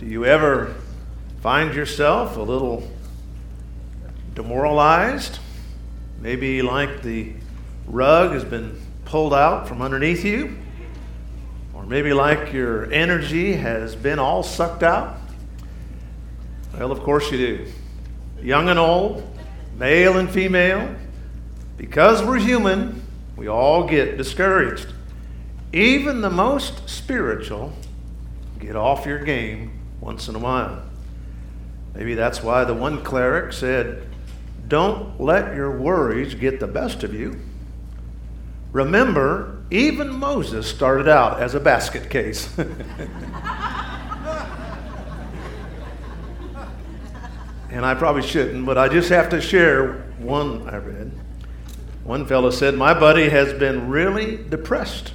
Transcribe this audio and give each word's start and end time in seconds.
Do 0.00 0.06
you 0.06 0.24
ever 0.24 0.74
find 1.42 1.74
yourself 1.74 2.38
a 2.38 2.40
little 2.40 2.90
demoralized? 4.34 5.38
Maybe 6.22 6.62
like 6.62 7.02
the 7.02 7.34
rug 7.86 8.32
has 8.32 8.42
been 8.42 8.80
pulled 9.04 9.34
out 9.34 9.68
from 9.68 9.82
underneath 9.82 10.24
you? 10.24 10.56
Or 11.74 11.84
maybe 11.84 12.14
like 12.14 12.50
your 12.50 12.90
energy 12.90 13.52
has 13.52 13.94
been 13.94 14.18
all 14.18 14.42
sucked 14.42 14.82
out? 14.82 15.18
Well, 16.78 16.92
of 16.92 17.00
course 17.00 17.30
you 17.30 17.36
do. 17.36 17.66
Young 18.40 18.70
and 18.70 18.78
old, 18.78 19.22
male 19.76 20.16
and 20.16 20.30
female, 20.30 20.94
because 21.76 22.22
we're 22.22 22.38
human, 22.38 23.02
we 23.36 23.48
all 23.48 23.86
get 23.86 24.16
discouraged. 24.16 24.94
Even 25.74 26.22
the 26.22 26.30
most 26.30 26.88
spiritual 26.88 27.74
get 28.58 28.76
off 28.76 29.04
your 29.04 29.22
game 29.22 29.69
once 30.00 30.28
in 30.28 30.34
a 30.34 30.38
while. 30.38 30.82
Maybe 31.94 32.14
that's 32.14 32.42
why 32.42 32.64
the 32.64 32.74
one 32.74 33.02
cleric 33.02 33.52
said, 33.52 34.06
Don't 34.68 35.20
let 35.20 35.54
your 35.54 35.78
worries 35.78 36.34
get 36.34 36.60
the 36.60 36.66
best 36.66 37.02
of 37.02 37.14
you. 37.14 37.40
Remember, 38.72 39.62
even 39.70 40.14
Moses 40.14 40.68
started 40.68 41.08
out 41.08 41.40
as 41.40 41.54
a 41.54 41.60
basket 41.60 42.08
case. 42.08 42.48
and 42.58 42.70
I 47.84 47.94
probably 47.94 48.22
shouldn't, 48.22 48.64
but 48.64 48.78
I 48.78 48.88
just 48.88 49.08
have 49.08 49.28
to 49.30 49.40
share 49.40 49.94
one 50.18 50.68
I 50.68 50.76
read. 50.76 51.10
One 52.04 52.26
fellow 52.26 52.50
said, 52.50 52.74
My 52.74 52.94
buddy 52.94 53.28
has 53.28 53.52
been 53.52 53.88
really 53.88 54.36
depressed 54.36 55.12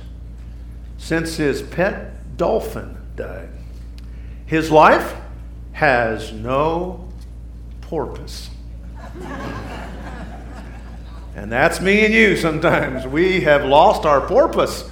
since 0.98 1.38
his 1.38 1.62
pet 1.62 2.38
dolphin 2.38 2.98
died. 3.16 3.50
His 4.46 4.70
life 4.70 5.16
has 5.74 6.32
no 6.32 7.10
purpose. 7.82 8.50
and 11.36 11.52
that's 11.52 11.82
me 11.82 12.06
and 12.06 12.14
you 12.14 12.38
sometimes. 12.38 13.08
We 13.08 13.42
have 13.42 13.66
lost 13.66 14.06
our 14.06 14.22
purpose. 14.22 14.90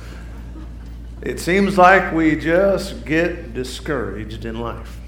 It 1.22 1.40
seems 1.40 1.78
like 1.78 2.14
we 2.14 2.36
just 2.36 3.06
get 3.06 3.54
discouraged 3.54 4.44
in 4.44 4.60
life. 4.60 5.00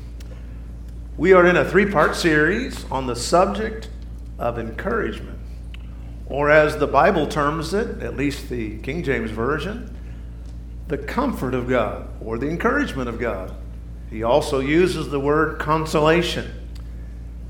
We 1.18 1.34
are 1.34 1.46
in 1.46 1.58
a 1.58 1.66
three 1.66 1.90
part 1.90 2.16
series 2.16 2.86
on 2.92 3.08
the 3.08 3.16
subject 3.16 3.90
of 4.38 4.60
encouragement, 4.60 5.40
or 6.28 6.50
as 6.52 6.78
the 6.78 6.88
Bible 6.88 7.26
terms 7.26 7.74
it, 7.74 8.04
at 8.04 8.16
least 8.16 8.50
the 8.50 8.78
King 8.80 9.04
James 9.04 9.32
Version, 9.32 9.96
the 10.88 10.98
comfort 10.98 11.54
of 11.54 11.68
God 11.68 12.08
or 12.22 12.38
the 12.38 12.48
encouragement 12.48 13.10
of 13.10 13.20
God. 13.20 13.56
He 14.16 14.24
also 14.24 14.62
uses 14.62 15.10
the 15.10 15.20
word 15.20 15.60
consolation. 15.60 16.50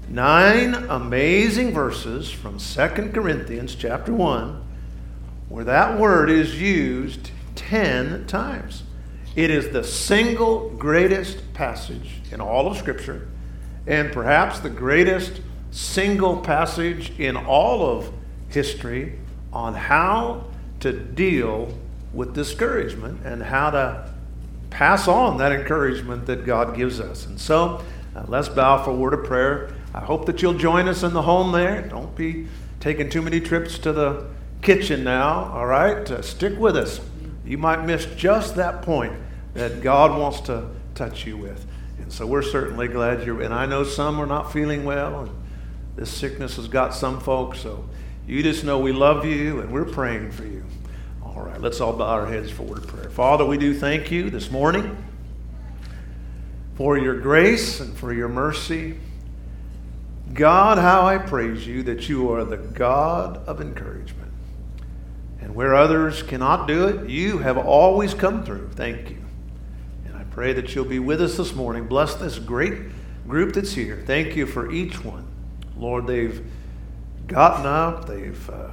Nine 0.10 0.74
amazing 0.74 1.76
verses 1.76 2.32
from 2.32 2.58
2 2.58 2.88
Corinthians 3.14 3.76
chapter 3.76 4.12
1 4.12 4.64
where 5.48 5.64
that 5.64 6.00
word 6.00 6.32
is 6.32 6.60
used 6.60 7.30
10 7.54 8.26
times. 8.26 8.82
It 9.36 9.52
is 9.52 9.70
the 9.70 9.84
single 9.84 10.72
greatest 10.72 11.54
passage 11.54 12.22
in 12.32 12.42
all 12.42 12.66
of 12.66 12.78
Scripture 12.78 13.28
and 13.86 14.12
perhaps 14.12 14.58
the 14.58 14.72
greatest 14.72 15.42
single 15.70 16.38
passage 16.38 17.12
in 17.20 17.38
all 17.38 17.88
of 17.88 18.12
history 18.50 19.20
on 19.54 19.76
how 19.76 20.46
to 20.80 20.92
deal 20.92 21.78
with 22.12 22.34
discouragement 22.34 23.24
and 23.24 23.44
how 23.44 23.70
to 23.70 24.15
pass 24.76 25.08
on 25.08 25.38
that 25.38 25.54
encouragement 25.54 26.26
that 26.26 26.46
God 26.46 26.76
gives 26.76 27.00
us. 27.00 27.26
And 27.28 27.40
so, 27.40 27.82
uh, 28.14 28.26
let's 28.28 28.50
bow 28.50 28.84
for 28.84 28.92
a 28.92 28.94
word 28.94 29.14
of 29.14 29.24
prayer. 29.24 29.74
I 29.94 30.02
hope 30.02 30.26
that 30.26 30.42
you'll 30.42 30.56
join 30.56 30.90
us 30.90 31.02
in 31.02 31.14
the 31.14 31.22
home 31.22 31.54
there. 31.54 31.82
Don't 31.84 32.14
be 32.14 32.48
taking 32.82 33.10
too 33.10 33.22
many 33.22 33.40
trips 33.40 33.80
to 33.80 33.94
the 33.94 34.28
kitchen 34.62 35.06
now, 35.06 35.50
all 35.54 35.66
right? 35.66 36.12
Uh, 36.12 36.22
stick 36.22 36.60
with 36.60 36.76
us. 36.76 37.00
You 37.46 37.58
might 37.58 37.86
miss 37.86 38.06
just 38.18 38.58
that 38.58 38.82
point 38.82 39.14
that 39.54 39.82
God 39.82 40.20
wants 40.20 40.42
to 40.42 40.68
touch 40.94 41.26
you 41.26 41.38
with. 41.38 41.66
And 42.00 42.12
so 42.12 42.28
we're 42.28 42.42
certainly 42.42 42.90
glad 42.90 43.26
you're, 43.26 43.42
and 43.42 43.54
I 43.54 43.66
know 43.66 43.86
some 43.86 44.20
are 44.20 44.26
not 44.26 44.52
feeling 44.52 44.84
well, 44.84 45.22
and 45.22 45.32
this 45.96 46.10
sickness 46.10 46.58
has 46.58 46.68
got 46.68 46.94
some 46.94 47.22
folks, 47.22 47.62
so 47.62 47.88
you 48.28 48.44
just 48.44 48.66
know 48.66 48.80
we 48.80 48.92
love 48.92 49.24
you 49.24 49.62
and 49.62 49.72
we're 49.72 49.86
praying 49.86 50.32
for 50.32 50.44
you. 50.44 50.66
All 51.36 51.44
right, 51.44 51.60
let's 51.60 51.82
all 51.82 51.92
bow 51.92 52.06
our 52.06 52.28
heads 52.28 52.50
for 52.50 52.64
word 52.64 52.78
of 52.78 52.88
prayer. 52.88 53.10
Father, 53.10 53.44
we 53.44 53.58
do 53.58 53.74
thank 53.74 54.10
you 54.10 54.30
this 54.30 54.50
morning 54.50 54.96
for 56.76 56.98
your 56.98 57.20
grace 57.20 57.82
and 57.82 57.94
for 57.98 58.14
your 58.14 58.30
mercy. 58.30 58.98
God, 60.34 60.78
how 60.78 61.06
I 61.06 61.18
praise 61.18 61.68
you 61.68 61.84
that 61.84 62.08
you 62.08 62.32
are 62.32 62.46
the 62.46 62.56
God 62.56 63.46
of 63.48 63.60
encouragement. 63.60 64.32
And 65.42 65.54
where 65.54 65.76
others 65.76 66.24
cannot 66.24 66.70
do 66.70 66.88
it, 66.88 67.10
you 67.10 67.40
have 67.40 67.58
always 67.58 68.14
come 68.14 68.46
through. 68.46 68.70
Thank 68.70 69.10
you. 69.10 69.22
And 70.06 70.16
I 70.16 70.24
pray 70.24 70.54
that 70.54 70.74
you'll 70.74 70.86
be 70.86 71.00
with 71.00 71.22
us 71.22 71.36
this 71.36 71.54
morning. 71.54 71.86
Bless 71.86 72.16
this 72.16 72.40
great 72.40 72.76
group 73.28 73.54
that's 73.56 73.74
here. 73.74 74.02
Thank 74.06 74.38
you 74.38 74.46
for 74.46 74.72
each 74.72 75.04
one. 75.04 75.28
Lord, 75.76 76.08
they've 76.08 76.46
gotten 77.28 77.66
up, 77.66 78.08
they've 78.08 78.50
uh, 78.50 78.70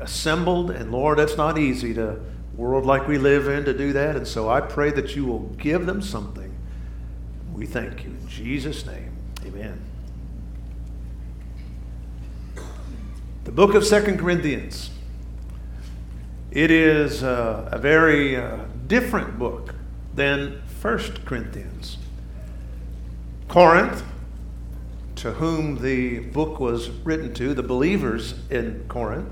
assembled, 0.00 0.70
and 0.70 0.90
Lord, 0.90 1.18
that's 1.18 1.36
not 1.36 1.58
easy 1.58 1.94
to 1.94 2.20
world 2.56 2.84
like 2.84 3.08
we 3.08 3.18
live 3.18 3.48
in 3.48 3.64
to 3.64 3.72
do 3.72 3.92
that. 3.92 4.16
And 4.16 4.26
so 4.26 4.48
I 4.48 4.60
pray 4.60 4.90
that 4.90 5.16
you 5.16 5.24
will 5.24 5.40
give 5.58 5.86
them 5.86 6.02
something. 6.02 6.54
We 7.52 7.66
thank 7.66 8.04
you 8.04 8.10
in 8.10 8.28
Jesus' 8.28 8.86
name. 8.86 9.16
Amen. 9.46 9.80
The 13.44 13.52
book 13.52 13.74
of 13.74 13.84
Second 13.84 14.18
Corinthians. 14.18 14.90
It 16.50 16.70
is 16.70 17.22
uh, 17.22 17.70
a 17.72 17.78
very 17.78 18.36
uh, 18.36 18.58
different 18.86 19.38
book 19.38 19.74
than 20.14 20.62
1 20.80 20.98
Corinthians. 21.24 21.96
Corinth, 23.48 24.02
to 25.16 25.32
whom 25.32 25.80
the 25.80 26.20
book 26.20 26.60
was 26.60 26.90
written 26.90 27.32
to, 27.34 27.54
the 27.54 27.62
believers 27.62 28.34
in 28.50 28.84
Corinth, 28.88 29.28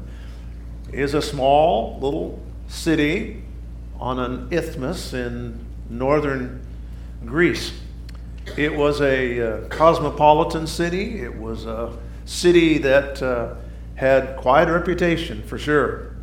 is 0.93 1.15
a 1.15 1.23
small 1.23 1.99
little 2.01 2.41
city 2.69 3.43
on 3.99 4.19
an 4.19 4.49
isthmus 4.53 5.13
in 5.13 5.59
northern 5.89 6.65
Greece. 7.25 7.73
It 8.57 8.75
was 8.75 9.01
a 9.01 9.41
uh, 9.41 9.69
cosmopolitan 9.69 10.67
city. 10.67 11.21
It 11.21 11.37
was 11.37 11.67
a 11.67 11.97
city 12.25 12.79
that 12.79 13.23
uh, 13.23 13.55
had 13.95 14.37
quite 14.37 14.69
a 14.69 14.73
reputation 14.73 15.43
for 15.43 15.59
sure. 15.59 16.17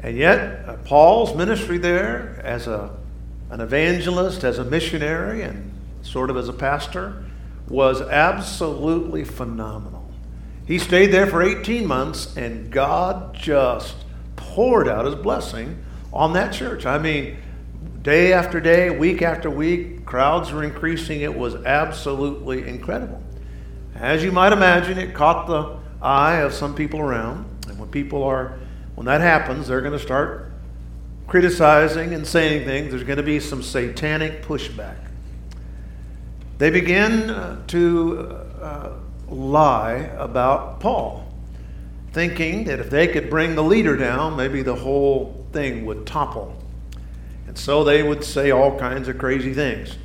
And 0.00 0.16
yet, 0.16 0.68
uh, 0.68 0.76
Paul's 0.84 1.34
ministry 1.36 1.78
there 1.78 2.40
as 2.44 2.66
a 2.66 2.96
an 3.50 3.60
evangelist, 3.60 4.44
as 4.44 4.58
a 4.58 4.64
missionary, 4.64 5.42
and 5.42 5.72
sort 6.02 6.30
of 6.30 6.36
as 6.36 6.48
a 6.48 6.52
pastor, 6.52 7.24
was 7.68 8.00
absolutely 8.02 9.24
phenomenal. 9.24 9.97
He 10.68 10.78
stayed 10.78 11.06
there 11.06 11.26
for 11.26 11.42
18 11.42 11.86
months, 11.86 12.36
and 12.36 12.70
God 12.70 13.34
just 13.34 13.96
poured 14.36 14.86
out 14.86 15.06
his 15.06 15.14
blessing 15.14 15.82
on 16.12 16.34
that 16.34 16.52
church. 16.52 16.84
I 16.84 16.98
mean, 16.98 17.38
day 18.02 18.34
after 18.34 18.60
day, 18.60 18.90
week 18.90 19.22
after 19.22 19.48
week, 19.48 20.04
crowds 20.04 20.52
were 20.52 20.62
increasing. 20.62 21.22
It 21.22 21.34
was 21.34 21.54
absolutely 21.54 22.68
incredible. 22.68 23.22
As 23.94 24.22
you 24.22 24.30
might 24.30 24.52
imagine, 24.52 24.98
it 24.98 25.14
caught 25.14 25.46
the 25.46 25.78
eye 26.02 26.42
of 26.42 26.52
some 26.52 26.74
people 26.74 27.00
around. 27.00 27.46
And 27.66 27.78
when 27.78 27.88
people 27.88 28.22
are, 28.22 28.58
when 28.94 29.06
that 29.06 29.22
happens, 29.22 29.68
they're 29.68 29.80
going 29.80 29.94
to 29.94 29.98
start 29.98 30.52
criticizing 31.26 32.12
and 32.12 32.26
saying 32.26 32.66
things, 32.66 32.90
there's 32.90 33.04
going 33.04 33.16
to 33.16 33.22
be 33.22 33.40
some 33.40 33.62
satanic 33.62 34.42
pushback. 34.42 34.96
They 36.58 36.68
begin 36.68 37.30
uh, 37.30 37.66
to 37.68 38.20
uh, 38.60 38.90
lie 39.30 40.10
about 40.16 40.80
Paul, 40.80 41.26
thinking 42.12 42.64
that 42.64 42.80
if 42.80 42.90
they 42.90 43.08
could 43.08 43.30
bring 43.30 43.54
the 43.54 43.62
leader 43.62 43.96
down, 43.96 44.36
maybe 44.36 44.62
the 44.62 44.74
whole 44.74 45.46
thing 45.52 45.86
would 45.86 46.06
topple. 46.06 46.56
And 47.46 47.56
so 47.56 47.84
they 47.84 48.02
would 48.02 48.24
say 48.24 48.50
all 48.50 48.78
kinds 48.78 49.08
of 49.08 49.18
crazy 49.18 49.54
things. 49.54 49.96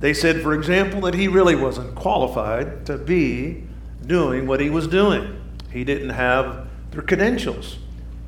They 0.00 0.14
said, 0.14 0.42
for 0.42 0.54
example, 0.54 1.00
that 1.02 1.14
he 1.14 1.26
really 1.26 1.56
wasn't 1.56 1.94
qualified 1.94 2.86
to 2.86 2.98
be 2.98 3.64
doing 4.06 4.46
what 4.46 4.60
he 4.60 4.70
was 4.70 4.86
doing. 4.86 5.40
He 5.72 5.84
didn't 5.84 6.10
have 6.10 6.68
their 6.90 7.02
credentials. 7.02 7.78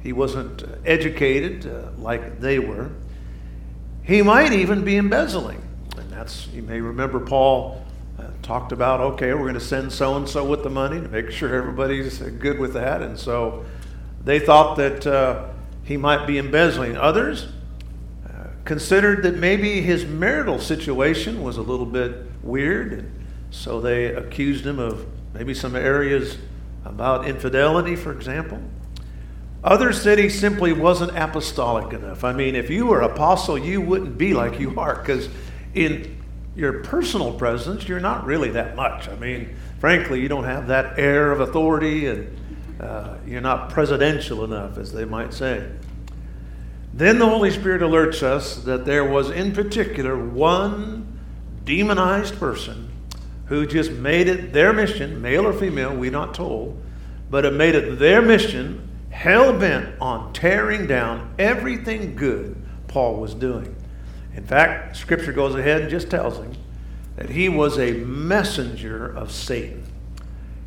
He 0.02 0.12
wasn't 0.12 0.64
educated 0.84 1.66
uh, 1.66 1.90
like 1.98 2.40
they 2.40 2.58
were. 2.58 2.90
He 4.02 4.22
might 4.22 4.52
even 4.52 4.84
be 4.84 4.96
embezzling. 4.96 5.62
And 5.96 6.10
that's, 6.10 6.48
you 6.48 6.62
may 6.62 6.80
remember 6.80 7.20
Paul 7.20 7.84
talked 8.48 8.72
about, 8.72 8.98
okay, 8.98 9.34
we're 9.34 9.42
going 9.42 9.52
to 9.52 9.60
send 9.60 9.92
so 9.92 10.16
and 10.16 10.26
so 10.26 10.42
with 10.42 10.62
the 10.62 10.70
money 10.70 10.98
to 10.98 11.08
make 11.08 11.30
sure 11.30 11.54
everybody's 11.54 12.18
good 12.18 12.58
with 12.58 12.72
that. 12.72 13.02
And 13.02 13.18
so 13.18 13.66
they 14.24 14.38
thought 14.38 14.78
that 14.78 15.06
uh, 15.06 15.48
he 15.84 15.98
might 15.98 16.26
be 16.26 16.38
embezzling. 16.38 16.96
Others 16.96 17.48
uh, 18.26 18.44
considered 18.64 19.22
that 19.24 19.36
maybe 19.36 19.82
his 19.82 20.06
marital 20.06 20.58
situation 20.58 21.42
was 21.42 21.58
a 21.58 21.60
little 21.60 21.84
bit 21.84 22.24
weird. 22.42 22.94
And 22.94 23.26
so 23.50 23.82
they 23.82 24.06
accused 24.06 24.64
him 24.64 24.78
of 24.78 25.06
maybe 25.34 25.52
some 25.52 25.76
areas 25.76 26.38
about 26.86 27.28
infidelity, 27.28 27.96
for 27.96 28.12
example. 28.12 28.62
Others 29.62 30.00
said 30.00 30.18
he 30.18 30.30
simply 30.30 30.72
wasn't 30.72 31.14
apostolic 31.14 31.92
enough. 31.92 32.24
I 32.24 32.32
mean, 32.32 32.54
if 32.54 32.70
you 32.70 32.86
were 32.86 33.02
apostle, 33.02 33.58
you 33.58 33.82
wouldn't 33.82 34.16
be 34.16 34.32
like 34.32 34.58
you 34.58 34.80
are, 34.80 34.94
because 34.94 35.28
in 35.74 36.17
your 36.58 36.82
personal 36.82 37.32
presence, 37.32 37.88
you're 37.88 38.00
not 38.00 38.26
really 38.26 38.50
that 38.50 38.74
much. 38.74 39.08
I 39.08 39.14
mean, 39.14 39.54
frankly, 39.78 40.20
you 40.20 40.28
don't 40.28 40.44
have 40.44 40.66
that 40.66 40.98
air 40.98 41.30
of 41.30 41.40
authority, 41.40 42.06
and 42.06 42.36
uh, 42.80 43.16
you're 43.24 43.40
not 43.40 43.70
presidential 43.70 44.42
enough, 44.42 44.76
as 44.76 44.92
they 44.92 45.04
might 45.04 45.32
say. 45.32 45.70
Then 46.92 47.20
the 47.20 47.28
Holy 47.28 47.52
Spirit 47.52 47.80
alerts 47.80 48.24
us 48.24 48.56
that 48.64 48.84
there 48.84 49.04
was, 49.04 49.30
in 49.30 49.52
particular, 49.52 50.18
one 50.18 51.20
demonized 51.64 52.36
person 52.40 52.90
who 53.46 53.64
just 53.64 53.92
made 53.92 54.26
it 54.26 54.52
their 54.52 54.72
mission, 54.72 55.22
male 55.22 55.46
or 55.46 55.52
female, 55.52 55.94
we're 55.94 56.10
not 56.10 56.34
told, 56.34 56.82
but 57.30 57.44
it 57.44 57.52
made 57.52 57.76
it 57.76 58.00
their 58.00 58.20
mission, 58.20 58.88
hell 59.10 59.56
bent 59.56 59.94
on 60.00 60.32
tearing 60.32 60.88
down 60.88 61.32
everything 61.38 62.16
good 62.16 62.60
Paul 62.88 63.16
was 63.16 63.32
doing. 63.32 63.76
In 64.38 64.46
fact, 64.46 64.96
Scripture 64.96 65.32
goes 65.32 65.54
ahead 65.54 65.82
and 65.82 65.90
just 65.90 66.08
tells 66.08 66.38
him 66.38 66.54
that 67.16 67.30
he 67.30 67.48
was 67.48 67.78
a 67.78 67.92
messenger 67.92 69.04
of 69.04 69.32
Satan. 69.32 69.84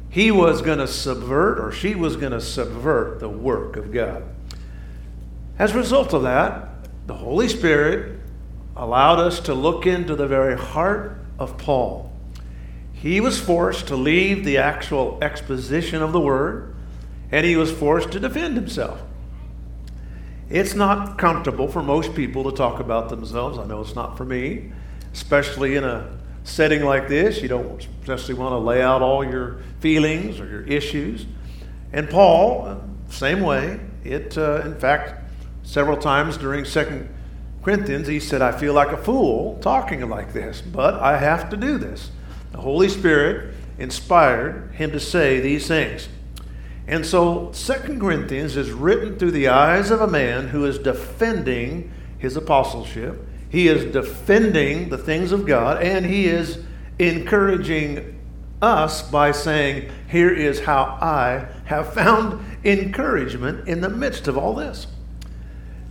He 0.10 0.30
was 0.30 0.62
going 0.62 0.80
to 0.80 0.88
subvert, 0.88 1.58
or 1.58 1.72
she 1.72 1.96
was 1.96 2.18
going 2.18 2.34
to 2.34 2.42
subvert 2.42 3.22
the 3.22 3.30
work 3.30 3.78
of 3.78 3.94
God. 3.94 4.24
As 5.58 5.74
a 5.74 5.78
result 5.78 6.14
of 6.14 6.24
that, 6.24 6.68
the 7.08 7.16
Holy 7.16 7.48
Spirit 7.48 8.20
allowed 8.76 9.20
us 9.20 9.40
to 9.40 9.54
look 9.54 9.88
into 9.88 10.16
the 10.16 10.28
very 10.28 10.58
heart 10.58 11.18
of 11.40 11.58
Paul 11.58 12.12
he 13.02 13.20
was 13.20 13.40
forced 13.40 13.88
to 13.88 13.96
leave 13.96 14.46
the 14.46 14.60
actual 14.60 15.18
exposition 15.24 16.04
of 16.04 16.12
the 16.12 16.20
word, 16.20 16.76
and 17.32 17.44
he 17.44 17.56
was 17.56 17.72
forced 17.72 18.12
to 18.12 18.20
defend 18.20 18.56
himself. 18.56 19.02
It's 20.52 20.76
not 20.76 21.18
comfortable 21.18 21.70
for 21.70 21.82
most 21.82 22.14
people 22.14 22.44
to 22.44 22.52
talk 22.52 22.82
about 22.82 23.10
themselves. 23.10 23.58
I 23.58 23.66
know 23.66 23.80
it's 23.80 23.96
not 23.96 24.18
for 24.18 24.26
me, 24.26 24.74
especially 25.14 25.78
in 25.78 25.86
a 25.86 26.18
setting 26.44 26.84
like 26.84 27.08
this. 27.08 27.42
You 27.42 27.48
don't 27.48 27.88
especially 28.02 28.34
want 28.34 28.52
to 28.52 28.58
lay 28.58 28.82
out 28.82 29.02
all 29.02 29.24
your 29.24 29.60
feelings 29.80 30.42
or 30.42 30.48
your 30.48 30.64
issues. 30.64 31.26
And 31.94 32.10
Paul, 32.10 32.66
uh, 32.66 32.78
same 33.10 33.40
way. 33.40 33.80
It, 34.04 34.38
uh, 34.38 34.62
in 34.66 34.76
fact, 34.76 35.24
several 35.64 35.96
times 35.96 36.36
during 36.36 36.66
Second 36.66 37.08
Corinthians, 37.64 38.08
he 38.08 38.20
said, 38.20 38.42
"I 38.42 38.52
feel 38.52 38.74
like 38.74 38.92
a 38.92 38.98
fool 38.98 39.58
talking 39.62 40.08
like 40.10 40.34
this, 40.34 40.62
but 40.62 40.96
I 40.96 41.18
have 41.18 41.50
to 41.52 41.58
do 41.58 41.78
this." 41.78 42.12
The 42.52 42.58
Holy 42.58 42.90
Spirit 42.90 43.54
inspired 43.80 44.72
him 44.74 44.92
to 44.92 45.00
say 45.00 45.40
these 45.40 45.68
things. 45.68 46.10
And 46.92 47.06
so 47.06 47.50
Second 47.54 48.02
Corinthians 48.02 48.58
is 48.58 48.72
written 48.72 49.18
through 49.18 49.32
the 49.32 49.48
eyes 49.48 49.92
of 49.92 50.02
a 50.02 50.08
man 50.08 50.50
who 50.50 50.66
is 50.66 50.78
defending 50.78 51.90
his 52.18 52.36
apostleship. 52.36 53.26
He 53.48 53.70
is 53.70 53.94
defending 53.94 54.90
the 54.90 54.98
things 54.98 55.32
of 55.32 55.48
God, 55.48 55.82
and 55.82 56.06
he 56.06 56.26
is 56.26 56.60
encouraging 57.00 58.20
us 58.62 59.10
by 59.10 59.32
saying, 59.32 59.90
Here 60.10 60.34
is 60.34 60.60
how 60.60 60.98
I 61.02 61.48
have 61.64 61.94
found 61.94 62.44
encouragement 62.66 63.70
in 63.70 63.80
the 63.80 63.90
midst 63.90 64.28
of 64.28 64.38
all 64.38 64.54
this. 64.54 64.88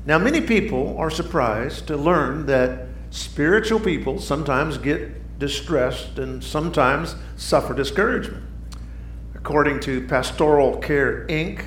Now, 0.05 0.19
many 0.19 0.43
people 0.43 0.99
are 0.99 1.11
surprised 1.11 1.87
to 1.87 1.97
learn 1.97 2.45
that 2.45 2.89
spiritual 3.09 3.81
people 3.81 4.21
sometimes 4.21 4.77
get 4.77 5.39
distressed, 5.39 6.19
and 6.19 6.45
sometimes 6.45 7.17
suffer 7.37 7.73
discouragement. 7.73 8.50
According 9.43 9.81
to 9.81 10.07
Pastoral 10.07 10.77
Care 10.79 11.27
Inc., 11.27 11.65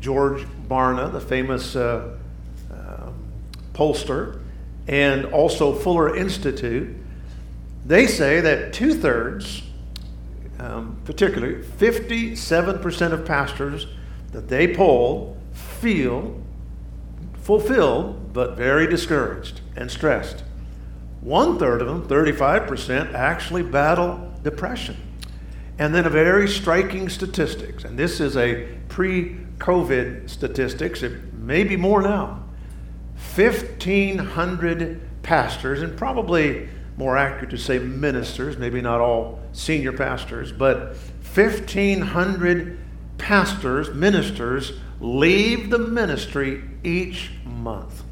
George 0.00 0.46
Barna, 0.68 1.12
the 1.12 1.20
famous 1.20 1.76
uh, 1.76 2.16
uh, 2.72 3.10
pollster, 3.74 4.40
and 4.88 5.26
also 5.26 5.74
Fuller 5.74 6.16
Institute, 6.16 6.96
they 7.84 8.06
say 8.06 8.40
that 8.40 8.72
two 8.72 8.94
thirds, 8.94 9.62
um, 10.58 10.98
particularly 11.04 11.62
57% 11.62 13.12
of 13.12 13.26
pastors 13.26 13.86
that 14.32 14.48
they 14.48 14.74
poll, 14.74 15.36
feel 15.52 16.40
fulfilled 17.42 18.32
but 18.32 18.56
very 18.56 18.86
discouraged 18.86 19.60
and 19.76 19.90
stressed. 19.90 20.42
One 21.20 21.58
third 21.58 21.82
of 21.82 21.86
them, 21.86 22.06
35%, 22.08 23.12
actually 23.14 23.62
battle 23.62 24.32
depression. 24.42 24.96
And 25.78 25.94
then 25.94 26.06
a 26.06 26.10
very 26.10 26.48
striking 26.48 27.08
statistics, 27.08 27.84
and 27.84 27.98
this 27.98 28.20
is 28.20 28.36
a 28.36 28.68
pre 28.88 29.36
COVID 29.58 30.28
statistics, 30.30 31.02
it 31.02 31.32
may 31.34 31.64
be 31.64 31.76
more 31.76 32.02
now. 32.02 32.44
1,500 33.34 35.00
pastors, 35.22 35.82
and 35.82 35.96
probably 35.96 36.68
more 36.96 37.16
accurate 37.16 37.50
to 37.50 37.58
say 37.58 37.78
ministers, 37.78 38.56
maybe 38.56 38.80
not 38.80 39.00
all 39.00 39.40
senior 39.52 39.92
pastors, 39.92 40.52
but 40.52 40.96
1,500 41.34 42.78
pastors, 43.18 43.92
ministers, 43.92 44.72
leave 45.00 45.70
the 45.70 45.78
ministry 45.78 46.62
each 46.84 47.32
month. 47.44 48.04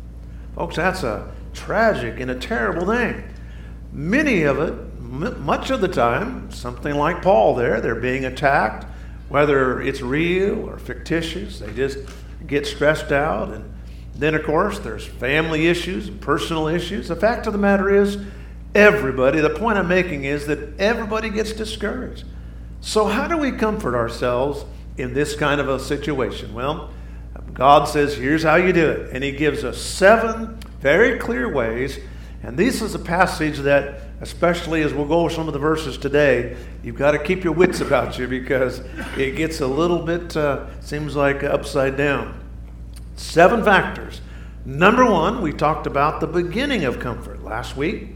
Folks, 0.54 0.76
that's 0.76 1.02
a 1.02 1.32
tragic 1.52 2.18
and 2.18 2.30
a 2.30 2.34
terrible 2.34 2.86
thing. 2.86 3.22
Many 3.92 4.42
of 4.42 4.58
it, 4.58 4.74
much 5.12 5.70
of 5.70 5.82
the 5.82 5.88
time, 5.88 6.50
something 6.50 6.94
like 6.94 7.20
Paul 7.20 7.54
there, 7.54 7.80
they're 7.80 7.94
being 7.94 8.24
attacked, 8.24 8.86
whether 9.28 9.80
it's 9.80 10.00
real 10.00 10.68
or 10.68 10.78
fictitious, 10.78 11.58
they 11.58 11.72
just 11.74 11.98
get 12.46 12.66
stressed 12.66 13.12
out. 13.12 13.50
And 13.50 13.70
then, 14.14 14.34
of 14.34 14.42
course, 14.42 14.78
there's 14.78 15.06
family 15.06 15.66
issues 15.66 16.08
and 16.08 16.20
personal 16.20 16.66
issues. 16.66 17.08
The 17.08 17.16
fact 17.16 17.46
of 17.46 17.52
the 17.52 17.58
matter 17.58 17.94
is, 17.94 18.18
everybody, 18.74 19.40
the 19.40 19.50
point 19.50 19.76
I'm 19.76 19.88
making 19.88 20.24
is 20.24 20.46
that 20.46 20.80
everybody 20.80 21.28
gets 21.28 21.52
discouraged. 21.52 22.24
So, 22.80 23.06
how 23.06 23.28
do 23.28 23.36
we 23.36 23.52
comfort 23.52 23.94
ourselves 23.94 24.64
in 24.96 25.12
this 25.12 25.36
kind 25.36 25.60
of 25.60 25.68
a 25.68 25.78
situation? 25.78 26.54
Well, 26.54 26.90
God 27.52 27.86
says, 27.86 28.16
here's 28.16 28.42
how 28.42 28.56
you 28.56 28.72
do 28.72 28.90
it. 28.90 29.10
And 29.12 29.22
He 29.22 29.32
gives 29.32 29.62
us 29.62 29.80
seven 29.80 30.58
very 30.80 31.18
clear 31.18 31.52
ways. 31.52 31.98
And 32.42 32.56
this 32.56 32.82
is 32.82 32.94
a 32.94 32.98
passage 32.98 33.58
that, 33.58 34.00
especially 34.20 34.82
as 34.82 34.92
we'll 34.92 35.06
go 35.06 35.20
over 35.20 35.30
some 35.30 35.46
of 35.46 35.52
the 35.52 35.60
verses 35.60 35.96
today, 35.96 36.56
you've 36.82 36.96
got 36.96 37.12
to 37.12 37.18
keep 37.18 37.44
your 37.44 37.52
wits 37.52 37.80
about 37.80 38.18
you 38.18 38.26
because 38.26 38.80
it 39.16 39.36
gets 39.36 39.60
a 39.60 39.66
little 39.66 40.00
bit, 40.00 40.36
uh, 40.36 40.66
seems 40.80 41.14
like 41.14 41.44
upside 41.44 41.96
down. 41.96 42.40
Seven 43.14 43.62
factors. 43.62 44.20
Number 44.64 45.08
one, 45.08 45.40
we 45.40 45.52
talked 45.52 45.86
about 45.86 46.20
the 46.20 46.26
beginning 46.26 46.84
of 46.84 46.98
comfort 46.98 47.44
last 47.44 47.76
week. 47.76 48.08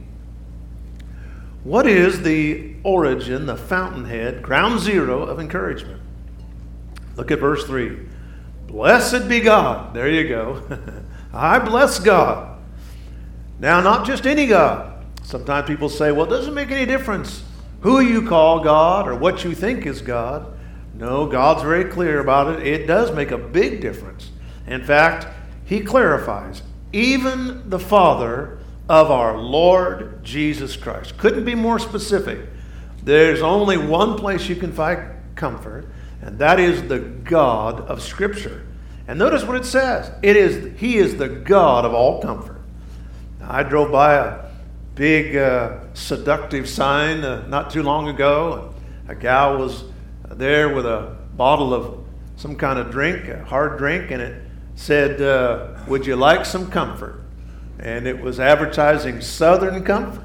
What 1.63 1.87
is 1.87 2.23
the 2.23 2.75
origin, 2.83 3.47
the 3.47 3.57
fountainhead, 3.57 4.43
ground 4.43 4.81
zero 4.81 5.23
of 5.23 5.39
encouragement? 5.39 6.01
Look 7.17 7.31
at 7.31 7.39
verse 7.39 7.65
3. 7.65 7.99
Blessed 8.67 9.29
be 9.29 9.41
God. 9.41 9.95
There 9.95 10.11
you 10.11 10.29
go. 10.29 10.63
I 11.33 11.61
bless 11.61 11.99
God 12.01 12.56
now, 13.59 13.81
not 13.81 14.07
just 14.07 14.27
any 14.27 14.47
God. 14.47 15.05
Sometimes 15.23 15.67
people 15.67 15.89
say, 15.89 16.13
well, 16.13 16.27
it 16.27 16.31
doesn't 16.31 16.55
make 16.55 16.71
any 16.71 16.87
difference 16.87 17.43
who 17.81 18.01
you 18.01 18.27
call 18.27 18.61
God 18.63 19.09
or 19.09 19.15
what 19.15 19.45
you 19.45 19.55
think 19.55 19.87
is 19.87 20.03
God. 20.03 20.53
No, 20.95 21.27
God's 21.27 21.63
very 21.63 21.85
clear 21.85 22.21
about 22.21 22.55
it. 22.55 22.67
It 22.67 22.87
does 22.87 23.15
make 23.15 23.31
a 23.31 23.39
big 23.39 23.81
difference. 23.81 24.31
In 24.67 24.85
fact, 24.85 25.27
He 25.65 25.81
clarifies, 25.81 26.63
even 26.93 27.69
the 27.69 27.79
Father 27.79 28.59
of 28.89 29.11
our 29.11 29.37
Lord 29.37 30.23
Jesus 30.25 30.77
Christ. 30.77 31.19
Couldn't 31.19 31.45
be 31.45 31.55
more 31.55 31.79
specific. 31.79 32.41
There's 33.03 33.43
only 33.43 33.77
one 33.77 34.17
place 34.17 34.49
you 34.49 34.57
can 34.57 34.73
find 34.73 35.11
comfort, 35.35 35.87
and 36.23 36.39
that 36.39 36.59
is 36.59 36.89
the 36.89 36.99
God 36.99 37.81
of 37.83 38.03
Scripture. 38.03 38.67
And 39.09 39.19
notice 39.19 39.45
what 39.45 39.57
it 39.57 39.65
says. 39.65 40.11
It 40.23 40.37
is 40.37 40.79
He 40.81 40.97
is 40.97 41.17
the 41.17 41.29
God 41.29 41.85
of 41.85 41.95
all 41.95 42.21
comfort. 42.23 42.56
I 43.49 43.63
drove 43.63 43.93
by 43.93 44.15
a 44.15 44.45
big 44.97 45.37
uh, 45.37 45.79
seductive 45.95 46.69
sign 46.69 47.23
uh, 47.23 47.47
not 47.47 47.71
too 47.71 47.83
long 47.83 48.09
ago. 48.09 48.75
A 49.09 49.15
gal 49.15 49.59
was 49.59 49.85
there 50.31 50.75
with 50.75 50.85
a 50.85 51.17
bottle 51.37 51.73
of 51.73 52.05
some 52.37 52.57
kind 52.57 52.79
of 52.79 52.91
drink, 52.91 53.29
a 53.29 53.45
hard 53.45 53.79
drink, 53.79 54.11
and 54.11 54.21
it 54.21 54.43
said, 54.75 55.23
uh, 55.23 55.79
Would 55.87 56.07
you 56.07 56.17
like 56.17 56.45
some 56.45 56.71
comfort? 56.71 57.23
And 57.79 58.09
it 58.09 58.21
was 58.21 58.41
advertising 58.41 59.21
Southern 59.21 59.85
Comfort. 59.85 60.25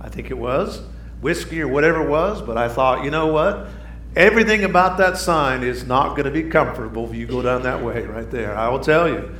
I 0.00 0.08
think 0.08 0.30
it 0.30 0.38
was 0.38 0.82
whiskey 1.20 1.62
or 1.62 1.68
whatever 1.68 2.02
it 2.02 2.08
was, 2.08 2.42
but 2.42 2.58
I 2.58 2.68
thought, 2.68 3.04
you 3.04 3.10
know 3.10 3.28
what? 3.28 3.68
Everything 4.14 4.62
about 4.62 4.98
that 4.98 5.16
sign 5.16 5.62
is 5.62 5.84
not 5.84 6.10
going 6.10 6.26
to 6.26 6.30
be 6.30 6.44
comfortable 6.44 7.08
if 7.08 7.16
you 7.16 7.26
go 7.26 7.42
down 7.42 7.62
that 7.62 7.82
way 7.82 8.02
right 8.02 8.30
there. 8.30 8.56
I 8.56 8.68
will 8.68 8.80
tell 8.80 9.08
you. 9.08 9.34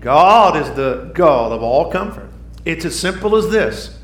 God 0.00 0.56
is 0.56 0.74
the 0.74 1.10
God 1.14 1.52
of 1.52 1.62
all 1.62 1.90
comfort. 1.90 2.27
It's 2.64 2.84
as 2.84 2.98
simple 2.98 3.36
as 3.36 3.50
this 3.50 3.98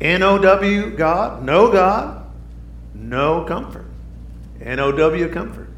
N 0.00 0.22
O 0.22 0.38
W, 0.38 0.90
God, 0.96 1.42
no 1.42 1.70
God, 1.70 2.24
no 2.94 3.44
comfort. 3.44 3.86
N 4.60 4.78
O 4.78 4.92
W, 4.92 5.28
comfort. 5.28 5.68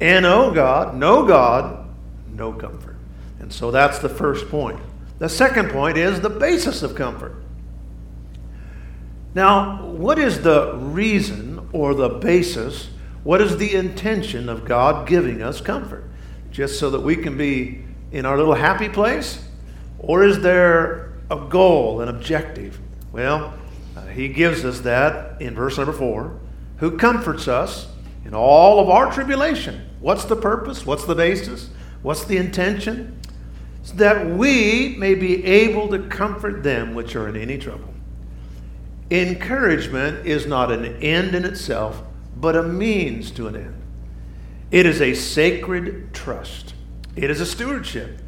N 0.00 0.24
O, 0.24 0.52
God, 0.52 0.96
no 0.96 1.26
God, 1.26 1.88
no 2.32 2.52
comfort. 2.52 2.96
And 3.38 3.52
so 3.52 3.70
that's 3.70 3.98
the 3.98 4.08
first 4.08 4.48
point. 4.48 4.80
The 5.18 5.28
second 5.28 5.70
point 5.70 5.96
is 5.96 6.20
the 6.20 6.30
basis 6.30 6.82
of 6.82 6.94
comfort. 6.94 7.36
Now, 9.34 9.84
what 9.84 10.18
is 10.18 10.42
the 10.42 10.74
reason 10.76 11.68
or 11.72 11.94
the 11.94 12.08
basis? 12.08 12.88
What 13.24 13.40
is 13.40 13.56
the 13.56 13.74
intention 13.74 14.48
of 14.48 14.64
God 14.64 15.08
giving 15.08 15.42
us 15.42 15.60
comfort? 15.60 16.04
Just 16.50 16.78
so 16.78 16.90
that 16.90 17.00
we 17.00 17.16
can 17.16 17.36
be 17.36 17.84
in 18.12 18.26
our 18.26 18.36
little 18.36 18.54
happy 18.54 18.88
place? 18.88 19.44
Or 19.98 20.24
is 20.24 20.40
there 20.40 21.03
a 21.30 21.36
goal, 21.48 22.00
an 22.00 22.08
objective? 22.08 22.78
Well, 23.12 23.54
uh, 23.96 24.06
he 24.06 24.28
gives 24.28 24.64
us 24.64 24.80
that 24.80 25.40
in 25.40 25.54
verse 25.54 25.76
number 25.76 25.92
four, 25.92 26.38
who 26.78 26.96
comforts 26.96 27.48
us 27.48 27.88
in 28.24 28.34
all 28.34 28.80
of 28.80 28.88
our 28.88 29.12
tribulation. 29.12 29.88
What's 30.00 30.24
the 30.24 30.36
purpose? 30.36 30.84
What's 30.84 31.04
the 31.04 31.14
basis? 31.14 31.70
What's 32.02 32.24
the 32.24 32.36
intention? 32.36 33.20
So 33.82 33.94
that 33.96 34.26
we 34.26 34.96
may 34.98 35.14
be 35.14 35.44
able 35.44 35.88
to 35.88 35.98
comfort 36.08 36.62
them 36.62 36.94
which 36.94 37.16
are 37.16 37.28
in 37.28 37.36
any 37.36 37.58
trouble. 37.58 37.92
Encouragement 39.10 40.26
is 40.26 40.46
not 40.46 40.72
an 40.72 40.96
end 41.02 41.34
in 41.34 41.44
itself, 41.44 42.02
but 42.36 42.56
a 42.56 42.62
means 42.62 43.30
to 43.32 43.46
an 43.46 43.56
end. 43.56 43.82
It 44.70 44.86
is 44.86 45.00
a 45.00 45.14
sacred 45.14 46.12
trust, 46.12 46.74
it 47.14 47.30
is 47.30 47.40
a 47.40 47.46
stewardship. 47.46 48.20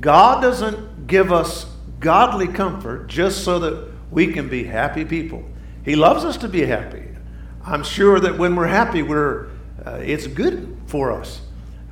God 0.00 0.40
doesn't 0.40 1.06
give 1.06 1.32
us 1.32 1.69
godly 2.00 2.48
comfort 2.48 3.06
just 3.06 3.44
so 3.44 3.58
that 3.60 3.90
we 4.10 4.32
can 4.32 4.48
be 4.48 4.64
happy 4.64 5.04
people. 5.04 5.44
He 5.84 5.94
loves 5.94 6.24
us 6.24 6.36
to 6.38 6.48
be 6.48 6.66
happy. 6.66 7.04
I'm 7.64 7.84
sure 7.84 8.18
that 8.20 8.38
when 8.38 8.56
we're 8.56 8.66
happy, 8.66 9.02
we're, 9.02 9.48
uh, 9.84 10.00
it's 10.02 10.26
good 10.26 10.78
for 10.86 11.12
us. 11.12 11.40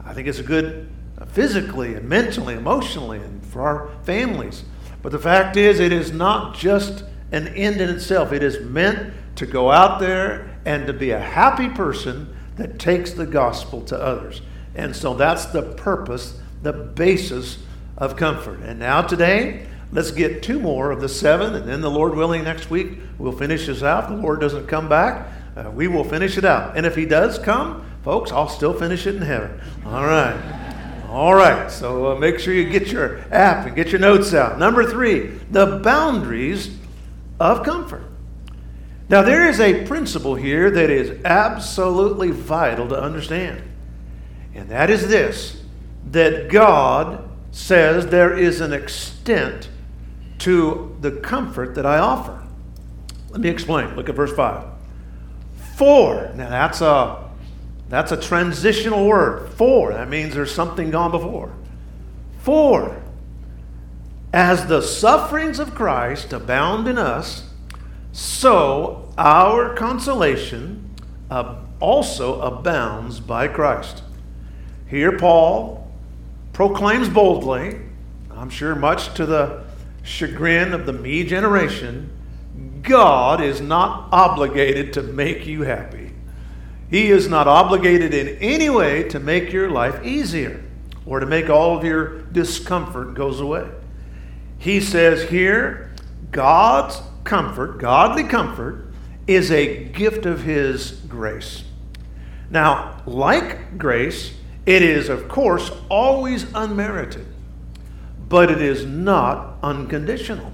I 0.05 0.15
think 0.15 0.27
it's 0.27 0.41
good 0.41 0.91
uh, 1.19 1.27
physically 1.27 1.95
and 1.95 2.09
mentally, 2.09 2.55
emotionally, 2.55 3.19
and 3.19 3.45
for 3.45 3.63
our 3.63 3.91
families. 4.03 4.65
But 5.03 5.13
the 5.13 5.19
fact 5.19 5.57
is, 5.57 5.79
it 5.79 5.93
is 5.93 6.11
not 6.11 6.57
just 6.57 7.05
an 7.31 7.49
end 7.49 7.81
in 7.81 7.91
itself. 7.91 8.33
It 8.33 8.43
is 8.43 8.61
meant 8.61 9.13
to 9.37 9.47
go 9.47 9.71
out 9.71 10.01
there 10.01 10.59
and 10.65 10.87
to 10.87 10.93
be 10.93 11.11
a 11.11 11.21
happy 11.21 11.69
person 11.69 12.35
that 12.57 12.79
takes 12.79 13.13
the 13.13 13.27
gospel 13.27 13.83
to 13.83 13.97
others. 14.01 14.43
And 14.75 14.95
so 14.95 15.15
that's 15.15 15.47
the 15.47 15.63
purpose, 15.63 16.41
the 16.63 16.73
basis 16.73 17.59
of 17.97 18.17
comfort. 18.17 18.61
And 18.61 18.79
now, 18.79 19.03
today, 19.03 19.67
let's 19.93 20.11
get 20.11 20.43
two 20.43 20.59
more 20.59 20.91
of 20.91 21.01
the 21.01 21.09
seven, 21.09 21.55
and 21.55 21.69
then 21.69 21.81
the 21.81 21.91
Lord 21.91 22.15
willing, 22.15 22.45
next 22.45 22.71
week 22.71 22.99
we'll 23.19 23.33
finish 23.33 23.67
this 23.67 23.83
out. 23.83 24.09
The 24.09 24.17
Lord 24.17 24.41
doesn't 24.41 24.67
come 24.67 24.89
back, 24.89 25.29
uh, 25.57 25.71
we 25.71 25.89
will 25.89 26.05
finish 26.05 26.39
it 26.39 26.45
out. 26.45 26.77
And 26.77 26.87
if 26.87 26.95
He 26.95 27.07
does 27.07 27.39
come, 27.39 27.85
folks, 28.05 28.31
I'll 28.33 28.49
still 28.49 28.75
finish 28.75 29.07
it 29.07 29.17
in 29.17 29.23
heaven. 29.23 29.61
All 29.85 30.05
right. 30.05 30.67
All 31.09 31.35
right, 31.35 31.71
so 31.71 32.13
uh, 32.13 32.19
make 32.19 32.39
sure 32.39 32.53
you 32.53 32.69
get 32.69 32.89
your 32.89 33.21
app 33.33 33.67
and 33.67 33.75
get 33.75 33.89
your 33.89 33.99
notes 33.99 34.35
out. 34.35 34.59
Number 34.59 34.85
three, 34.85 35.29
the 35.51 35.81
boundaries 35.83 36.77
of 37.41 37.65
comfort. 37.65 38.03
Now, 39.09 39.23
there 39.23 39.49
is 39.49 39.59
a 39.59 39.87
principle 39.87 40.35
here 40.35 40.71
that 40.71 40.91
is 40.91 41.25
absolutely 41.25 42.31
vital 42.31 42.89
to 42.89 43.01
understand, 43.01 43.63
and 44.55 44.69
that 44.69 44.91
is 44.91 45.09
this 45.09 45.63
that 46.11 46.51
God 46.51 47.27
says 47.51 48.09
there 48.09 48.37
is 48.37 48.61
an 48.61 48.75
extent 48.75 49.71
to 50.39 50.97
the 51.01 51.13
comfort 51.13 51.75
that 51.75 51.87
I 51.87 51.99
offer. 51.99 52.43
Let 53.31 53.41
me 53.41 53.49
explain. 53.49 53.95
Look 53.97 54.09
at 54.09 54.15
verse 54.15 54.33
5. 54.33 54.65
For, 55.77 56.33
now 56.35 56.49
that's 56.49 56.81
a 56.81 57.29
that's 57.89 58.13
a 58.13 58.17
transitional 58.17 59.07
word. 59.07 59.51
For, 59.55 59.93
that 59.93 60.09
means 60.09 60.35
there's 60.35 60.55
something 60.55 60.91
gone 60.91 61.11
before. 61.11 61.53
For, 62.41 63.03
as 64.33 64.67
the 64.67 64.83
sufferings 64.83 65.59
of 65.59 65.75
Christ 65.75 66.33
abound 66.33 66.87
in 66.87 66.99
us, 66.99 67.49
so 68.13 69.11
our 69.17 69.75
consolation 69.75 70.91
also 71.81 72.41
abounds 72.41 73.21
by 73.21 73.49
Christ. 73.49 74.03
Here, 74.87 75.17
Paul 75.17 75.91
proclaims 76.53 77.09
boldly, 77.09 77.79
I'm 78.31 78.51
sure 78.51 78.75
much 78.75 79.15
to 79.15 79.25
the 79.25 79.65
chagrin 80.03 80.73
of 80.73 80.87
the 80.87 80.93
me 80.93 81.25
generation, 81.25 82.11
God 82.83 83.41
is 83.41 83.61
not 83.61 84.09
obligated 84.13 84.93
to 84.95 85.03
make 85.03 85.47
you 85.47 85.63
happy. 85.63 86.13
He 86.91 87.11
is 87.11 87.29
not 87.29 87.47
obligated 87.47 88.15
in 88.15 88.39
any 88.39 88.71
way 88.71 89.03
to 89.11 89.21
make 89.21 89.53
your 89.53 89.71
life 89.71 90.03
easier 90.05 90.65
or 91.05 91.21
to 91.21 91.27
make 91.27 91.51
all 91.51 91.77
of 91.77 91.85
your 91.85 92.23
discomfort 92.23 93.15
goes 93.15 93.41
away. 93.41 93.69
He 94.59 94.81
says 94.81 95.29
here, 95.31 95.93
God's 96.31 97.01
comfort, 97.25 97.79
godly 97.79 98.25
comfort, 98.25 98.87
is 99.27 99.51
a 99.51 99.85
gift 99.85 100.27
of 100.27 100.43
His 100.43 100.93
grace. 100.93 101.65
Now, 102.51 103.03
like 103.07 103.79
grace, 103.79 104.35
it 104.65 104.83
is, 104.83 105.09
of 105.09 105.29
course, 105.29 105.71
always 105.89 106.47
unmerited, 106.55 107.27
but 108.29 108.51
it 108.51 108.61
is 108.61 108.85
not 108.85 109.57
unconditional. 109.63 110.53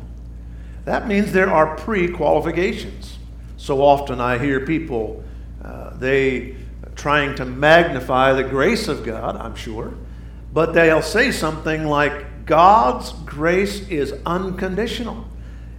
That 0.85 1.09
means 1.09 1.33
there 1.33 1.51
are 1.51 1.77
pre 1.77 2.09
qualifications. 2.09 3.19
So 3.57 3.83
often 3.83 4.21
I 4.21 4.39
hear 4.39 4.67
people, 4.67 5.25
uh, 5.63 5.97
they 5.97 6.57
trying 6.95 7.35
to 7.37 7.45
magnify 7.45 8.33
the 8.33 8.45
grace 8.45 8.89
of 8.89 9.05
God, 9.05 9.37
I'm 9.37 9.57
sure, 9.57 9.95
but 10.53 10.75
they'll 10.75 11.03
say 11.03 11.33
something 11.33 11.85
like, 11.85 12.47
God's 12.47 13.13
grace 13.25 13.89
is 13.89 14.15
unconditional. 14.27 15.27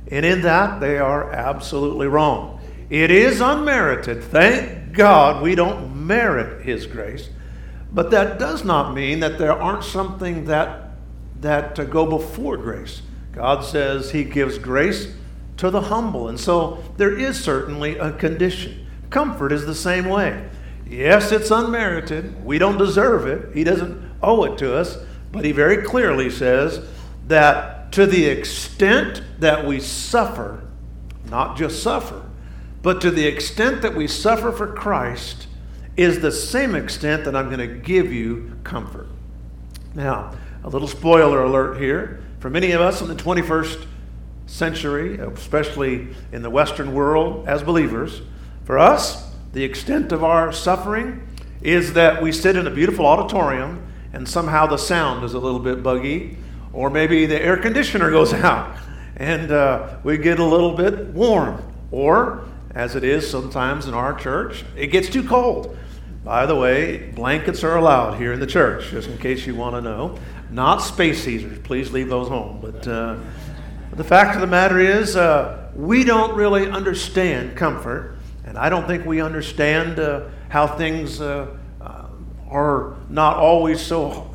And 0.10 0.26
in 0.26 0.42
that, 0.42 0.80
they 0.80 0.98
are 0.98 1.32
absolutely 1.32 2.08
wrong. 2.08 2.60
It 2.90 3.12
is 3.12 3.42
unmerited. 3.42 4.24
Thank 4.24 4.94
God 4.94 5.42
we 5.42 5.56
don't 5.56 6.06
merit 6.06 6.66
His 6.66 6.86
grace. 6.86 7.30
But 7.92 8.12
that 8.12 8.40
does 8.40 8.64
not 8.64 8.94
mean 8.94 9.22
that 9.22 9.38
there 9.38 9.54
aren't 9.54 9.84
something 9.84 10.46
that, 10.46 10.85
that 11.42 11.76
go 11.90 12.06
before 12.06 12.58
grace. 12.58 13.02
God 13.32 13.64
says 13.64 14.12
He 14.12 14.24
gives 14.24 14.58
grace 14.58 15.14
to 15.58 15.70
the 15.70 15.82
humble. 15.82 16.28
And 16.28 16.40
so 16.40 16.84
there 16.98 17.18
is 17.18 17.42
certainly 17.42 17.98
a 17.98 18.12
condition. 18.12 18.88
Comfort 19.10 19.52
is 19.52 19.66
the 19.66 19.76
same 19.76 20.06
way. 20.06 20.50
Yes, 20.88 21.32
it's 21.32 21.52
unmerited. 21.52 22.44
We 22.46 22.58
don't 22.58 22.78
deserve 22.78 23.28
it. 23.28 23.56
He 23.56 23.64
doesn't 23.64 24.12
owe 24.22 24.44
it 24.46 24.58
to 24.60 24.76
us. 24.76 24.98
But 25.32 25.46
He 25.46 25.52
very 25.52 25.84
clearly 25.84 26.30
says 26.30 26.86
that 27.28 27.92
to 27.94 28.06
the 28.06 28.26
extent 28.26 29.22
that 29.40 29.66
we 29.66 29.80
suffer, 29.80 30.64
not 31.30 31.58
just 31.58 31.82
suffer, 31.82 32.24
but 32.82 33.02
to 33.02 33.12
the 33.12 33.26
extent 33.26 33.82
that 33.82 33.96
we 33.96 34.08
suffer 34.08 34.52
for 34.52 34.68
Christ, 34.68 35.48
is 35.98 36.20
the 36.20 36.32
same 36.32 36.76
extent 36.76 37.24
that 37.26 37.36
I'm 37.36 37.48
going 37.48 37.68
to 37.68 37.76
give 37.76 38.12
you 38.12 38.58
comfort. 38.64 39.08
Now, 39.94 40.34
a 40.66 40.70
little 40.70 40.88
spoiler 40.88 41.44
alert 41.44 41.78
here. 41.78 42.24
For 42.40 42.50
many 42.50 42.72
of 42.72 42.82
us 42.82 43.00
in 43.00 43.08
the 43.08 43.16
21st 43.16 43.86
century, 44.48 45.20
especially 45.20 46.08
in 46.32 46.42
the 46.42 46.50
Western 46.50 46.96
world 46.96 47.48
as 47.48 47.62
believers, 47.62 48.24
for 48.64 48.80
us, 48.80 49.32
the 49.54 49.64
extent 49.64 50.12
of 50.12 50.24
our 50.24 50.52
suffering 50.52 51.28
is 51.62 51.94
that 51.94 52.22
we 52.22 52.32
sit 52.32 52.56
in 52.56 52.66
a 52.66 52.72
beautiful 52.72 53.06
auditorium 53.06 53.86
and 54.12 54.28
somehow 54.28 54.66
the 54.66 54.78
sound 54.78 55.24
is 55.24 55.36
a 55.36 55.40
little 55.40 55.60
bit 55.60 55.84
buggy, 55.84 56.38
or 56.74 56.90
maybe 56.90 57.28
the 57.28 57.40
air 57.40 57.58
conditioner 57.58 58.10
goes 58.10 58.34
out 58.34 58.76
and 59.18 59.52
uh, 59.52 59.98
we 60.04 60.18
get 60.18 60.40
a 60.40 60.44
little 60.44 60.76
bit 60.76 61.08
warm, 61.10 61.62
or 61.92 62.44
as 62.72 62.96
it 62.96 63.04
is 63.04 63.30
sometimes 63.30 63.86
in 63.86 63.94
our 63.94 64.16
church, 64.16 64.66
it 64.76 64.88
gets 64.88 65.10
too 65.10 65.24
cold. 65.24 65.78
By 66.26 66.48
the 66.48 66.56
way, 66.56 67.12
blankets 67.12 67.64
are 67.64 67.78
allowed 67.78 68.18
here 68.18 68.34
in 68.34 68.40
the 68.40 68.48
church, 68.48 68.90
just 68.90 69.08
in 69.08 69.20
case 69.20 69.46
you 69.46 69.54
want 69.54 69.76
to 69.76 69.82
know. 69.82 70.18
Not 70.56 70.78
space 70.78 71.26
heaters. 71.26 71.60
Please 71.60 71.92
leave 71.92 72.08
those 72.08 72.30
home. 72.30 72.60
But 72.62 72.88
uh, 72.88 73.18
The 73.92 74.06
fact 74.06 74.36
of 74.36 74.42
the 74.42 74.48
matter 74.48 74.80
is, 74.80 75.18
uh, 75.18 75.70
we 75.76 76.06
don't 76.06 76.34
really 76.34 76.70
understand 76.70 77.58
comfort, 77.58 78.16
and 78.46 78.58
I 78.58 78.70
don't 78.70 78.88
think 78.88 79.06
we 79.06 79.20
understand 79.20 80.00
uh, 80.00 80.30
how 80.48 80.66
things 80.66 81.20
uh, 81.20 81.58
uh 81.82 82.06
are 82.50 82.96
not 83.10 83.36
always 83.36 83.82
so 83.82 84.32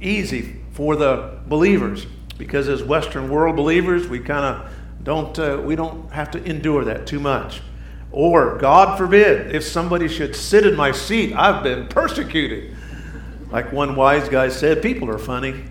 easy 0.00 0.56
for 0.70 0.96
the 0.96 1.40
believers. 1.46 2.06
Because 2.38 2.66
as 2.70 2.82
Western 2.82 3.28
world 3.28 3.54
believers, 3.54 4.08
we 4.08 4.18
kind 4.18 4.46
of 4.46 4.72
don't 5.02 5.38
uh, 5.38 5.60
we 5.62 5.76
don't 5.76 6.10
have 6.10 6.30
to 6.30 6.42
endure 6.42 6.86
that 6.86 7.06
too 7.06 7.20
much. 7.20 7.60
Or 8.12 8.56
God 8.56 8.96
forbid, 8.96 9.54
if 9.54 9.64
somebody 9.64 10.08
should 10.08 10.34
sit 10.34 10.64
in 10.66 10.74
my 10.74 10.90
seat, 10.90 11.34
I've 11.34 11.62
been 11.62 11.86
persecuted. 11.86 12.74
Like 13.50 13.72
one 13.72 13.96
wise 13.96 14.28
guy 14.28 14.48
said, 14.48 14.82
people 14.82 15.10
are 15.10 15.18
funny. 15.18 15.64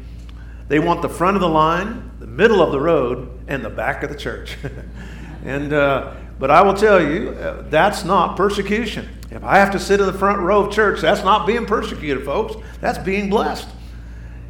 They 0.67 0.79
want 0.79 1.01
the 1.01 1.09
front 1.09 1.35
of 1.35 1.41
the 1.41 1.49
line, 1.49 2.11
the 2.19 2.27
middle 2.27 2.61
of 2.61 2.71
the 2.71 2.79
road, 2.79 3.29
and 3.47 3.63
the 3.63 3.69
back 3.69 4.03
of 4.03 4.09
the 4.09 4.15
church. 4.15 4.57
and 5.45 5.73
uh, 5.73 6.13
but 6.39 6.49
I 6.49 6.61
will 6.61 6.73
tell 6.73 7.01
you, 7.01 7.31
uh, 7.31 7.63
that's 7.69 8.05
not 8.05 8.37
persecution. 8.37 9.09
If 9.29 9.43
I 9.43 9.57
have 9.57 9.71
to 9.71 9.79
sit 9.79 9.99
in 9.99 10.05
the 10.05 10.13
front 10.13 10.39
row 10.39 10.65
of 10.65 10.73
church, 10.73 11.01
that's 11.01 11.23
not 11.23 11.45
being 11.45 11.65
persecuted, 11.65 12.23
folks. 12.23 12.55
That's 12.79 12.97
being 12.97 13.29
blessed. 13.29 13.67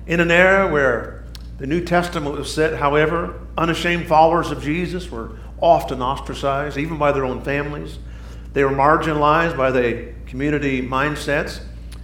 In 0.05 0.19
an 0.19 0.29
era 0.29 0.71
where 0.71 1.23
the 1.57 1.67
New 1.67 1.83
Testament 1.83 2.37
was 2.37 2.53
set, 2.53 2.77
however, 2.77 3.41
unashamed 3.57 4.07
followers 4.07 4.51
of 4.51 4.61
Jesus 4.61 5.09
were 5.09 5.31
often 5.61 6.01
ostracized, 6.01 6.77
even 6.77 6.97
by 6.97 7.11
their 7.11 7.25
own 7.25 7.41
families. 7.41 7.97
They 8.53 8.63
were 8.63 8.71
marginalized 8.71 9.57
by 9.57 9.71
the 9.71 10.13
community 10.27 10.81
mindsets. 10.81 11.61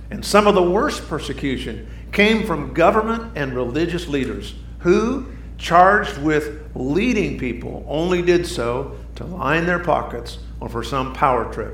And 0.10 0.24
some 0.24 0.48
of 0.48 0.56
the 0.56 0.64
worst 0.64 1.08
persecution 1.08 1.90
came 2.12 2.46
from 2.46 2.74
government 2.74 3.34
and 3.36 3.56
religious 3.56 4.08
leaders 4.08 4.56
who, 4.80 5.28
charged 5.58 6.18
with 6.18 6.70
leading 6.76 7.38
people, 7.38 7.84
only 7.88 8.22
did 8.22 8.46
so 8.46 8.98
to 9.16 9.26
line 9.26 9.66
their 9.66 9.80
pockets 9.80 10.38
or 10.60 10.70
for 10.70 10.84
some 10.84 11.14
power 11.14 11.52
trip. 11.52 11.74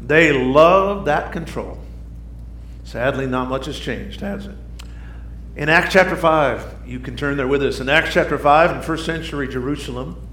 They 0.00 0.32
loved 0.32 1.06
that 1.06 1.32
control. 1.32 1.78
Sadly, 2.84 3.26
not 3.26 3.48
much 3.48 3.66
has 3.66 3.78
changed, 3.78 4.20
has 4.20 4.46
it? 4.46 4.56
In 5.56 5.68
Acts 5.68 5.92
chapter 5.92 6.16
5, 6.16 6.86
you 6.86 7.00
can 7.00 7.16
turn 7.16 7.36
there 7.36 7.48
with 7.48 7.62
us. 7.62 7.80
In 7.80 7.88
Acts 7.88 8.12
chapter 8.12 8.38
5, 8.38 8.76
in 8.76 8.82
first 8.82 9.04
century 9.04 9.48
Jerusalem, 9.48 10.26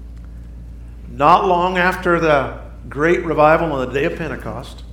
not 1.10 1.46
long 1.46 1.76
after 1.76 2.20
the 2.20 2.60
great 2.88 3.24
revival 3.24 3.72
on 3.72 3.86
the 3.86 3.92
day 3.92 4.04
of 4.04 4.16
Pentecost, 4.16 4.84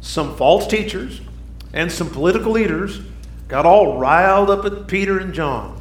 some 0.00 0.36
false 0.36 0.66
teachers 0.66 1.20
and 1.72 1.90
some 1.90 2.10
political 2.10 2.52
leaders 2.52 3.00
got 3.48 3.66
all 3.66 3.98
riled 3.98 4.50
up 4.50 4.64
at 4.64 4.86
Peter 4.86 5.18
and 5.18 5.32
John. 5.32 5.80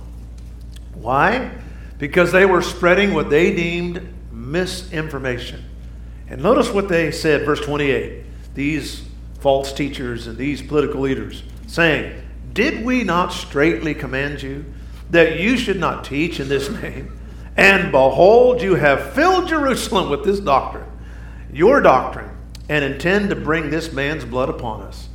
Why? 0.93 1.51
Because 1.97 2.31
they 2.31 2.45
were 2.45 2.61
spreading 2.61 3.13
what 3.13 3.29
they 3.29 3.53
deemed 3.53 4.13
misinformation. 4.31 5.63
And 6.29 6.41
notice 6.41 6.71
what 6.71 6.89
they 6.89 7.11
said, 7.11 7.45
verse 7.45 7.61
28. 7.61 8.23
These 8.55 9.07
false 9.39 9.71
teachers 9.71 10.27
and 10.27 10.37
these 10.37 10.61
political 10.61 11.01
leaders 11.01 11.43
saying, 11.67 12.21
Did 12.53 12.85
we 12.85 13.03
not 13.03 13.31
straightly 13.31 13.93
command 13.93 14.41
you 14.41 14.65
that 15.09 15.39
you 15.39 15.57
should 15.57 15.79
not 15.79 16.03
teach 16.03 16.39
in 16.39 16.49
this 16.49 16.69
name? 16.81 17.17
And 17.55 17.91
behold, 17.91 18.61
you 18.61 18.75
have 18.75 19.13
filled 19.13 19.47
Jerusalem 19.47 20.09
with 20.09 20.23
this 20.23 20.39
doctrine, 20.39 20.85
your 21.51 21.81
doctrine, 21.81 22.29
and 22.69 22.85
intend 22.85 23.29
to 23.29 23.35
bring 23.35 23.69
this 23.69 23.91
man's 23.91 24.25
blood 24.25 24.49
upon 24.49 24.81
us. 24.81 25.06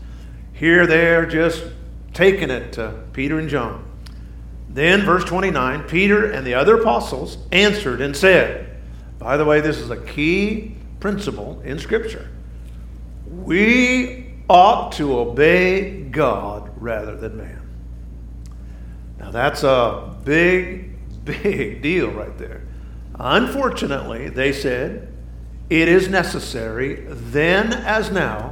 Here 0.62 0.86
they're 0.86 1.26
just 1.26 1.64
taking 2.14 2.48
it 2.48 2.74
to 2.74 3.02
Peter 3.12 3.36
and 3.36 3.48
John. 3.48 3.84
Then, 4.68 5.00
verse 5.00 5.24
29 5.24 5.82
Peter 5.88 6.30
and 6.30 6.46
the 6.46 6.54
other 6.54 6.76
apostles 6.76 7.36
answered 7.50 8.00
and 8.00 8.16
said, 8.16 8.76
By 9.18 9.36
the 9.36 9.44
way, 9.44 9.60
this 9.60 9.78
is 9.78 9.90
a 9.90 9.96
key 9.96 10.76
principle 11.00 11.60
in 11.64 11.80
Scripture. 11.80 12.30
We 13.26 14.34
ought 14.48 14.92
to 14.92 15.18
obey 15.18 16.04
God 16.04 16.70
rather 16.76 17.16
than 17.16 17.38
man. 17.38 17.68
Now, 19.18 19.32
that's 19.32 19.64
a 19.64 20.14
big 20.22 21.24
big 21.24 21.82
deal 21.82 22.08
right 22.12 22.38
there. 22.38 22.62
Unfortunately, 23.18 24.28
they 24.28 24.52
said, 24.52 25.12
it 25.68 25.88
is 25.88 26.08
necessary, 26.08 27.04
then 27.08 27.72
as 27.72 28.12
now, 28.12 28.51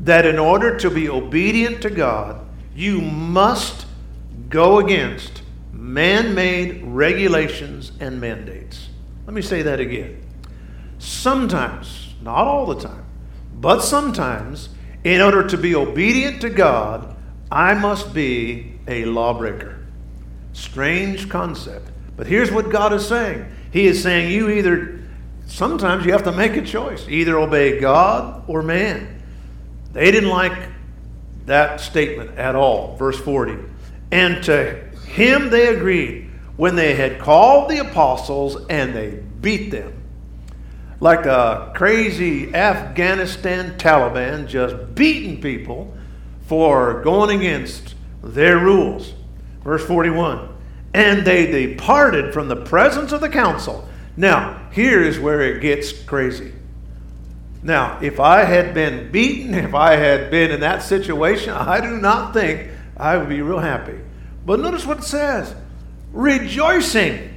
that 0.00 0.26
in 0.26 0.38
order 0.38 0.76
to 0.78 0.90
be 0.90 1.08
obedient 1.08 1.82
to 1.82 1.90
God, 1.90 2.44
you 2.74 3.00
must 3.00 3.86
go 4.48 4.78
against 4.78 5.42
man 5.72 6.34
made 6.34 6.82
regulations 6.84 7.92
and 8.00 8.20
mandates. 8.20 8.88
Let 9.24 9.34
me 9.34 9.42
say 9.42 9.62
that 9.62 9.80
again. 9.80 10.22
Sometimes, 10.98 12.14
not 12.22 12.46
all 12.46 12.66
the 12.66 12.80
time, 12.80 13.04
but 13.54 13.80
sometimes, 13.80 14.68
in 15.04 15.20
order 15.20 15.46
to 15.46 15.56
be 15.56 15.74
obedient 15.74 16.40
to 16.42 16.50
God, 16.50 17.16
I 17.50 17.74
must 17.74 18.12
be 18.12 18.78
a 18.88 19.04
lawbreaker. 19.04 19.86
Strange 20.52 21.28
concept. 21.28 21.90
But 22.16 22.26
here's 22.26 22.50
what 22.50 22.70
God 22.70 22.92
is 22.92 23.06
saying 23.06 23.46
He 23.70 23.86
is 23.86 24.02
saying 24.02 24.30
you 24.30 24.50
either, 24.50 25.00
sometimes 25.46 26.04
you 26.04 26.12
have 26.12 26.24
to 26.24 26.32
make 26.32 26.56
a 26.56 26.62
choice, 26.62 27.06
either 27.08 27.38
obey 27.38 27.78
God 27.78 28.44
or 28.48 28.62
man. 28.62 29.15
They 29.96 30.10
didn't 30.10 30.28
like 30.28 30.68
that 31.46 31.80
statement 31.80 32.38
at 32.38 32.54
all. 32.54 32.96
Verse 32.96 33.18
40. 33.18 33.56
And 34.12 34.44
to 34.44 34.74
him 35.06 35.48
they 35.48 35.74
agreed 35.74 36.30
when 36.58 36.76
they 36.76 36.94
had 36.94 37.18
called 37.18 37.70
the 37.70 37.78
apostles 37.78 38.66
and 38.68 38.94
they 38.94 39.22
beat 39.40 39.70
them. 39.70 39.94
Like 41.00 41.24
a 41.24 41.72
crazy 41.74 42.54
Afghanistan 42.54 43.78
Taliban 43.78 44.46
just 44.46 44.94
beating 44.94 45.40
people 45.40 45.96
for 46.42 47.02
going 47.02 47.38
against 47.38 47.94
their 48.22 48.58
rules. 48.58 49.14
Verse 49.64 49.84
41 49.86 50.56
and 50.96 51.26
they 51.26 51.46
departed 51.46 52.32
from 52.32 52.48
the 52.48 52.56
presence 52.56 53.12
of 53.12 53.20
the 53.20 53.28
council. 53.28 53.86
Now, 54.16 54.66
here 54.72 55.02
is 55.02 55.18
where 55.18 55.42
it 55.42 55.60
gets 55.60 55.92
crazy. 55.92 56.54
Now, 57.62 57.98
if 58.00 58.20
I 58.20 58.44
had 58.44 58.74
been 58.74 59.10
beaten, 59.10 59.54
if 59.54 59.74
I 59.74 59.96
had 59.96 60.30
been 60.30 60.50
in 60.50 60.60
that 60.60 60.82
situation, 60.82 61.52
I 61.52 61.80
do 61.80 61.96
not 61.96 62.32
think 62.32 62.70
I 62.96 63.16
would 63.16 63.28
be 63.28 63.42
real 63.42 63.58
happy. 63.58 63.98
But 64.44 64.60
notice 64.60 64.86
what 64.86 64.98
it 64.98 65.04
says 65.04 65.54
rejoicing 66.12 67.34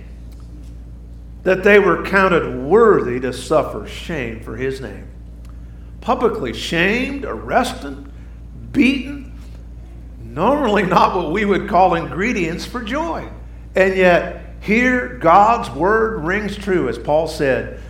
that 1.43 1.63
they 1.63 1.79
were 1.79 2.03
counted 2.03 2.63
worthy 2.63 3.19
to 3.19 3.34
suffer 3.34 3.88
shame 3.88 4.41
for 4.41 4.55
his 4.55 4.82
name. 4.82 5.08
Publicly 6.01 6.53
shamed, 6.53 7.25
arrested, 7.25 8.10
beaten, 8.71 9.38
normally 10.21 10.84
not 10.84 11.15
what 11.15 11.32
we 11.32 11.45
would 11.45 11.67
call 11.67 11.95
ingredients 11.95 12.65
for 12.65 12.84
joy. 12.84 13.27
And 13.75 13.95
yet, 13.95 14.55
here 14.62 15.17
God's 15.17 15.69
word 15.71 16.23
rings 16.23 16.58
true, 16.58 16.89
as 16.89 16.97
Paul 16.97 17.27
said. 17.27 17.82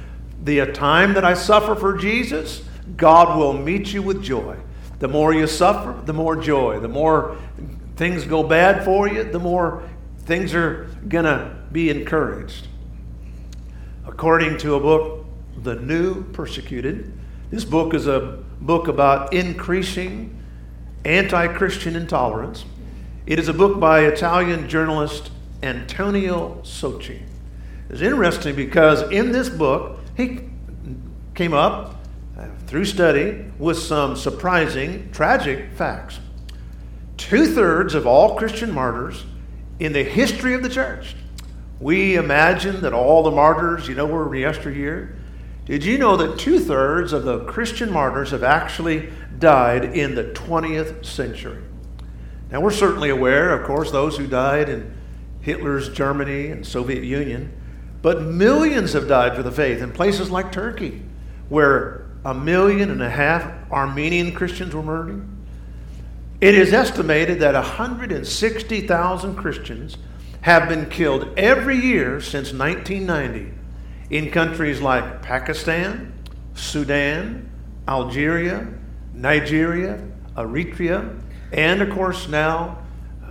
The 0.44 0.66
time 0.72 1.14
that 1.14 1.26
I 1.26 1.34
suffer 1.34 1.76
for 1.76 1.98
Jesus, 1.98 2.64
God 2.96 3.38
will 3.38 3.54
meet 3.54 3.94
you 3.94 4.02
with 4.02 4.24
joy. 4.24 4.58
The 5.00 5.08
more 5.08 5.34
you 5.34 5.48
suffer, 5.48 6.00
the 6.06 6.14
more 6.14 6.36
joy. 6.36 6.80
The 6.80 6.88
more 6.88 7.38
things 7.96 8.26
go 8.26 8.44
bad 8.44 8.84
for 8.86 9.08
you, 9.08 9.24
the 9.24 9.40
more 9.40 9.84
things 10.26 10.54
are 10.54 10.86
going 11.08 11.26
to 11.26 11.56
be 11.72 11.90
encouraged. 11.90 12.68
According 14.06 14.58
to 14.60 14.76
a 14.76 14.80
book, 14.80 15.26
The 15.64 15.76
New 15.76 16.24
Persecuted, 16.32 17.12
this 17.52 17.66
book 17.66 17.94
is 17.94 18.08
a 18.08 18.44
book 18.62 18.88
about 18.88 19.34
increasing 19.34 20.42
anti 21.06 21.48
Christian 21.48 21.96
intolerance. 21.96 22.66
It 23.26 23.40
is 23.40 23.48
a 23.48 23.54
book 23.54 23.80
by 23.80 24.02
Italian 24.02 24.68
journalist 24.68 25.32
Antonio 25.64 26.60
Socci. 26.64 27.22
It's 27.90 28.02
interesting 28.02 28.56
because 28.56 29.02
in 29.12 29.32
this 29.32 29.50
book, 29.50 29.99
he 30.20 30.42
came 31.34 31.54
up 31.54 31.96
uh, 32.38 32.48
through 32.68 32.84
study 32.84 33.46
with 33.58 33.80
some 33.80 34.18
surprising, 34.18 35.10
tragic 35.12 35.72
facts. 35.74 36.20
Two 37.16 37.46
thirds 37.46 37.94
of 37.96 38.06
all 38.06 38.36
Christian 38.36 38.72
martyrs 38.72 39.26
in 39.80 39.94
the 39.94 40.04
history 40.04 40.54
of 40.54 40.62
the 40.62 40.70
church. 40.70 41.16
We 41.80 42.18
imagine 42.18 42.82
that 42.82 42.94
all 42.94 43.24
the 43.24 43.32
martyrs, 43.32 43.88
you 43.88 43.96
know, 43.96 44.06
were 44.06 44.36
yesteryear. 44.36 45.16
Did 45.66 45.86
you 45.86 45.98
know 45.98 46.18
that 46.18 46.38
two 46.38 46.60
thirds 46.60 47.14
of 47.14 47.24
the 47.24 47.46
Christian 47.46 47.92
martyrs 47.92 48.32
have 48.32 48.44
actually 48.44 49.10
died 49.38 49.86
in 49.86 50.16
the 50.16 50.26
20th 50.26 51.06
century? 51.06 51.62
Now, 52.52 52.60
we're 52.60 52.72
certainly 52.72 53.10
aware, 53.10 53.54
of 53.54 53.66
course, 53.66 53.92
those 53.92 54.18
who 54.18 54.28
died 54.28 54.68
in 54.68 54.94
Hitler's 55.40 55.88
Germany 55.90 56.48
and 56.48 56.66
Soviet 56.66 57.04
Union, 57.04 57.54
but 58.02 58.22
millions 58.22 58.94
have 58.94 59.08
died 59.08 59.36
for 59.36 59.44
the 59.44 59.52
faith 59.52 59.82
in 59.82 59.92
places 59.92 60.32
like 60.32 60.52
Turkey, 60.52 61.02
where 61.50 62.06
a 62.24 62.34
million 62.34 62.92
and 62.92 63.02
a 63.02 63.10
half 63.10 63.52
Armenian 63.72 64.34
Christians 64.34 64.74
were 64.74 64.84
murdered. 64.84 65.28
It 66.42 66.56
is 66.56 66.72
estimated 66.72 67.40
that 67.40 67.54
160,000 67.54 69.36
Christians 69.36 69.98
have 70.42 70.70
been 70.70 70.90
killed 70.90 71.38
every 71.38 71.78
year 71.78 72.22
since 72.22 72.54
1990 72.54 73.54
in 74.10 74.32
countries 74.32 74.82
like 74.82 75.22
Pakistan, 75.22 76.14
Sudan, 76.54 77.50
Algeria, 77.88 78.68
Nigeria, 79.14 80.02
Eritrea, 80.38 81.20
and 81.52 81.82
of 81.82 81.90
course 81.90 82.30
now 82.30 82.78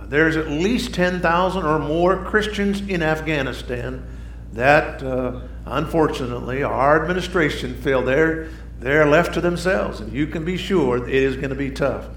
there's 0.03 0.35
at 0.35 0.49
least 0.49 0.93
10,000 0.93 1.65
or 1.65 1.79
more 1.79 2.23
Christians 2.25 2.81
in 2.81 3.01
Afghanistan 3.01 4.05
that 4.53 5.03
uh, 5.03 5.41
unfortunately 5.65 6.63
our 6.63 7.01
administration 7.01 7.75
feel 7.75 8.01
they're, 8.01 8.49
they're 8.79 9.05
left 9.05 9.33
to 9.35 9.41
themselves. 9.41 9.99
And 9.99 10.11
you 10.11 10.27
can 10.27 10.45
be 10.45 10.57
sure 10.57 11.07
it 11.07 11.13
is 11.13 11.35
going 11.35 11.49
to 11.49 11.55
be 11.55 11.71
tough. 11.71 12.07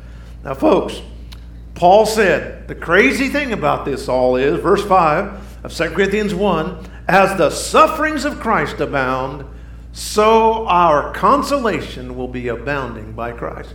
Now, 0.44 0.54
folks, 0.54 1.00
Paul 1.74 2.06
said 2.06 2.68
the 2.68 2.74
crazy 2.74 3.28
thing 3.28 3.52
about 3.52 3.84
this 3.84 4.08
all 4.08 4.36
is, 4.36 4.60
verse 4.60 4.84
5 4.84 5.64
of 5.64 5.72
2 5.72 5.90
Corinthians 5.90 6.34
1 6.34 6.90
as 7.08 7.36
the 7.36 7.50
sufferings 7.50 8.24
of 8.24 8.40
Christ 8.40 8.80
abound, 8.80 9.44
so 9.92 10.66
our 10.66 11.12
consolation 11.12 12.16
will 12.16 12.28
be 12.28 12.48
abounding 12.48 13.12
by 13.12 13.32
Christ. 13.32 13.74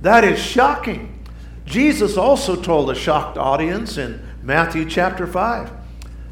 That 0.00 0.24
is 0.24 0.38
shocking. 0.38 1.24
Jesus 1.64 2.16
also 2.16 2.60
told 2.60 2.90
a 2.90 2.94
shocked 2.94 3.38
audience 3.38 3.96
in 3.96 4.20
Matthew 4.42 4.88
chapter 4.88 5.26
5. 5.26 5.70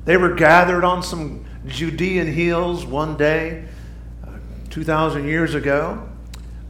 They 0.05 0.17
were 0.17 0.35
gathered 0.35 0.85
on 0.85 1.03
some 1.03 1.45
Judean 1.67 2.27
hills 2.27 2.87
one 2.87 3.17
day, 3.17 3.65
uh, 4.27 4.31
2,000 4.71 5.27
years 5.27 5.55
ago. 5.55 6.09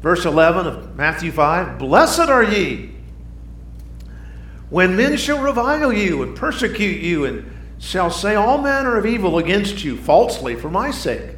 Verse 0.03 0.25
11 0.25 0.67
of 0.67 0.97
Matthew 0.97 1.31
5 1.31 1.79
Blessed 1.79 2.21
are 2.21 2.43
ye 2.43 2.91
when 4.71 4.97
men 4.97 5.17
shall 5.17 5.43
revile 5.43 5.93
you 5.93 6.23
and 6.23 6.37
persecute 6.37 7.03
you 7.03 7.25
and 7.25 7.45
shall 7.79 8.11
say 8.11 8.37
all 8.37 8.59
manner 8.59 8.97
of 8.97 9.05
evil 9.05 9.39
against 9.39 9.83
you 9.83 9.97
falsely 9.97 10.55
for 10.55 10.71
my 10.71 10.91
sake. 10.91 11.35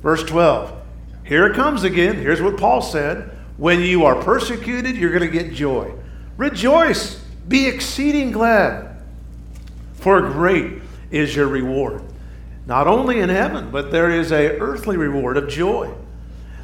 Verse 0.00 0.22
12. 0.24 0.80
Here 1.24 1.46
it 1.46 1.54
comes 1.54 1.82
again. 1.82 2.16
Here's 2.16 2.40
what 2.40 2.56
Paul 2.56 2.80
said. 2.80 3.30
When 3.56 3.80
you 3.80 4.04
are 4.04 4.20
persecuted, 4.22 4.96
you're 4.96 5.16
going 5.16 5.30
to 5.30 5.38
get 5.38 5.52
joy. 5.52 5.92
Rejoice, 6.36 7.22
be 7.48 7.66
exceeding 7.66 8.32
glad, 8.32 9.02
for 9.94 10.20
great 10.20 10.80
is 11.10 11.36
your 11.36 11.46
reward. 11.46 12.02
Not 12.66 12.86
only 12.86 13.20
in 13.20 13.28
heaven, 13.28 13.70
but 13.70 13.90
there 13.90 14.10
is 14.10 14.30
a 14.32 14.58
earthly 14.58 14.96
reward 14.96 15.36
of 15.36 15.48
joy. 15.48 15.92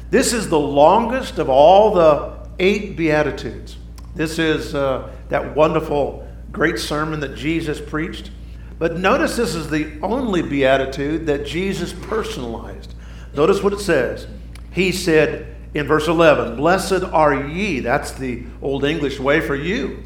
This 0.09 0.33
is 0.33 0.49
the 0.49 0.59
longest 0.59 1.37
of 1.37 1.49
all 1.49 1.93
the 1.93 2.37
eight 2.57 2.95
beatitudes. 2.95 3.77
This 4.15 4.39
is 4.39 4.73
uh, 4.73 5.09
that 5.29 5.55
wonderful, 5.55 6.27
great 6.51 6.79
sermon 6.79 7.19
that 7.19 7.35
Jesus 7.35 7.79
preached. 7.79 8.31
But 8.79 8.97
notice 8.97 9.35
this 9.35 9.55
is 9.55 9.69
the 9.69 9.99
only 10.01 10.41
beatitude 10.41 11.25
that 11.27 11.45
Jesus 11.45 11.93
personalized. 11.93 12.95
Notice 13.35 13.61
what 13.61 13.73
it 13.73 13.79
says. 13.79 14.25
He 14.71 14.91
said 14.91 15.55
in 15.73 15.85
verse 15.85 16.07
11, 16.07 16.55
Blessed 16.55 17.03
are 17.03 17.47
ye. 17.47 17.81
That's 17.81 18.11
the 18.11 18.43
Old 18.61 18.83
English 18.85 19.19
way 19.19 19.41
for 19.41 19.55
you. 19.55 20.03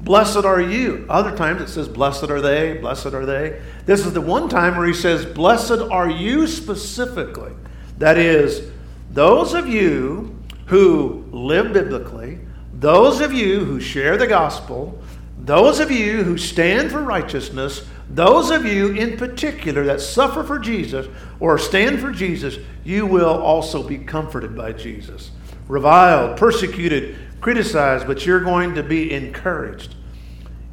Blessed 0.00 0.44
are 0.44 0.60
you. 0.60 1.06
Other 1.08 1.36
times 1.36 1.60
it 1.60 1.68
says, 1.68 1.88
Blessed 1.88 2.30
are 2.30 2.40
they, 2.40 2.78
blessed 2.78 3.06
are 3.06 3.26
they. 3.26 3.60
This 3.84 4.06
is 4.06 4.12
the 4.12 4.20
one 4.20 4.48
time 4.48 4.76
where 4.76 4.86
he 4.86 4.94
says, 4.94 5.26
Blessed 5.26 5.80
are 5.90 6.08
you 6.08 6.46
specifically. 6.46 7.52
That 7.98 8.16
is, 8.16 8.70
those 9.10 9.54
of 9.54 9.66
you 9.66 10.38
who 10.66 11.24
live 11.32 11.72
biblically, 11.72 12.38
those 12.72 13.20
of 13.20 13.32
you 13.32 13.64
who 13.64 13.80
share 13.80 14.16
the 14.16 14.26
gospel, 14.26 15.00
those 15.36 15.80
of 15.80 15.90
you 15.90 16.22
who 16.22 16.38
stand 16.38 16.90
for 16.90 17.02
righteousness, 17.02 17.84
those 18.10 18.50
of 18.50 18.64
you 18.64 18.90
in 18.90 19.16
particular 19.16 19.84
that 19.84 20.00
suffer 20.00 20.44
for 20.44 20.58
Jesus 20.58 21.06
or 21.40 21.58
stand 21.58 22.00
for 22.00 22.12
Jesus, 22.12 22.58
you 22.84 23.04
will 23.06 23.36
also 23.42 23.82
be 23.82 23.98
comforted 23.98 24.56
by 24.56 24.72
Jesus. 24.72 25.30
Reviled, 25.68 26.38
persecuted, 26.38 27.16
criticized, 27.40 28.06
but 28.06 28.26
you're 28.26 28.40
going 28.40 28.74
to 28.74 28.82
be 28.82 29.12
encouraged. 29.12 29.94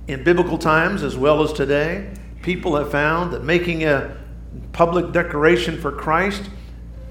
In 0.08 0.24
biblical 0.24 0.58
times 0.58 1.04
as 1.04 1.18
well 1.18 1.42
as 1.42 1.54
today, 1.54 2.14
people 2.42 2.76
have 2.76 2.92
found 2.92 3.34
that 3.34 3.44
making 3.44 3.84
a 3.84 4.16
public 4.72 5.12
declaration 5.12 5.80
for 5.80 5.92
Christ 5.92 6.50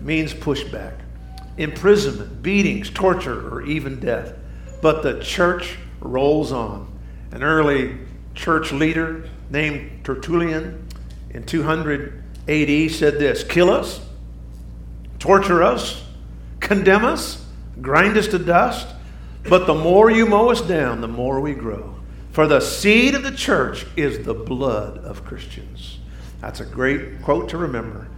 means 0.01 0.33
pushback, 0.33 0.95
imprisonment, 1.57 2.43
beatings, 2.43 2.91
torture, 2.91 3.49
or 3.49 3.63
even 3.63 3.99
death. 4.01 4.35
But 4.81 5.03
the 5.03 5.21
church 5.21 5.77
rolls 6.01 6.53
on. 6.53 6.93
An 7.33 7.43
early 7.43 7.99
church 8.35 8.73
leader 8.73 9.29
named 9.51 10.05
Tertullian 10.05 10.87
in 11.31 11.45
200 11.45 12.23
AD 12.49 12.91
said 12.91 13.19
this 13.19 13.43
Kill 13.43 13.71
us, 13.71 14.01
torture 15.19 15.63
us, 15.63 16.05
condemn 16.61 17.05
us, 17.05 17.45
grind 17.81 18.17
us 18.17 18.29
to 18.29 18.39
dust, 18.39 18.87
but 19.49 19.67
the 19.67 19.75
more 19.75 20.11
you 20.11 20.27
mow 20.27 20.51
us 20.51 20.61
down, 20.61 21.01
the 21.01 21.09
more 21.09 21.41
we 21.41 21.55
grow. 21.55 21.95
For 22.33 22.47
the 22.47 22.61
seed 22.61 23.15
of 23.15 23.23
the 23.23 23.31
church 23.31 23.87
is 23.97 24.25
the 24.25 24.35
blood 24.35 24.99
of 24.99 25.25
Christians. 25.25 25.99
That's 26.41 26.61
a 26.61 26.65
great 26.65 27.23
quote 27.23 27.49
to 27.51 27.59
remember. 27.59 28.09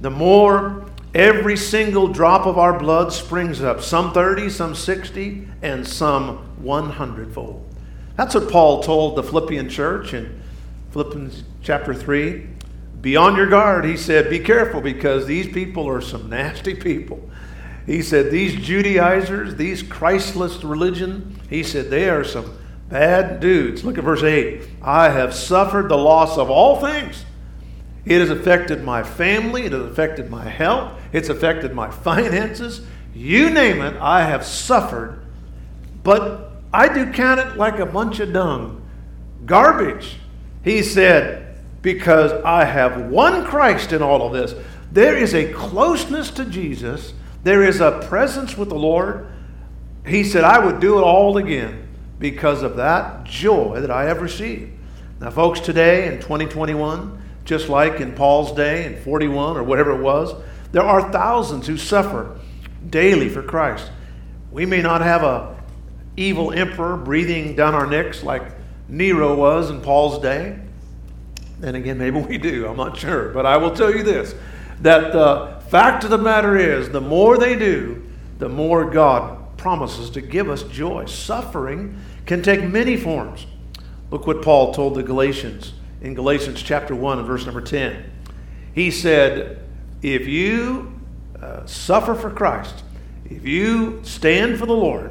The 0.00 0.10
more 0.10 0.86
every 1.14 1.56
single 1.56 2.08
drop 2.08 2.46
of 2.46 2.58
our 2.58 2.78
blood 2.78 3.12
springs 3.12 3.60
up, 3.60 3.82
some 3.82 4.12
30, 4.12 4.50
some 4.50 4.74
60, 4.74 5.48
and 5.62 5.86
some 5.86 6.38
100 6.62 7.34
fold. 7.34 7.64
That's 8.16 8.34
what 8.34 8.50
Paul 8.50 8.82
told 8.82 9.16
the 9.16 9.22
Philippian 9.22 9.68
church 9.68 10.14
in 10.14 10.40
Philippians 10.92 11.44
chapter 11.62 11.94
3. 11.94 12.46
Be 13.00 13.16
on 13.16 13.36
your 13.36 13.46
guard, 13.46 13.84
he 13.84 13.96
said. 13.96 14.28
Be 14.28 14.40
careful 14.40 14.80
because 14.80 15.26
these 15.26 15.46
people 15.46 15.88
are 15.88 16.00
some 16.00 16.28
nasty 16.28 16.74
people. 16.74 17.30
He 17.88 18.02
said, 18.02 18.30
These 18.30 18.56
Judaizers, 18.56 19.54
these 19.54 19.82
Christless 19.82 20.62
religion, 20.62 21.40
he 21.48 21.62
said, 21.62 21.88
they 21.88 22.10
are 22.10 22.22
some 22.22 22.58
bad 22.90 23.40
dudes. 23.40 23.82
Look 23.82 23.96
at 23.96 24.04
verse 24.04 24.22
8. 24.22 24.68
I 24.82 25.08
have 25.08 25.34
suffered 25.34 25.88
the 25.88 25.96
loss 25.96 26.36
of 26.36 26.50
all 26.50 26.78
things. 26.78 27.24
It 28.04 28.20
has 28.20 28.28
affected 28.28 28.84
my 28.84 29.02
family, 29.02 29.64
it 29.64 29.72
has 29.72 29.80
affected 29.80 30.30
my 30.30 30.44
health, 30.44 31.00
it's 31.14 31.30
affected 31.30 31.74
my 31.74 31.90
finances. 31.90 32.82
You 33.14 33.48
name 33.48 33.80
it, 33.80 33.96
I 33.96 34.22
have 34.22 34.44
suffered. 34.44 35.24
But 36.02 36.52
I 36.70 36.92
do 36.92 37.10
count 37.10 37.40
it 37.40 37.56
like 37.56 37.78
a 37.78 37.86
bunch 37.86 38.20
of 38.20 38.34
dung, 38.34 38.86
garbage. 39.46 40.16
He 40.62 40.82
said, 40.82 41.58
because 41.80 42.32
I 42.44 42.64
have 42.64 43.10
won 43.10 43.46
Christ 43.46 43.94
in 43.94 44.02
all 44.02 44.26
of 44.26 44.34
this. 44.34 44.54
There 44.92 45.16
is 45.16 45.34
a 45.34 45.50
closeness 45.54 46.30
to 46.32 46.44
Jesus, 46.44 47.14
there 47.42 47.62
is 47.62 47.80
a 47.80 48.00
presence 48.08 48.56
with 48.56 48.68
the 48.68 48.74
Lord. 48.74 49.26
He 50.06 50.24
said, 50.24 50.44
I 50.44 50.64
would 50.64 50.80
do 50.80 50.98
it 50.98 51.02
all 51.02 51.36
again 51.36 51.88
because 52.18 52.62
of 52.62 52.76
that 52.76 53.24
joy 53.24 53.80
that 53.80 53.90
I 53.90 54.04
have 54.04 54.20
received. 54.20 54.72
Now, 55.20 55.30
folks, 55.30 55.60
today 55.60 56.06
in 56.08 56.20
2021, 56.20 57.22
just 57.44 57.68
like 57.68 58.00
in 58.00 58.12
Paul's 58.12 58.52
day 58.52 58.86
in 58.86 59.02
41 59.02 59.56
or 59.56 59.62
whatever 59.62 59.92
it 59.92 60.02
was, 60.02 60.34
there 60.72 60.82
are 60.82 61.10
thousands 61.10 61.66
who 61.66 61.76
suffer 61.76 62.38
daily 62.90 63.28
for 63.28 63.42
Christ. 63.42 63.90
We 64.50 64.66
may 64.66 64.82
not 64.82 65.00
have 65.00 65.22
a 65.22 65.56
evil 66.16 66.52
emperor 66.52 66.96
breathing 66.96 67.54
down 67.54 67.74
our 67.74 67.86
necks 67.86 68.22
like 68.22 68.42
Nero 68.88 69.34
was 69.34 69.70
in 69.70 69.80
Paul's 69.80 70.20
day. 70.20 70.58
And 71.62 71.76
again, 71.76 71.98
maybe 71.98 72.20
we 72.20 72.38
do, 72.38 72.66
I'm 72.66 72.76
not 72.76 72.96
sure. 72.96 73.30
But 73.30 73.46
I 73.46 73.56
will 73.56 73.70
tell 73.70 73.94
you 73.94 74.02
this 74.02 74.34
that 74.80 75.12
the 75.12 75.57
fact 75.70 76.04
of 76.04 76.10
the 76.10 76.18
matter 76.18 76.56
is, 76.56 76.88
the 76.90 77.00
more 77.00 77.38
they 77.38 77.56
do, 77.56 78.02
the 78.38 78.48
more 78.48 78.90
God 78.90 79.56
promises 79.56 80.10
to 80.10 80.20
give 80.20 80.48
us 80.48 80.62
joy. 80.64 81.06
Suffering 81.06 82.00
can 82.26 82.42
take 82.42 82.62
many 82.62 82.96
forms. 82.96 83.46
Look 84.10 84.26
what 84.26 84.42
Paul 84.42 84.72
told 84.72 84.94
the 84.94 85.02
Galatians 85.02 85.74
in 86.00 86.14
Galatians 86.14 86.62
chapter 86.62 86.94
1 86.94 87.18
and 87.18 87.26
verse 87.26 87.44
number 87.44 87.60
10. 87.60 88.10
He 88.72 88.90
said, 88.90 89.62
If 90.02 90.26
you 90.26 90.98
uh, 91.40 91.66
suffer 91.66 92.14
for 92.14 92.30
Christ, 92.30 92.84
if 93.24 93.44
you 93.44 94.00
stand 94.04 94.58
for 94.58 94.66
the 94.66 94.72
Lord, 94.72 95.10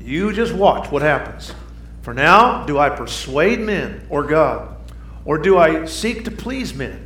you 0.00 0.32
just 0.32 0.52
watch 0.52 0.90
what 0.90 1.02
happens. 1.02 1.54
For 2.02 2.12
now, 2.12 2.64
do 2.66 2.78
I 2.78 2.90
persuade 2.90 3.60
men 3.60 4.06
or 4.10 4.24
God? 4.24 4.76
Or 5.24 5.38
do 5.38 5.58
I 5.58 5.86
seek 5.86 6.24
to 6.24 6.30
please 6.30 6.74
men? 6.74 7.05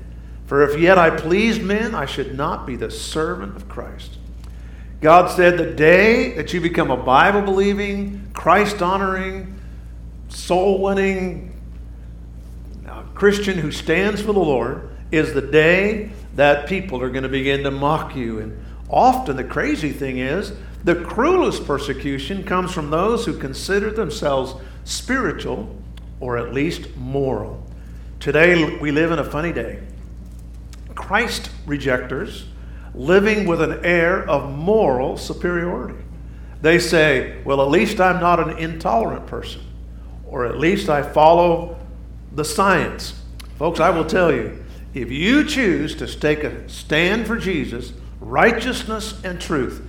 For 0.51 0.69
if 0.69 0.81
yet 0.81 0.99
I 0.99 1.11
pleased 1.11 1.63
men, 1.63 1.95
I 1.95 2.07
should 2.07 2.37
not 2.37 2.67
be 2.67 2.75
the 2.75 2.91
servant 2.91 3.55
of 3.55 3.69
Christ. 3.69 4.19
God 5.01 5.31
said, 5.31 5.57
The 5.57 5.71
day 5.71 6.33
that 6.33 6.53
you 6.53 6.61
become 6.61 6.91
a 6.91 6.97
Bible 6.97 7.43
believing, 7.43 8.29
Christ 8.33 8.83
honoring, 8.83 9.61
soul 10.29 10.83
winning 10.83 11.57
uh, 12.85 13.03
Christian 13.15 13.59
who 13.59 13.71
stands 13.71 14.23
for 14.23 14.33
the 14.33 14.41
Lord 14.41 14.91
is 15.13 15.35
the 15.35 15.41
day 15.41 16.11
that 16.35 16.67
people 16.67 17.01
are 17.01 17.11
going 17.11 17.23
to 17.23 17.29
begin 17.29 17.63
to 17.63 17.71
mock 17.71 18.17
you. 18.17 18.41
And 18.41 18.61
often 18.89 19.37
the 19.37 19.45
crazy 19.45 19.93
thing 19.93 20.19
is, 20.19 20.53
the 20.83 20.97
cruelest 20.97 21.65
persecution 21.65 22.43
comes 22.43 22.73
from 22.73 22.91
those 22.91 23.25
who 23.25 23.39
consider 23.39 23.93
themselves 23.93 24.61
spiritual 24.83 25.81
or 26.19 26.37
at 26.37 26.53
least 26.53 26.97
moral. 26.97 27.65
Today, 28.19 28.79
we 28.79 28.91
live 28.91 29.13
in 29.13 29.21
a 29.21 29.25
funny 29.25 29.53
day. 29.53 29.87
Christ 30.95 31.51
rejectors 31.67 32.47
living 32.95 33.47
with 33.47 33.63
an 33.63 33.85
air 33.85 34.29
of 34.29 34.51
moral 34.51 35.17
superiority. 35.17 36.03
They 36.61 36.79
say, 36.79 37.41
well, 37.45 37.63
at 37.63 37.69
least 37.69 38.01
I'm 38.01 38.21
not 38.21 38.41
an 38.41 38.59
intolerant 38.59 39.27
person, 39.27 39.63
or 40.27 40.45
at 40.45 40.59
least 40.59 40.89
I 40.89 41.03
follow 41.03 41.79
the 42.33 42.45
science. 42.45 43.21
Folks, 43.59 43.81
I 43.81 43.91
will 43.91 44.05
tell 44.05 44.33
you, 44.33 44.63
if 44.93 45.11
you 45.11 45.45
choose 45.45 45.95
to 45.97 46.07
take 46.07 46.45
a 46.45 46.69
stand 46.69 47.27
for 47.27 47.37
Jesus, 47.37 47.93
righteousness, 48.21 49.21
and 49.25 49.41
truth, 49.41 49.87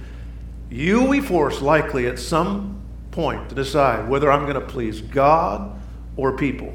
you 0.70 1.02
will 1.02 1.12
be 1.12 1.20
forced 1.20 1.62
likely 1.62 2.08
at 2.08 2.20
some 2.20 2.82
point 3.12 3.50
to 3.50 3.56
decide 3.56 4.08
whether 4.08 4.32
I'm 4.32 4.44
going 4.44 4.54
to 4.56 4.62
please 4.62 5.02
God 5.02 5.78
or 6.16 6.38
people. 6.38 6.74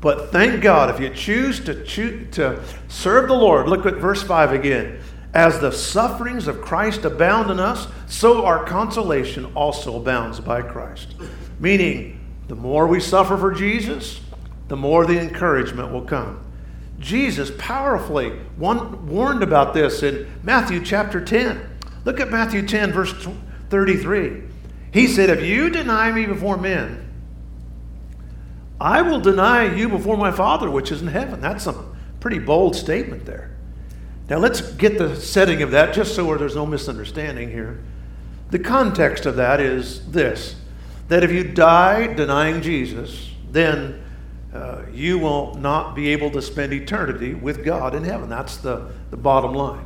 But 0.00 0.32
thank 0.32 0.62
God, 0.62 0.94
if 0.94 1.00
you 1.00 1.10
choose 1.10 1.60
to, 1.64 1.84
choose 1.84 2.34
to 2.34 2.62
serve 2.88 3.28
the 3.28 3.34
Lord, 3.34 3.68
look 3.68 3.84
at 3.84 3.96
verse 3.96 4.22
5 4.22 4.52
again. 4.52 5.00
As 5.34 5.60
the 5.60 5.70
sufferings 5.70 6.48
of 6.48 6.60
Christ 6.60 7.04
abound 7.04 7.50
in 7.50 7.60
us, 7.60 7.86
so 8.06 8.44
our 8.44 8.64
consolation 8.64 9.44
also 9.54 9.96
abounds 9.96 10.40
by 10.40 10.62
Christ. 10.62 11.14
Meaning, 11.60 12.18
the 12.48 12.56
more 12.56 12.86
we 12.86 12.98
suffer 12.98 13.36
for 13.36 13.52
Jesus, 13.52 14.20
the 14.68 14.76
more 14.76 15.06
the 15.06 15.20
encouragement 15.20 15.92
will 15.92 16.04
come. 16.04 16.44
Jesus 16.98 17.52
powerfully 17.58 18.32
warned 18.58 19.42
about 19.42 19.72
this 19.72 20.02
in 20.02 20.30
Matthew 20.42 20.84
chapter 20.84 21.24
10. 21.24 21.60
Look 22.04 22.20
at 22.20 22.30
Matthew 22.30 22.66
10, 22.66 22.92
verse 22.92 23.12
33. 23.68 24.42
He 24.92 25.06
said, 25.06 25.30
If 25.30 25.42
you 25.42 25.70
deny 25.70 26.10
me 26.10 26.26
before 26.26 26.56
men, 26.56 27.09
I 28.80 29.02
will 29.02 29.20
deny 29.20 29.74
you 29.74 29.88
before 29.88 30.16
my 30.16 30.30
Father 30.30 30.70
which 30.70 30.90
is 30.90 31.02
in 31.02 31.08
heaven. 31.08 31.40
That's 31.40 31.66
a 31.66 31.84
pretty 32.20 32.38
bold 32.38 32.74
statement 32.74 33.26
there. 33.26 33.50
Now, 34.28 34.38
let's 34.38 34.60
get 34.60 34.96
the 34.96 35.16
setting 35.16 35.60
of 35.62 35.72
that 35.72 35.92
just 35.92 36.14
so 36.14 36.36
there's 36.36 36.54
no 36.54 36.64
misunderstanding 36.64 37.50
here. 37.50 37.80
The 38.50 38.60
context 38.60 39.26
of 39.26 39.36
that 39.36 39.60
is 39.60 40.10
this 40.10 40.56
that 41.08 41.24
if 41.24 41.32
you 41.32 41.42
die 41.42 42.06
denying 42.14 42.62
Jesus, 42.62 43.32
then 43.50 44.00
uh, 44.54 44.82
you 44.92 45.18
will 45.18 45.54
not 45.56 45.96
be 45.96 46.10
able 46.10 46.30
to 46.30 46.40
spend 46.40 46.72
eternity 46.72 47.34
with 47.34 47.64
God 47.64 47.96
in 47.96 48.04
heaven. 48.04 48.28
That's 48.28 48.56
the, 48.58 48.92
the 49.10 49.16
bottom 49.16 49.52
line. 49.52 49.84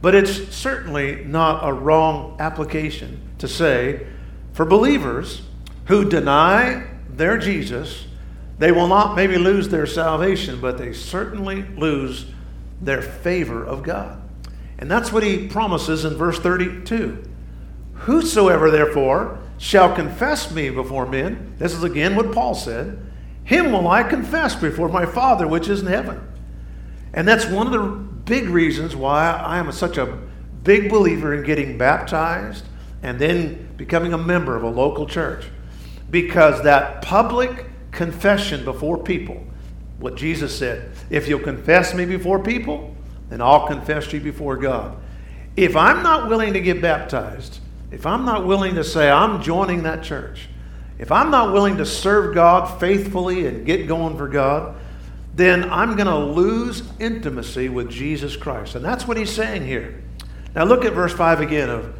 But 0.00 0.14
it's 0.14 0.54
certainly 0.54 1.24
not 1.24 1.66
a 1.66 1.72
wrong 1.72 2.36
application 2.38 3.20
to 3.38 3.48
say 3.48 4.06
for 4.52 4.64
believers 4.64 5.42
who 5.86 6.08
deny 6.08 6.86
their 7.08 7.36
Jesus, 7.36 8.06
they 8.58 8.72
will 8.72 8.86
not 8.86 9.16
maybe 9.16 9.36
lose 9.36 9.68
their 9.68 9.86
salvation, 9.86 10.60
but 10.60 10.78
they 10.78 10.92
certainly 10.92 11.62
lose 11.76 12.26
their 12.80 13.02
favor 13.02 13.64
of 13.64 13.82
God. 13.82 14.20
And 14.78 14.90
that's 14.90 15.12
what 15.12 15.22
he 15.22 15.48
promises 15.48 16.04
in 16.04 16.14
verse 16.14 16.38
32. 16.38 17.22
Whosoever, 17.94 18.70
therefore, 18.70 19.38
shall 19.58 19.94
confess 19.94 20.52
me 20.52 20.70
before 20.70 21.06
men, 21.06 21.54
this 21.58 21.72
is 21.72 21.82
again 21.82 22.16
what 22.16 22.32
Paul 22.32 22.54
said, 22.54 23.00
him 23.44 23.72
will 23.72 23.88
I 23.88 24.02
confess 24.02 24.54
before 24.54 24.88
my 24.88 25.06
Father 25.06 25.46
which 25.46 25.68
is 25.68 25.80
in 25.80 25.86
heaven. 25.86 26.20
And 27.12 27.28
that's 27.28 27.46
one 27.46 27.66
of 27.66 27.72
the 27.72 27.82
big 27.82 28.48
reasons 28.48 28.96
why 28.96 29.30
I 29.30 29.58
am 29.58 29.70
such 29.70 29.98
a 29.98 30.18
big 30.64 30.90
believer 30.90 31.34
in 31.34 31.44
getting 31.44 31.78
baptized 31.78 32.64
and 33.02 33.18
then 33.18 33.68
becoming 33.76 34.12
a 34.12 34.18
member 34.18 34.56
of 34.56 34.62
a 34.62 34.68
local 34.68 35.06
church. 35.06 35.44
Because 36.10 36.62
that 36.62 37.02
public 37.02 37.66
confession 37.94 38.64
before 38.64 39.02
people 39.02 39.44
what 39.98 40.16
Jesus 40.16 40.56
said 40.56 40.90
if 41.08 41.28
you'll 41.28 41.40
confess 41.40 41.94
me 41.94 42.04
before 42.04 42.42
people, 42.42 42.94
then 43.30 43.40
I'll 43.40 43.66
confess 43.66 44.12
you 44.12 44.20
before 44.20 44.56
God. 44.56 44.96
If 45.56 45.76
I'm 45.76 46.02
not 46.02 46.28
willing 46.28 46.52
to 46.54 46.60
get 46.60 46.82
baptized, 46.82 47.60
if 47.90 48.06
I'm 48.06 48.24
not 48.24 48.46
willing 48.46 48.74
to 48.74 48.84
say 48.84 49.10
I'm 49.10 49.40
joining 49.40 49.84
that 49.84 50.02
church, 50.02 50.48
if 50.98 51.10
I'm 51.10 51.30
not 51.30 51.52
willing 51.52 51.76
to 51.78 51.86
serve 51.86 52.34
God 52.34 52.80
faithfully 52.80 53.46
and 53.46 53.64
get 53.64 53.86
going 53.86 54.16
for 54.16 54.28
God, 54.28 54.76
then 55.34 55.70
I'm 55.70 55.96
going 55.96 56.06
to 56.06 56.18
lose 56.18 56.82
intimacy 57.00 57.68
with 57.68 57.90
Jesus 57.90 58.36
Christ. 58.36 58.74
And 58.74 58.84
that's 58.84 59.06
what 59.06 59.16
he's 59.16 59.32
saying 59.32 59.66
here. 59.66 60.02
Now 60.54 60.64
look 60.64 60.84
at 60.84 60.92
verse 60.92 61.12
5 61.12 61.40
again 61.40 61.68
of 61.68 61.94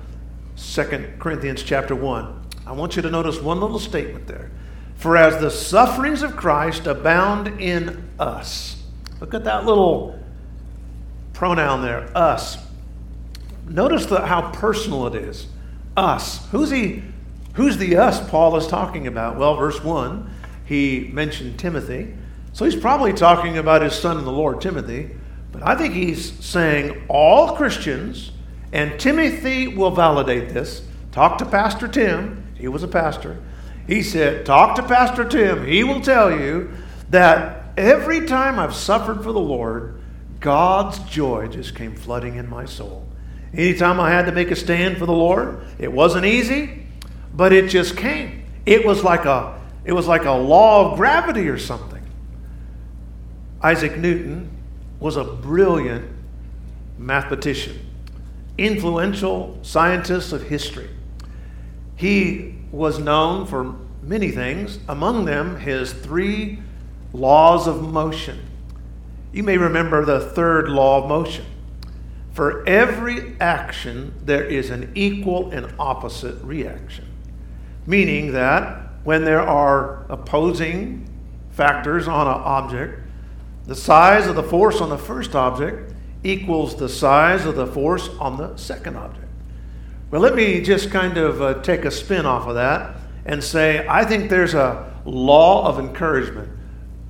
2 0.57 1.15
Corinthians 1.19 1.63
chapter 1.63 1.97
1. 1.97 2.43
I 2.67 2.73
want 2.73 2.97
you 2.97 3.03
to 3.03 3.11
notice 3.11 3.41
one 3.41 3.61
little 3.61 3.81
statement 3.81 4.27
there. 4.27 4.51
For 5.05 5.19
as 5.19 5.39
the 5.39 5.51
sufferings 5.51 6.23
of 6.23 6.35
Christ 6.35 6.87
abound 6.87 7.61
in 7.61 8.09
us. 8.19 8.83
Look 9.21 9.35
at 9.35 9.45
that 9.45 9.67
little 9.67 10.19
pronoun 11.35 11.83
there, 11.83 12.11
us. 12.17 12.57
Notice 13.69 14.07
the, 14.07 14.25
how 14.25 14.51
personal 14.53 15.07
it 15.09 15.15
is. 15.15 15.47
Us. 15.95 16.49
Who's 16.53 16.71
he? 16.71 17.03
Who's 17.53 17.77
the 17.77 17.99
us 17.99 18.27
Paul 18.31 18.57
is 18.57 18.67
talking 18.67 19.07
about? 19.07 19.37
Well, 19.37 19.57
verse 19.57 19.85
1, 19.85 20.31
he 20.65 21.11
mentioned 21.13 21.59
Timothy. 21.59 22.15
So 22.55 22.65
he's 22.65 22.75
probably 22.75 23.13
talking 23.13 23.59
about 23.59 23.83
his 23.83 23.93
son 23.93 24.17
in 24.17 24.25
the 24.25 24.33
Lord, 24.33 24.63
Timothy. 24.63 25.11
But 25.53 25.69
I 25.69 25.75
think 25.75 25.93
he's 25.93 26.33
saying 26.43 27.05
all 27.09 27.55
Christians, 27.57 28.33
and 28.73 28.99
Timothy 28.99 29.69
will 29.69 29.91
validate 29.91 30.55
this. 30.55 30.81
Talk 31.13 31.37
to 31.37 31.45
Pastor 31.45 31.89
Tim. 31.89 32.55
He 32.55 32.69
was 32.69 32.83
a 32.83 32.89
pastor. 32.89 33.43
He 33.87 34.03
said, 34.03 34.47
Talk 34.47 34.77
to 34.77 34.83
Pastor 34.83 35.25
Tim. 35.25 35.67
He 35.67 35.85
will 35.85 36.01
tell 36.01 36.31
you 36.31 36.73
that 37.11 37.65
every 37.77 38.27
time 38.27 38.59
I've 38.59 38.75
suffered 38.75 39.23
for 39.23 39.33
the 39.33 39.41
Lord, 39.41 40.01
God's 40.41 40.99
joy 41.01 41.49
just 41.49 41.75
came 41.75 41.95
flooding 41.95 42.37
in 42.37 42.49
my 42.49 42.65
soul. 42.65 43.07
Anytime 43.53 44.01
I 44.01 44.11
had 44.11 44.27
to 44.27 44.33
make 44.33 44.51
a 44.51 44.57
stand 44.57 44.99
for 44.99 45.07
the 45.07 45.13
Lord, 45.13 45.65
it 45.79 45.93
wasn't 45.93 46.27
easy, 46.27 46.87
but 47.33 47.53
it 47.53 47.69
just 47.69 47.97
came. 47.97 48.45
It 48.67 48.85
was 48.85 49.05
like 49.05 49.25
a 49.25 49.61
it 49.85 49.93
was 49.93 50.07
like 50.07 50.25
a 50.25 50.33
law 50.33 50.91
of 50.91 50.97
gravity 50.97 51.49
or 51.49 51.59
something. 51.59 52.03
Isaac 53.63 53.97
Newton 53.99 54.51
was 54.99 55.17
a 55.17 55.25
brilliant 55.25 56.11
mathematician, 56.99 57.79
influential 58.57 59.59
scientist 59.63 60.33
of 60.33 60.43
history. 60.43 60.89
He 61.97 62.54
was 62.75 62.99
known 62.99 63.47
for 63.47 63.77
many 64.03 64.31
things, 64.31 64.79
among 64.89 65.25
them 65.25 65.61
his 65.61 65.93
three 65.93 66.59
laws 67.13 67.67
of 67.67 67.83
motion. 67.83 68.41
You 69.33 69.43
may 69.43 69.57
remember 69.57 70.05
the 70.05 70.21
third 70.21 70.69
law 70.69 71.03
of 71.03 71.09
motion. 71.09 71.45
For 72.33 72.67
every 72.67 73.37
action, 73.41 74.15
there 74.25 74.45
is 74.45 74.71
an 74.71 74.91
equal 74.95 75.51
and 75.51 75.73
opposite 75.79 76.43
reaction. 76.43 77.07
Meaning 77.87 78.33
that 78.33 78.91
when 79.05 79.25
there 79.25 79.43
are 79.43 80.05
opposing 80.09 81.09
factors 81.51 82.09
on 82.09 82.27
an 82.27 82.43
object, 82.45 83.01
the 83.67 83.77
size 83.77 84.27
of 84.27 84.35
the 84.35 84.43
force 84.43 84.81
on 84.81 84.89
the 84.89 84.99
first 84.99 85.35
object 85.35 85.95
equals 86.25 86.77
the 86.77 86.89
size 86.89 87.47
of 87.47 87.55
the 87.55 87.67
force 87.67 88.09
on 88.19 88.37
the 88.37 88.57
second 88.57 88.97
object. 88.97 89.24
Well, 90.11 90.21
let 90.21 90.35
me 90.35 90.61
just 90.61 90.91
kind 90.91 91.17
of 91.17 91.43
uh, 91.43 91.63
take 91.63 91.85
a 91.85 91.91
spin 91.91 92.27
off 92.27 92.47
of 92.47 92.55
that 92.55 92.97
and 93.25 93.43
say 93.43 93.87
I 93.89 94.05
think 94.05 94.31
there's 94.31 94.55
a 94.55 94.93
law 95.05 95.67
of 95.67 95.79
encouragement. 95.79 96.51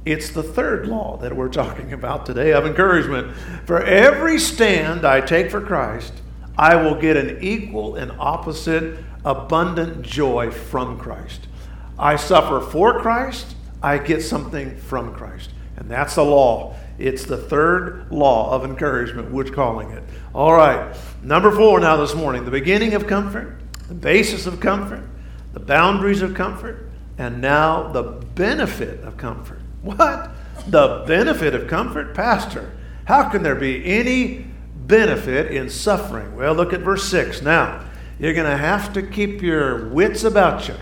It's 0.05 0.31
the 0.31 0.43
third 0.43 0.87
law 0.87 1.17
that 1.19 1.35
we're 1.35 1.49
talking 1.63 1.93
about 1.93 2.27
today 2.27 2.53
of 2.53 2.67
encouragement. 2.67 3.37
For 3.67 3.83
every 3.83 4.39
stand 4.39 5.05
I 5.05 5.21
take 5.21 5.51
for 5.51 5.61
Christ, 5.61 6.13
I 6.57 6.77
will 6.77 6.95
get 6.95 7.17
an 7.17 7.39
equal 7.43 7.97
and 7.97 8.13
opposite 8.19 8.99
abundant 9.25 10.03
joy 10.03 10.51
from 10.51 10.99
Christ. 10.99 11.49
I 11.99 12.17
suffer 12.17 12.61
for 12.61 13.01
Christ, 13.01 13.57
I 13.83 13.99
get 13.99 14.23
something 14.23 14.77
from 14.77 15.15
Christ. 15.15 15.51
And 15.77 15.91
that's 15.91 16.15
the 16.15 16.25
law. 16.25 16.77
It's 16.99 17.25
the 17.25 17.37
third 17.37 18.11
law 18.11 18.53
of 18.53 18.65
encouragement, 18.65 19.31
we're 19.31 19.45
calling 19.45 19.91
it. 19.91 20.03
All 20.35 20.53
right, 20.53 20.95
number 21.23 21.51
four 21.51 21.81
now 21.81 21.97
this 21.97 22.15
morning 22.15 22.45
the 22.45 22.51
beginning 22.51 22.95
of 22.95 23.07
comfort, 23.07 23.59
the 23.89 23.95
basis 23.95 24.47
of 24.47 24.61
comfort, 24.61 25.03
the 25.53 25.61
boundaries 25.61 26.23
of 26.23 26.35
comfort, 26.35 26.89
and 27.19 27.41
now 27.41 27.89
the 27.89 28.03
benefit 28.03 29.01
of 29.01 29.17
comfort. 29.17 29.61
What? 29.83 30.31
The 30.69 31.05
benefit 31.07 31.55
of 31.55 31.69
comfort? 31.69 32.15
Pastor, 32.15 32.73
how 33.05 33.29
can 33.29 33.43
there 33.43 33.55
be 33.55 33.85
any 33.85 34.47
benefit 34.75 35.53
in 35.53 35.69
suffering? 35.69 36.35
Well, 36.37 36.55
look 36.55 36.73
at 36.73 36.81
verse 36.81 37.07
6. 37.11 37.43
Now, 37.43 37.85
you're 38.19 38.33
going 38.33 38.51
to 38.51 38.57
have 38.57 38.95
to 38.95 39.03
keep 39.03 39.43
your 39.43 39.91
wits 39.91 40.25
about 40.25 40.69
you. 40.69 40.75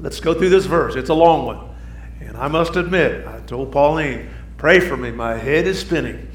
Let's 0.00 0.18
go 0.18 0.34
through 0.34 0.48
this 0.48 0.66
verse. 0.66 0.96
It's 0.96 1.10
a 1.10 1.14
long 1.14 1.46
one. 1.46 1.60
And 2.20 2.36
I 2.36 2.48
must 2.48 2.74
admit, 2.74 3.24
I 3.26 3.38
told 3.40 3.70
Pauline, 3.70 4.28
pray 4.62 4.78
for 4.78 4.96
me, 4.96 5.10
my 5.10 5.36
head 5.36 5.66
is 5.66 5.80
spinning. 5.80 6.30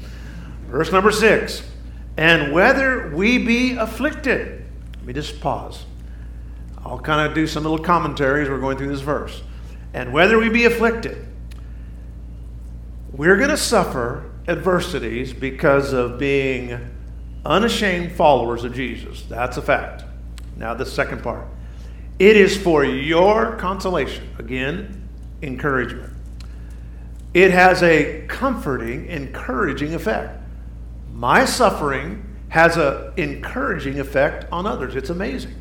Verse 0.66 0.92
number 0.92 1.10
6 1.10 1.62
And 2.18 2.52
whether 2.52 3.08
we 3.16 3.38
be 3.38 3.72
afflicted, 3.72 4.66
let 4.96 5.04
me 5.06 5.14
just 5.14 5.40
pause. 5.40 5.86
I'll 6.84 6.98
kind 6.98 7.26
of 7.26 7.34
do 7.34 7.46
some 7.46 7.62
little 7.62 7.78
commentaries. 7.78 8.50
We're 8.50 8.60
going 8.60 8.76
through 8.76 8.88
this 8.88 9.00
verse. 9.00 9.42
And 9.94 10.12
whether 10.12 10.38
we 10.38 10.50
be 10.50 10.66
afflicted, 10.66 11.24
We're 13.12 13.38
going 13.38 13.48
to 13.48 13.56
suffer 13.56 14.30
adversities 14.46 15.32
because 15.32 15.94
of 15.94 16.18
being 16.18 16.78
unashamed 17.46 18.12
followers 18.12 18.62
of 18.62 18.74
Jesus. 18.74 19.22
That's 19.22 19.56
a 19.56 19.62
fact. 19.62 20.04
Now, 20.58 20.74
the 20.74 20.84
second 20.84 21.22
part 21.22 21.48
it 22.18 22.36
is 22.36 22.58
for 22.58 22.84
your 22.84 23.56
consolation. 23.56 24.28
Again, 24.38 25.08
encouragement. 25.40 26.12
It 27.34 27.50
has 27.50 27.82
a 27.82 28.24
comforting, 28.26 29.06
encouraging 29.06 29.94
effect. 29.94 30.40
My 31.12 31.44
suffering 31.44 32.24
has 32.48 32.76
an 32.76 33.12
encouraging 33.16 34.00
effect 34.00 34.46
on 34.50 34.66
others. 34.66 34.96
It's 34.96 35.10
amazing. 35.10 35.54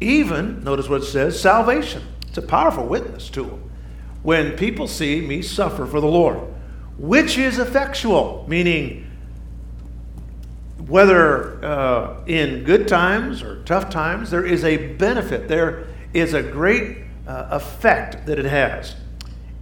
Even, 0.00 0.64
notice 0.64 0.88
what 0.88 1.02
it 1.02 1.06
says, 1.06 1.40
salvation. 1.40 2.02
It's 2.26 2.38
a 2.38 2.42
powerful 2.42 2.86
witness 2.86 3.28
tool. 3.28 3.60
When 4.22 4.56
people 4.56 4.86
see 4.86 5.20
me 5.20 5.42
suffer 5.42 5.86
for 5.86 6.00
the 6.00 6.06
Lord, 6.06 6.38
which 6.98 7.38
is 7.38 7.58
effectual, 7.58 8.44
meaning 8.48 9.10
whether 10.86 11.64
uh, 11.64 12.24
in 12.26 12.64
good 12.64 12.88
times 12.88 13.42
or 13.42 13.62
tough 13.62 13.90
times, 13.90 14.30
there 14.30 14.44
is 14.44 14.64
a 14.64 14.76
benefit. 14.94 15.46
There 15.46 15.86
is 16.12 16.34
a 16.34 16.42
great 16.42 16.98
uh, 17.26 17.48
effect 17.50 18.26
that 18.26 18.38
it 18.38 18.44
has 18.44 18.96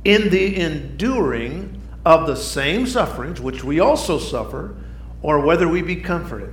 in 0.04 0.30
the 0.30 0.56
enduring 0.60 1.80
of 2.04 2.26
the 2.26 2.36
same 2.36 2.86
sufferings 2.86 3.40
which 3.40 3.64
we 3.64 3.80
also 3.80 4.18
suffer, 4.18 4.74
or 5.20 5.40
whether 5.40 5.68
we 5.68 5.82
be 5.82 5.96
comforted. 5.96 6.52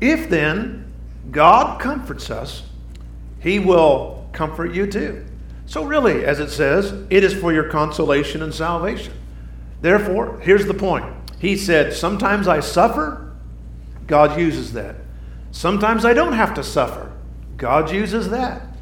If 0.00 0.28
then 0.28 0.92
God 1.30 1.80
comforts 1.80 2.30
us, 2.30 2.62
he 3.40 3.58
will 3.58 4.28
comfort 4.32 4.74
you 4.74 4.86
too. 4.86 5.24
So, 5.66 5.84
really, 5.84 6.24
as 6.24 6.40
it 6.40 6.50
says, 6.50 6.92
it 7.10 7.24
is 7.24 7.34
for 7.34 7.52
your 7.52 7.70
consolation 7.70 8.42
and 8.42 8.52
salvation. 8.52 9.14
Therefore, 9.80 10.38
here's 10.40 10.66
the 10.66 10.74
point. 10.74 11.06
He 11.38 11.56
said, 11.56 11.92
Sometimes 11.92 12.48
I 12.48 12.60
suffer, 12.60 13.32
God 14.06 14.38
uses 14.38 14.72
that. 14.72 14.96
Sometimes 15.52 16.04
I 16.04 16.12
don't 16.12 16.32
have 16.32 16.54
to 16.54 16.62
suffer, 16.62 17.12
God 17.56 17.90
uses 17.90 18.30
that. 18.30 18.73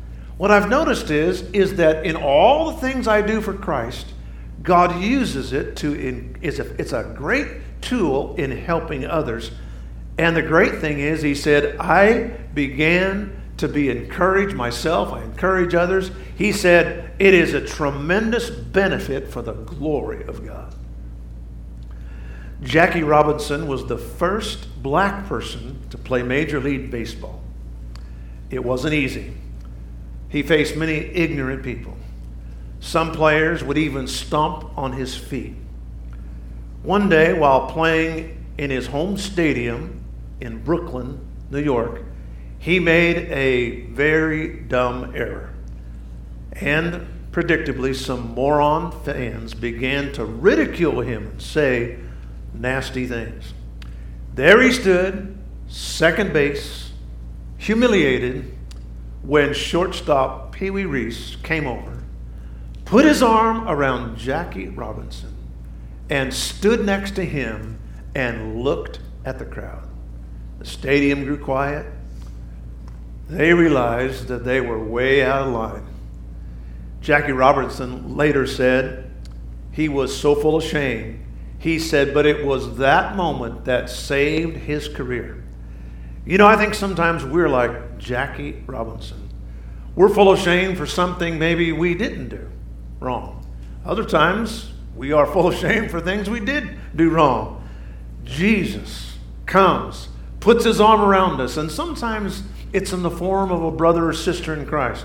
What 0.43 0.51
I've 0.51 0.69
noticed 0.69 1.09
is, 1.09 1.43
is 1.53 1.77
that 1.77 2.05
in 2.05 2.17
all 2.17 2.73
the 2.73 2.79
things 2.79 3.07
I 3.07 3.23
do 3.23 3.41
for 3.41 3.55
Christ, 3.55 4.09
God 4.61 5.01
uses 5.01 5.53
it 5.53 5.77
to, 5.77 5.95
in, 5.95 6.37
it's, 6.43 6.59
a, 6.59 6.69
it's 6.81 6.93
a 6.93 7.15
great 7.17 7.47
tool 7.81 8.35
in 8.35 8.51
helping 8.51 9.05
others. 9.05 9.53
And 10.19 10.35
the 10.35 10.43
great 10.43 10.81
thing 10.81 10.99
is, 10.99 11.23
he 11.23 11.37
said, 11.37 11.77
I 11.77 12.25
began 12.55 13.41
to 13.59 13.69
be 13.69 13.89
encouraged 13.89 14.57
myself, 14.57 15.13
I 15.13 15.23
encourage 15.23 15.77
others. 15.77 16.11
He 16.37 16.51
said, 16.51 17.13
it 17.21 17.35
is 17.35 17.55
a 17.55 17.65
tremendous 17.65 18.51
benefit 18.51 19.29
for 19.29 19.43
the 19.43 19.53
glory 19.53 20.25
of 20.25 20.45
God. 20.45 20.75
Jackie 22.65 23.05
Robinson 23.05 23.69
was 23.69 23.87
the 23.87 23.97
first 23.97 24.83
black 24.83 25.25
person 25.29 25.79
to 25.91 25.97
play 25.97 26.25
Major 26.25 26.59
League 26.59 26.91
Baseball. 26.91 27.45
It 28.51 28.65
wasn't 28.65 28.95
easy. 28.95 29.35
He 30.33 30.43
faced 30.43 30.77
many 30.77 30.95
ignorant 30.95 31.63
people. 31.63 31.95
Some 32.81 33.13
players 33.13 33.63
would 33.63 33.77
even 33.77 34.09
stomp 34.09 34.77
on 34.79 34.95
his 34.95 35.15
feet. 35.15 35.55
One 36.83 37.11
day, 37.11 37.35
while 37.35 37.67
playing 37.69 38.43
in 38.57 38.71
his 38.71 38.87
home 38.87 39.19
stadium 39.19 40.03
in 40.41 40.65
Brooklyn, 40.65 41.21
New 41.51 41.61
York, 41.61 42.03
he 42.59 42.81
made 42.81 43.31
a 43.31 43.83
very 43.89 44.61
dumb 44.61 45.13
error. 45.15 45.53
And 46.53 47.07
predictably, 47.31 47.95
some 47.95 48.35
moron 48.35 48.91
fans 49.05 49.53
began 49.53 50.13
to 50.13 50.25
ridicule 50.25 51.03
him 51.03 51.27
and 51.29 51.43
say 51.43 51.99
nasty 52.55 53.07
things. 53.07 53.53
There 54.35 54.63
he 54.63 54.73
stood, 54.73 55.37
second 55.69 56.33
base, 56.33 56.91
humiliated, 57.59 58.51
when 59.23 59.55
shortstop 59.55 60.53
Pee 60.53 60.71
Wee 60.71 60.85
Reese 60.85 61.37
came 61.43 61.67
over, 61.67 62.03
put 62.85 63.05
his 63.05 63.23
arm 63.23 63.69
around 63.69 64.17
Jackie 64.17 64.69
Robinson, 64.69 65.35
and 66.11 66.35
stood 66.35 66.85
next 66.85 67.15
to 67.17 67.25
him 67.25 67.79
and 68.15 68.63
looked 68.63 69.01
at 69.25 69.39
the 69.39 69.45
crowd. 69.45 69.89
The 70.59 70.67
stadium 70.67 71.25
grew 71.25 71.39
quiet. 71.39 71.87
They 73.29 73.55
realized 73.55 74.29
that 74.29 74.45
they 74.45 74.61
were 74.61 74.83
way 74.83 75.25
out 75.25 75.47
of 75.47 75.55
line. 75.55 75.87
Jackie 77.01 77.33
Robinson 77.33 78.17
later 78.17 78.47
said 78.47 79.11
he 79.73 79.89
was 79.89 80.17
so 80.17 80.35
full 80.35 80.57
of 80.57 80.63
shame. 80.63 81.25
He 81.59 81.79
said, 81.79 82.13
but 82.13 82.27
it 82.27 82.45
was 82.45 82.79
that 82.79 83.17
moment 83.17 83.65
that 83.65 83.89
saved 83.89 84.57
his 84.57 84.89
career. 84.89 85.43
You 86.27 86.39
know, 86.39 86.47
I 86.47 86.57
think 86.57 86.75
sometimes 86.75 87.25
we're 87.25 87.49
like 87.49 87.92
Jackie 88.03 88.63
Robinson. 88.67 89.29
We're 89.95 90.09
full 90.09 90.31
of 90.31 90.39
shame 90.39 90.75
for 90.75 90.87
something 90.87 91.39
maybe 91.39 91.73
we 91.73 91.95
didn't 91.95 92.29
do 92.29 92.49
wrong. 93.01 93.47
Other 93.85 94.05
times, 94.05 94.73
we 94.97 95.13
are 95.13 95.27
full 95.27 95.49
of 95.49 95.55
shame 95.55 95.89
for 95.89 96.01
things 96.01 96.29
we 96.29 96.41
did 96.41 96.77
do 96.95 97.11
wrong. 97.11 97.67
Jesus 98.25 99.17
comes, 99.47 100.09
puts 100.41 100.65
his 100.65 100.81
arm 100.81 101.01
around 101.01 101.41
us, 101.41 101.57
and 101.57 101.71
sometimes 101.71 102.43
it's 102.73 102.93
in 102.93 103.03
the 103.03 103.11
form 103.11 103.51
of 103.51 103.63
a 103.63 103.71
brother 103.71 104.09
or 104.09 104.13
sister 104.13 104.55
in 104.55 104.67
Christ 104.67 105.05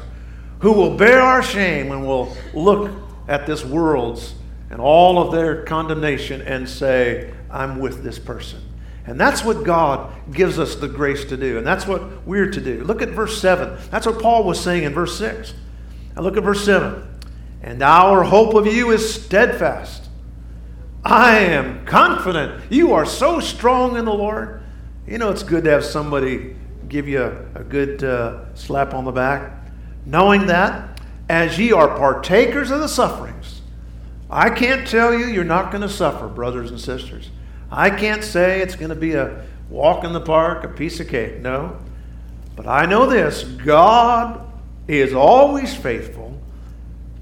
who 0.60 0.72
will 0.72 0.98
bear 0.98 1.22
our 1.22 1.44
shame 1.44 1.92
and 1.92 2.06
will 2.06 2.36
look 2.54 2.92
at 3.28 3.46
this 3.46 3.64
world's 3.64 4.34
and 4.70 4.82
all 4.82 5.20
of 5.20 5.32
their 5.32 5.64
condemnation 5.64 6.42
and 6.42 6.68
say, 6.68 7.34
I'm 7.50 7.80
with 7.80 8.04
this 8.04 8.20
person. 8.20 8.62
And 9.08 9.18
that's 9.18 9.44
what 9.44 9.64
God 9.64 10.14
gives 10.32 10.60
us 10.60 10.76
the 10.76 10.90
grace 10.90 11.24
to 11.26 11.38
do. 11.38 11.58
And 11.58 11.66
that's 11.66 11.88
what 11.88 12.28
we're 12.28 12.52
to 12.52 12.62
do. 12.62 12.84
Look 12.84 13.02
at 13.02 13.10
verse 13.10 13.42
7. 13.42 13.78
That's 13.90 14.06
what 14.06 14.22
Paul 14.22 14.44
was 14.44 14.60
saying 14.60 14.84
in 14.84 14.94
verse 14.94 15.18
6. 15.18 15.54
And 16.16 16.26
look 16.26 16.36
at 16.36 16.44
verse 16.44 16.64
7. 16.66 17.08
And 17.62 17.82
our 17.82 18.24
hope 18.24 18.54
of 18.54 18.68
you 18.68 18.92
is 18.92 19.14
steadfast. 19.14 20.10
I 21.06 21.40
am 21.40 21.86
confident. 21.86 22.70
You 22.70 22.94
are 22.94 23.06
so 23.06 23.40
strong 23.40 23.96
in 23.96 24.04
the 24.04 24.14
Lord. 24.14 24.62
You 25.08 25.18
know, 25.18 25.30
it's 25.30 25.44
good 25.44 25.64
to 25.64 25.72
have 25.72 25.86
somebody 25.86 26.58
give 26.90 27.08
you 27.08 27.24
a, 27.24 27.62
a 27.62 27.64
good 27.64 28.04
uh, 28.04 28.54
slap 28.56 28.94
on 28.94 29.06
the 29.06 29.12
back. 29.14 29.54
Knowing 30.06 30.48
that, 30.48 31.00
as 31.30 31.58
ye 31.58 31.72
are 31.72 31.98
partakers 31.98 32.72
of 32.72 32.82
the 32.82 32.88
sufferings, 32.90 33.62
I 34.30 34.50
can't 34.50 34.86
tell 34.86 35.14
you 35.14 35.28
you're 35.28 35.46
not 35.46 35.72
going 35.72 35.82
to 35.82 35.90
suffer, 35.90 36.28
brothers 36.28 36.72
and 36.72 36.80
sisters. 36.80 37.30
I 37.72 37.90
can't 37.90 38.24
say 38.24 38.62
it's 38.62 38.76
going 38.76 38.90
to 38.90 38.96
be 38.96 39.14
a 39.14 39.46
walk 39.70 40.04
in 40.04 40.14
the 40.14 40.22
park, 40.22 40.64
a 40.64 40.70
piece 40.70 41.00
of 41.00 41.08
cake. 41.08 41.40
No. 41.40 41.78
But 42.56 42.68
I 42.68 42.86
know 42.86 43.06
this 43.06 43.44
God 43.44 44.46
is 44.88 45.14
always 45.14 45.76
faithful. 45.76 46.40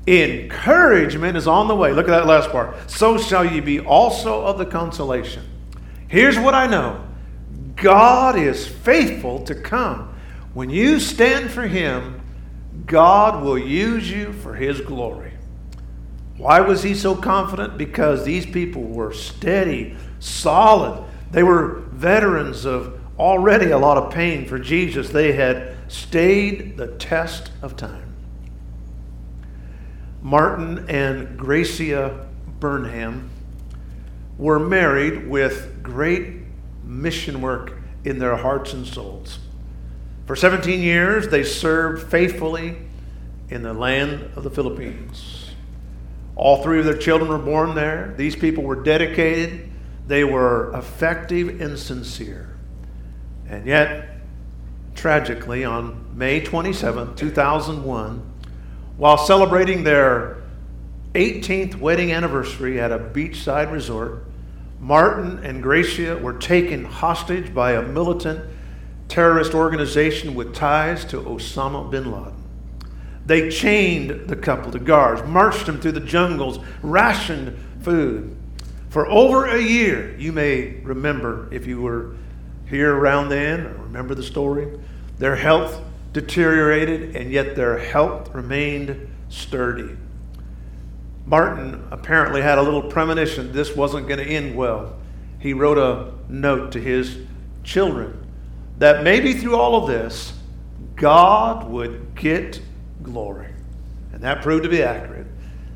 Encouragement 0.08 1.36
is 1.36 1.47
on 1.47 1.67
the 1.67 1.75
way. 1.75 1.91
Look 1.91 2.08
at 2.08 2.12
that 2.12 2.27
last 2.27 2.51
part. 2.51 2.89
So 2.89 3.17
shall 3.17 3.43
ye 3.43 3.60
be 3.60 3.79
also 3.79 4.45
of 4.45 4.58
the 4.60 4.65
consolation. 4.65 5.43
Here's 6.08 6.38
what 6.38 6.53
I 6.53 6.67
know 6.67 7.03
God 7.75 8.38
is 8.38 8.67
faithful 8.67 9.43
to 9.45 9.55
come. 9.55 10.13
When 10.53 10.69
you 10.69 10.99
stand 10.99 11.49
for 11.49 11.67
Him, 11.67 12.21
God 12.86 13.43
will 13.43 13.58
use 13.58 14.10
you 14.10 14.31
for 14.31 14.53
His 14.53 14.79
glory. 14.79 15.34
Why 16.38 16.60
was 16.60 16.84
he 16.84 16.95
so 16.95 17.15
confident? 17.15 17.77
Because 17.77 18.25
these 18.25 18.45
people 18.45 18.84
were 18.84 19.13
steady, 19.13 19.95
solid. 20.26 21.04
They 21.32 21.44
were 21.44 21.82
veterans 21.92 22.66
of 22.66 23.00
already 23.18 23.72
a 23.72 23.78
lot 23.78 23.98
of 23.98 24.12
pain 24.12 24.46
for 24.46 24.60
Jesus. 24.60 25.10
They 25.10 25.34
had 25.34 25.76
stayed 25.88 26.78
the 26.78 26.88
test 26.88 27.52
of 27.62 27.76
time. 27.78 28.14
Martin 30.22 30.90
and 30.90 31.38
Gracia 31.38 32.28
Burnham 32.60 33.30
were 34.38 34.60
married 34.60 35.28
with 35.28 35.84
great 35.84 36.38
mission 36.84 37.42
work 37.42 37.73
in 38.04 38.19
their 38.19 38.36
hearts 38.36 38.73
and 38.73 38.86
souls. 38.86 39.40
For 40.26 40.36
17 40.36 40.82
years, 40.82 41.28
they 41.28 41.44
served 41.44 42.10
faithfully 42.10 42.78
in 43.50 43.62
the 43.62 43.73
land 43.73 44.32
of 44.36 44.44
the 44.44 44.50
Philippines. 44.50 45.52
All 46.36 46.63
three 46.63 46.80
of 46.80 46.86
their 46.86 46.98
children 46.98 47.30
were 47.30 47.38
born 47.38 47.76
there. 47.76 48.13
These 48.17 48.36
people 48.36 48.63
were 48.63 48.82
dedicated 48.82 49.69
they 50.08 50.23
were 50.23 50.73
effective 50.73 51.62
and 51.62 51.77
sincere. 51.77 52.56
And 53.47 53.65
yet, 53.65 54.19
tragically, 54.95 55.63
on 55.65 56.17
May 56.17 56.39
27, 56.41 57.15
2001, 57.15 58.33
while 58.97 59.17
celebrating 59.17 59.83
their 59.83 60.43
18th 61.13 61.75
wedding 61.75 62.12
anniversary 62.12 62.79
at 62.79 62.91
a 62.91 62.99
beachside 62.99 63.71
resort, 63.71 64.25
Martin 64.79 65.39
and 65.43 65.63
Gracia 65.63 66.17
were 66.17 66.33
taken 66.33 66.85
hostage 66.85 67.53
by 67.53 67.73
a 67.73 67.81
militant 67.81 68.43
terrorist 69.08 69.53
organization 69.53 70.35
with 70.35 70.53
ties 70.53 71.06
to 71.06 71.21
Osama 71.21 71.89
bin 71.89 72.12
Laden. 72.12 72.33
They 73.25 73.49
chained 73.49 74.27
the 74.27 74.35
couple 74.35 74.71
to 74.71 74.79
guards, 74.79 75.23
marched 75.27 75.65
them 75.65 75.79
through 75.79 75.93
the 75.93 75.99
jungles, 75.99 76.60
rationed 76.83 77.58
food. 77.81 78.35
For 78.96 79.06
over 79.10 79.43
a 79.46 79.62
year, 79.62 80.15
you 80.17 80.31
may 80.31 80.77
remember 80.81 81.50
if 81.52 81.67
you 81.67 81.81
were 81.81 82.15
here 82.65 82.96
around 82.96 83.27
then 83.27 83.65
or 83.65 83.73
remember 83.83 84.15
the 84.15 84.23
story, 84.23 84.69
their 85.17 85.35
health 85.35 85.81
deteriorated 86.13 87.13
and 87.13 87.29
yet 87.29 87.58
their 87.58 87.77
health 87.77 88.33
remained 88.33 89.10
sturdy. 89.27 89.98
Martin 91.25 91.85
apparently 91.91 92.41
had 92.41 92.58
a 92.58 92.62
little 92.62 92.83
premonition 92.83 93.52
this 93.52 93.75
wasn't 93.75 94.08
going 94.08 94.21
to 94.21 94.25
end 94.25 94.56
well. 94.56 94.96
He 95.39 95.52
wrote 95.52 95.77
a 95.77 96.13
note 96.31 96.71
to 96.71 96.79
his 96.79 97.17
children 97.65 98.25
that 98.77 99.04
maybe 99.04 99.33
through 99.33 99.58
all 99.58 99.75
of 99.75 99.89
this, 99.89 100.31
God 100.96 101.69
would 101.69 102.15
get 102.15 102.62
glory. 103.04 103.50
And 104.13 104.21
that 104.21 104.41
proved 104.41 104.63
to 104.63 104.69
be 104.69 104.81
accurate. 104.81 105.27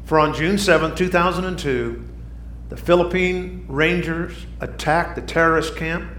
For 0.05 0.19
on 0.19 0.33
June 0.33 0.57
7, 0.57 0.95
2002, 0.95 2.05
the 2.69 2.77
Philippine 2.77 3.65
Rangers 3.67 4.45
attacked 4.61 5.15
the 5.15 5.21
terrorist 5.21 5.75
camp. 5.75 6.09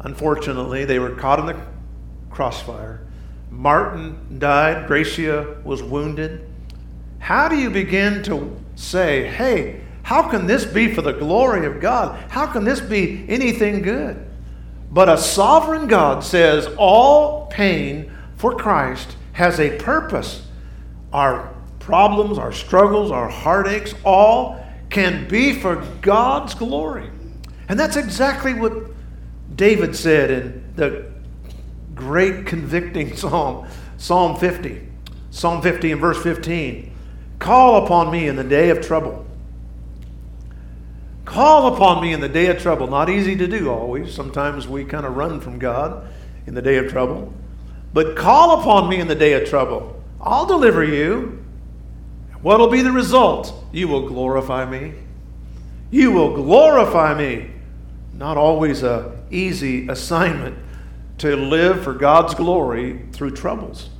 Unfortunately, 0.00 0.84
they 0.84 1.00
were 1.00 1.16
caught 1.16 1.40
in 1.40 1.46
the 1.46 1.60
crossfire. 2.30 3.04
Martin 3.50 4.38
died, 4.38 4.86
Gracia 4.86 5.56
was 5.64 5.82
wounded. 5.82 6.48
How 7.18 7.48
do 7.48 7.56
you 7.56 7.68
begin 7.68 8.22
to 8.24 8.56
say, 8.76 9.26
hey, 9.26 9.80
how 10.04 10.22
can 10.22 10.46
this 10.46 10.64
be 10.64 10.94
for 10.94 11.02
the 11.02 11.12
glory 11.12 11.66
of 11.66 11.80
God? 11.80 12.30
How 12.30 12.46
can 12.46 12.64
this 12.64 12.80
be 12.80 13.26
anything 13.28 13.82
good? 13.82 14.24
But 14.90 15.08
a 15.08 15.18
sovereign 15.18 15.88
God 15.88 16.22
says 16.22 16.68
all 16.78 17.46
pain 17.46 18.10
for 18.36 18.54
Christ 18.54 19.16
has 19.32 19.58
a 19.58 19.76
purpose. 19.78 20.46
Our 21.12 21.52
problems, 21.80 22.38
our 22.38 22.52
struggles, 22.52 23.10
our 23.10 23.28
heartaches, 23.28 23.94
all 24.04 24.57
can 24.90 25.28
be 25.28 25.52
for 25.52 25.76
God's 26.00 26.54
glory. 26.54 27.10
And 27.68 27.78
that's 27.78 27.96
exactly 27.96 28.54
what 28.54 28.72
David 29.54 29.94
said 29.94 30.30
in 30.30 30.72
the 30.76 31.10
great 31.94 32.46
convicting 32.46 33.16
psalm, 33.16 33.66
Psalm 33.96 34.36
50. 34.36 34.86
Psalm 35.30 35.62
50 35.62 35.92
and 35.92 36.00
verse 36.00 36.22
15. 36.22 36.94
Call 37.38 37.84
upon 37.84 38.10
me 38.10 38.26
in 38.26 38.36
the 38.36 38.44
day 38.44 38.70
of 38.70 38.80
trouble. 38.80 39.26
Call 41.24 41.74
upon 41.74 42.00
me 42.02 42.12
in 42.12 42.20
the 42.20 42.28
day 42.28 42.46
of 42.46 42.58
trouble. 42.58 42.86
Not 42.86 43.10
easy 43.10 43.36
to 43.36 43.46
do 43.46 43.70
always. 43.70 44.14
Sometimes 44.14 44.66
we 44.66 44.84
kind 44.84 45.04
of 45.04 45.16
run 45.16 45.40
from 45.40 45.58
God 45.58 46.08
in 46.46 46.54
the 46.54 46.62
day 46.62 46.78
of 46.78 46.90
trouble. 46.90 47.32
But 47.92 48.16
call 48.16 48.60
upon 48.60 48.88
me 48.88 48.98
in 48.98 49.08
the 49.08 49.14
day 49.14 49.34
of 49.34 49.48
trouble. 49.48 50.02
I'll 50.20 50.46
deliver 50.46 50.82
you. 50.82 51.37
What'll 52.42 52.68
be 52.68 52.82
the 52.82 52.92
result? 52.92 53.52
You 53.72 53.88
will 53.88 54.08
glorify 54.08 54.64
me. 54.64 54.94
You 55.90 56.12
will 56.12 56.34
glorify 56.34 57.14
me. 57.14 57.50
Not 58.12 58.36
always 58.36 58.82
a 58.82 59.18
easy 59.30 59.88
assignment 59.88 60.58
to 61.18 61.36
live 61.36 61.82
for 61.82 61.94
God's 61.94 62.34
glory 62.34 63.06
through 63.12 63.32
troubles. 63.32 63.90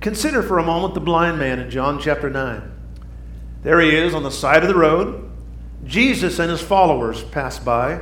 Consider 0.00 0.42
for 0.42 0.58
a 0.58 0.64
moment 0.64 0.94
the 0.94 1.00
blind 1.00 1.38
man 1.38 1.58
in 1.58 1.70
John 1.70 2.00
chapter 2.00 2.30
9. 2.30 2.72
There 3.62 3.80
he 3.80 3.96
is 3.96 4.14
on 4.14 4.22
the 4.22 4.30
side 4.30 4.62
of 4.62 4.68
the 4.68 4.78
road. 4.78 5.30
Jesus 5.84 6.38
and 6.38 6.50
his 6.50 6.62
followers 6.62 7.24
pass 7.24 7.58
by, 7.58 8.00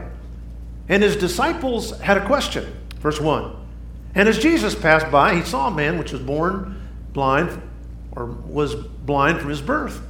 and 0.89 1.03
his 1.03 1.17
disciples 1.17 1.99
had 2.01 2.17
a 2.17 2.27
question. 2.27 2.75
Verse 2.99 3.21
1. 3.21 3.57
And 4.15 4.29
as 4.29 4.39
Jesus 4.39 4.75
passed 4.75 5.11
by, 5.11 5.35
he 5.35 5.43
saw 5.43 5.69
a 5.69 5.75
man 5.75 5.99
which 5.99 6.13
was 6.13 6.21
born 6.21 6.81
blind, 7.13 7.61
or 8.17 8.27
was 8.27 8.75
blind 8.75 9.41
from 9.41 9.51
his 9.51 9.63
birth. 9.63 10.01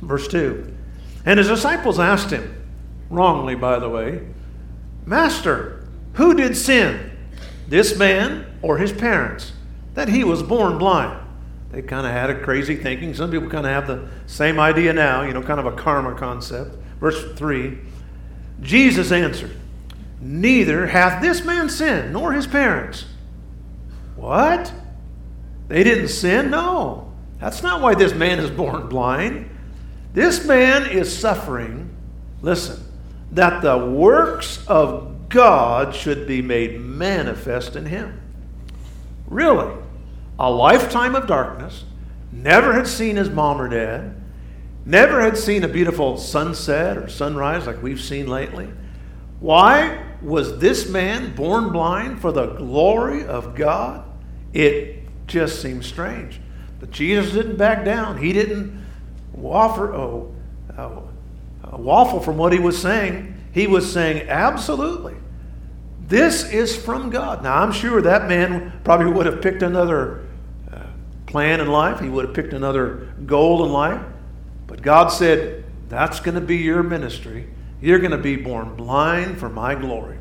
Verse 0.00 0.28
2. 0.28 0.74
And 1.24 1.38
his 1.38 1.48
disciples 1.48 1.98
asked 1.98 2.30
him, 2.30 2.56
wrongly, 3.10 3.54
by 3.54 3.78
the 3.78 3.88
way, 3.88 4.26
Master, 5.04 5.86
who 6.14 6.34
did 6.34 6.56
sin, 6.56 7.12
this 7.68 7.96
man 7.96 8.46
or 8.62 8.78
his 8.78 8.92
parents, 8.92 9.52
that 9.94 10.08
he 10.08 10.24
was 10.24 10.42
born 10.42 10.78
blind? 10.78 11.20
They 11.72 11.82
kind 11.82 12.06
of 12.06 12.12
had 12.12 12.30
a 12.30 12.40
crazy 12.40 12.76
thinking. 12.76 13.14
Some 13.14 13.30
people 13.30 13.48
kind 13.48 13.66
of 13.66 13.72
have 13.72 13.86
the 13.86 14.08
same 14.26 14.58
idea 14.58 14.92
now, 14.92 15.22
you 15.22 15.32
know, 15.32 15.42
kind 15.42 15.60
of 15.60 15.66
a 15.66 15.72
karma 15.72 16.14
concept. 16.14 16.76
Verse 17.00 17.32
3 17.34 17.78
Jesus 18.62 19.12
answered, 19.12 19.54
Neither 20.20 20.86
hath 20.86 21.20
this 21.20 21.44
man 21.44 21.68
sinned, 21.68 22.12
nor 22.12 22.32
his 22.32 22.46
parents. 22.46 23.04
What? 24.16 24.72
They 25.68 25.84
didn't 25.84 26.08
sin? 26.08 26.50
No. 26.50 27.12
That's 27.38 27.62
not 27.62 27.80
why 27.80 27.94
this 27.94 28.14
man 28.14 28.38
is 28.38 28.50
born 28.50 28.88
blind. 28.88 29.50
This 30.14 30.46
man 30.46 30.90
is 30.90 31.16
suffering, 31.16 31.94
listen, 32.40 32.82
that 33.32 33.62
the 33.62 33.76
works 33.76 34.64
of 34.66 35.28
God 35.28 35.94
should 35.94 36.26
be 36.26 36.40
made 36.40 36.80
manifest 36.80 37.76
in 37.76 37.86
him. 37.86 38.20
Really? 39.26 39.74
A 40.38 40.50
lifetime 40.50 41.14
of 41.14 41.26
darkness, 41.26 41.84
never 42.32 42.72
had 42.72 42.86
seen 42.86 43.16
his 43.16 43.28
mom 43.28 43.60
or 43.60 43.68
dad, 43.68 44.14
never 44.84 45.20
had 45.20 45.36
seen 45.36 45.64
a 45.64 45.68
beautiful 45.68 46.16
sunset 46.16 46.96
or 46.96 47.08
sunrise 47.08 47.66
like 47.66 47.82
we've 47.82 48.00
seen 48.00 48.26
lately. 48.26 48.68
Why 49.40 50.02
was 50.22 50.58
this 50.58 50.88
man 50.88 51.34
born 51.34 51.72
blind 51.72 52.20
for 52.20 52.32
the 52.32 52.46
glory 52.46 53.26
of 53.26 53.54
God? 53.54 54.04
It 54.52 55.05
just 55.26 55.60
seems 55.60 55.86
strange. 55.86 56.40
But 56.80 56.90
Jesus 56.90 57.32
didn't 57.32 57.56
back 57.56 57.84
down. 57.84 58.18
He 58.18 58.32
didn't 58.32 58.84
waffle, 59.32 59.84
oh, 59.84 60.34
uh, 60.76 61.76
waffle 61.76 62.20
from 62.20 62.36
what 62.36 62.52
he 62.52 62.58
was 62.58 62.80
saying. 62.80 63.34
He 63.52 63.66
was 63.66 63.90
saying, 63.90 64.28
absolutely. 64.28 65.14
This 66.06 66.50
is 66.52 66.76
from 66.76 67.10
God. 67.10 67.42
Now, 67.42 67.62
I'm 67.62 67.72
sure 67.72 68.00
that 68.02 68.28
man 68.28 68.80
probably 68.84 69.10
would 69.10 69.26
have 69.26 69.42
picked 69.42 69.62
another 69.62 70.26
uh, 70.72 70.82
plan 71.26 71.60
in 71.60 71.68
life. 71.68 72.00
He 72.00 72.08
would 72.08 72.26
have 72.26 72.34
picked 72.34 72.52
another 72.52 73.12
goal 73.24 73.64
in 73.64 73.72
life. 73.72 74.00
But 74.66 74.82
God 74.82 75.08
said, 75.08 75.64
that's 75.88 76.20
going 76.20 76.34
to 76.34 76.40
be 76.40 76.58
your 76.58 76.82
ministry. 76.82 77.48
You're 77.80 77.98
going 77.98 78.12
to 78.12 78.18
be 78.18 78.36
born 78.36 78.76
blind 78.76 79.38
for 79.38 79.48
my 79.48 79.74
glory. 79.74 80.18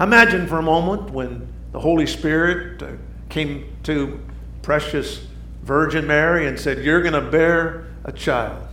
Imagine 0.00 0.46
for 0.46 0.58
a 0.58 0.62
moment 0.62 1.10
when 1.10 1.48
the 1.72 1.80
Holy 1.80 2.06
Spirit 2.06 2.82
uh, 2.82 2.92
came 3.28 3.76
to 3.84 4.20
precious 4.62 5.26
Virgin 5.62 6.06
Mary 6.06 6.46
and 6.46 6.58
said, 6.58 6.84
You're 6.84 7.02
going 7.02 7.14
to 7.14 7.30
bear 7.30 7.86
a 8.04 8.12
child. 8.12 8.66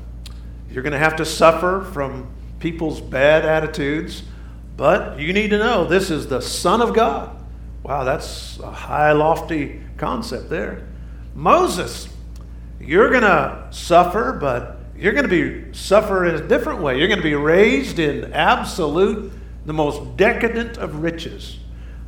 You're 0.69 0.83
going 0.83 0.93
to 0.93 0.99
have 0.99 1.15
to 1.17 1.25
suffer 1.25 1.87
from 1.93 2.31
people's 2.59 3.01
bad 3.01 3.45
attitudes, 3.45 4.23
but 4.77 5.19
you 5.19 5.33
need 5.33 5.49
to 5.49 5.57
know 5.57 5.85
this 5.85 6.09
is 6.09 6.27
the 6.27 6.41
Son 6.41 6.81
of 6.81 6.93
God. 6.93 7.35
Wow, 7.83 8.03
that's 8.03 8.59
a 8.59 8.71
high, 8.71 9.11
lofty 9.11 9.81
concept 9.97 10.49
there. 10.49 10.87
Moses, 11.33 12.09
you're 12.79 13.09
going 13.09 13.23
to 13.23 13.67
suffer, 13.71 14.33
but 14.33 14.79
you're 14.95 15.13
going 15.13 15.27
to 15.27 15.29
be 15.29 15.73
suffer 15.73 16.25
in 16.25 16.35
a 16.35 16.47
different 16.47 16.81
way. 16.81 16.97
You're 16.97 17.07
going 17.07 17.19
to 17.19 17.23
be 17.23 17.35
raised 17.35 17.99
in 17.99 18.33
absolute, 18.33 19.31
the 19.65 19.73
most 19.73 20.17
decadent 20.17 20.77
of 20.77 21.01
riches. 21.01 21.57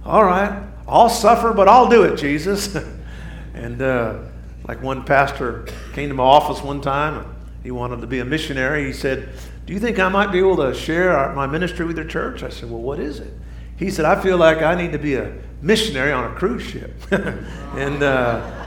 All 0.05 0.23
right, 0.23 0.63
I'll 0.87 1.09
suffer, 1.09 1.53
but 1.53 1.67
I'll 1.67 1.89
do 1.89 2.03
it, 2.03 2.17
Jesus. 2.17 2.75
and 3.53 3.81
uh, 3.81 4.19
like 4.67 4.81
one 4.81 5.03
pastor 5.03 5.65
came 5.93 6.09
to 6.09 6.15
my 6.15 6.23
office 6.23 6.63
one 6.63 6.81
time, 6.81 7.35
he 7.63 7.71
wanted 7.71 8.01
to 8.01 8.07
be 8.07 8.19
a 8.19 8.25
missionary. 8.25 8.85
He 8.85 8.93
said, 8.93 9.29
Do 9.65 9.73
you 9.73 9.79
think 9.79 9.99
I 9.99 10.09
might 10.09 10.31
be 10.31 10.39
able 10.39 10.57
to 10.57 10.73
share 10.73 11.33
my 11.33 11.47
ministry 11.47 11.85
with 11.85 11.97
your 11.97 12.07
church? 12.07 12.43
I 12.43 12.49
said, 12.49 12.69
Well, 12.69 12.81
what 12.81 12.99
is 12.99 13.19
it? 13.19 13.33
He 13.77 13.89
said, 13.89 14.05
I 14.05 14.21
feel 14.21 14.37
like 14.37 14.61
I 14.61 14.75
need 14.75 14.91
to 14.91 14.99
be 14.99 15.15
a 15.15 15.33
missionary 15.61 16.11
on 16.11 16.31
a 16.31 16.35
cruise 16.35 16.63
ship. 16.63 16.93
and 17.11 18.03
uh, 18.03 18.65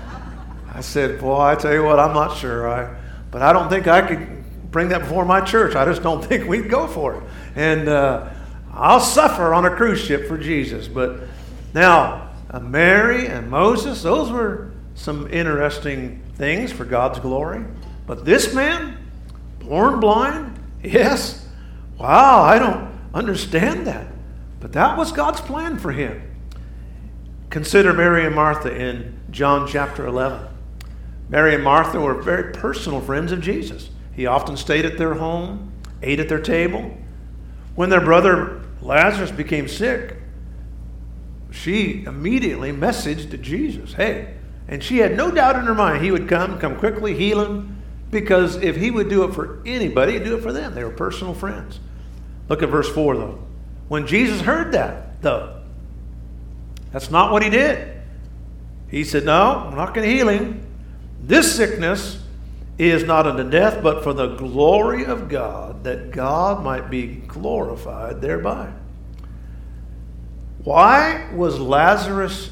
I 0.72 0.80
said, 0.80 1.20
Well, 1.20 1.40
I 1.40 1.54
tell 1.54 1.72
you 1.72 1.84
what, 1.84 1.98
I'm 1.98 2.14
not 2.14 2.36
sure. 2.36 2.68
I, 2.68 2.96
but 3.30 3.42
I 3.42 3.52
don't 3.52 3.68
think 3.68 3.86
I 3.86 4.06
could 4.06 4.70
bring 4.70 4.88
that 4.88 5.00
before 5.00 5.24
my 5.24 5.40
church. 5.40 5.74
I 5.74 5.84
just 5.84 6.02
don't 6.02 6.24
think 6.28 6.48
we'd 6.48 6.70
go 6.70 6.86
for 6.86 7.16
it. 7.16 7.22
And 7.54 7.88
uh, 7.88 8.30
I'll 8.72 9.00
suffer 9.00 9.54
on 9.54 9.64
a 9.66 9.70
cruise 9.70 10.00
ship 10.00 10.26
for 10.26 10.38
Jesus. 10.38 10.88
But 10.88 11.20
now, 11.76 12.30
uh, 12.50 12.58
Mary 12.58 13.26
and 13.26 13.50
Moses, 13.50 14.02
those 14.02 14.30
were 14.30 14.72
some 14.94 15.30
interesting 15.30 16.22
things 16.36 16.72
for 16.72 16.86
God's 16.86 17.20
glory. 17.20 17.66
But 18.06 18.24
this 18.24 18.54
man, 18.54 18.96
born 19.60 20.00
blind, 20.00 20.58
yes, 20.82 21.46
wow, 21.98 22.40
I 22.40 22.58
don't 22.58 22.90
understand 23.12 23.86
that. 23.86 24.06
But 24.58 24.72
that 24.72 24.96
was 24.96 25.12
God's 25.12 25.42
plan 25.42 25.78
for 25.78 25.92
him. 25.92 26.22
Consider 27.50 27.92
Mary 27.92 28.24
and 28.24 28.34
Martha 28.34 28.74
in 28.74 29.20
John 29.30 29.68
chapter 29.68 30.06
11. 30.06 30.48
Mary 31.28 31.56
and 31.56 31.62
Martha 31.62 32.00
were 32.00 32.22
very 32.22 32.54
personal 32.54 33.02
friends 33.02 33.32
of 33.32 33.42
Jesus. 33.42 33.90
He 34.14 34.24
often 34.24 34.56
stayed 34.56 34.86
at 34.86 34.96
their 34.96 35.12
home, 35.12 35.74
ate 36.02 36.20
at 36.20 36.30
their 36.30 36.40
table. 36.40 36.96
When 37.74 37.90
their 37.90 38.00
brother 38.00 38.62
Lazarus 38.80 39.30
became 39.30 39.68
sick, 39.68 40.15
she 41.56 42.04
immediately 42.04 42.72
messaged 42.72 43.40
Jesus, 43.40 43.94
Hey, 43.94 44.34
and 44.68 44.82
she 44.82 44.98
had 44.98 45.16
no 45.16 45.30
doubt 45.30 45.56
in 45.56 45.62
her 45.62 45.74
mind 45.74 46.04
he 46.04 46.10
would 46.10 46.28
come, 46.28 46.58
come 46.58 46.76
quickly, 46.76 47.14
heal 47.14 47.44
him, 47.44 47.82
Because 48.10 48.56
if 48.56 48.76
he 48.76 48.90
would 48.90 49.08
do 49.08 49.24
it 49.24 49.34
for 49.34 49.62
anybody, 49.64 50.14
he'd 50.14 50.24
do 50.24 50.36
it 50.36 50.42
for 50.42 50.52
them. 50.52 50.74
They 50.74 50.84
were 50.84 50.90
personal 50.90 51.34
friends. 51.34 51.80
Look 52.48 52.62
at 52.62 52.68
verse 52.68 52.88
4, 52.88 53.16
though. 53.16 53.38
When 53.88 54.06
Jesus 54.06 54.40
heard 54.40 54.72
that, 54.72 55.22
though, 55.22 55.62
that's 56.92 57.10
not 57.10 57.32
what 57.32 57.42
he 57.42 57.50
did. 57.50 58.00
He 58.88 59.04
said, 59.04 59.24
No, 59.24 59.66
I'm 59.66 59.76
not 59.76 59.94
going 59.94 60.08
to 60.08 60.14
heal 60.14 60.28
him. 60.28 60.64
This 61.22 61.56
sickness 61.56 62.22
is 62.78 63.04
not 63.04 63.26
unto 63.26 63.48
death, 63.48 63.82
but 63.82 64.04
for 64.04 64.12
the 64.12 64.36
glory 64.36 65.04
of 65.04 65.28
God, 65.28 65.84
that 65.84 66.10
God 66.10 66.62
might 66.62 66.90
be 66.90 67.06
glorified 67.06 68.20
thereby. 68.20 68.72
Why 70.66 71.28
was 71.32 71.60
Lazarus, 71.60 72.50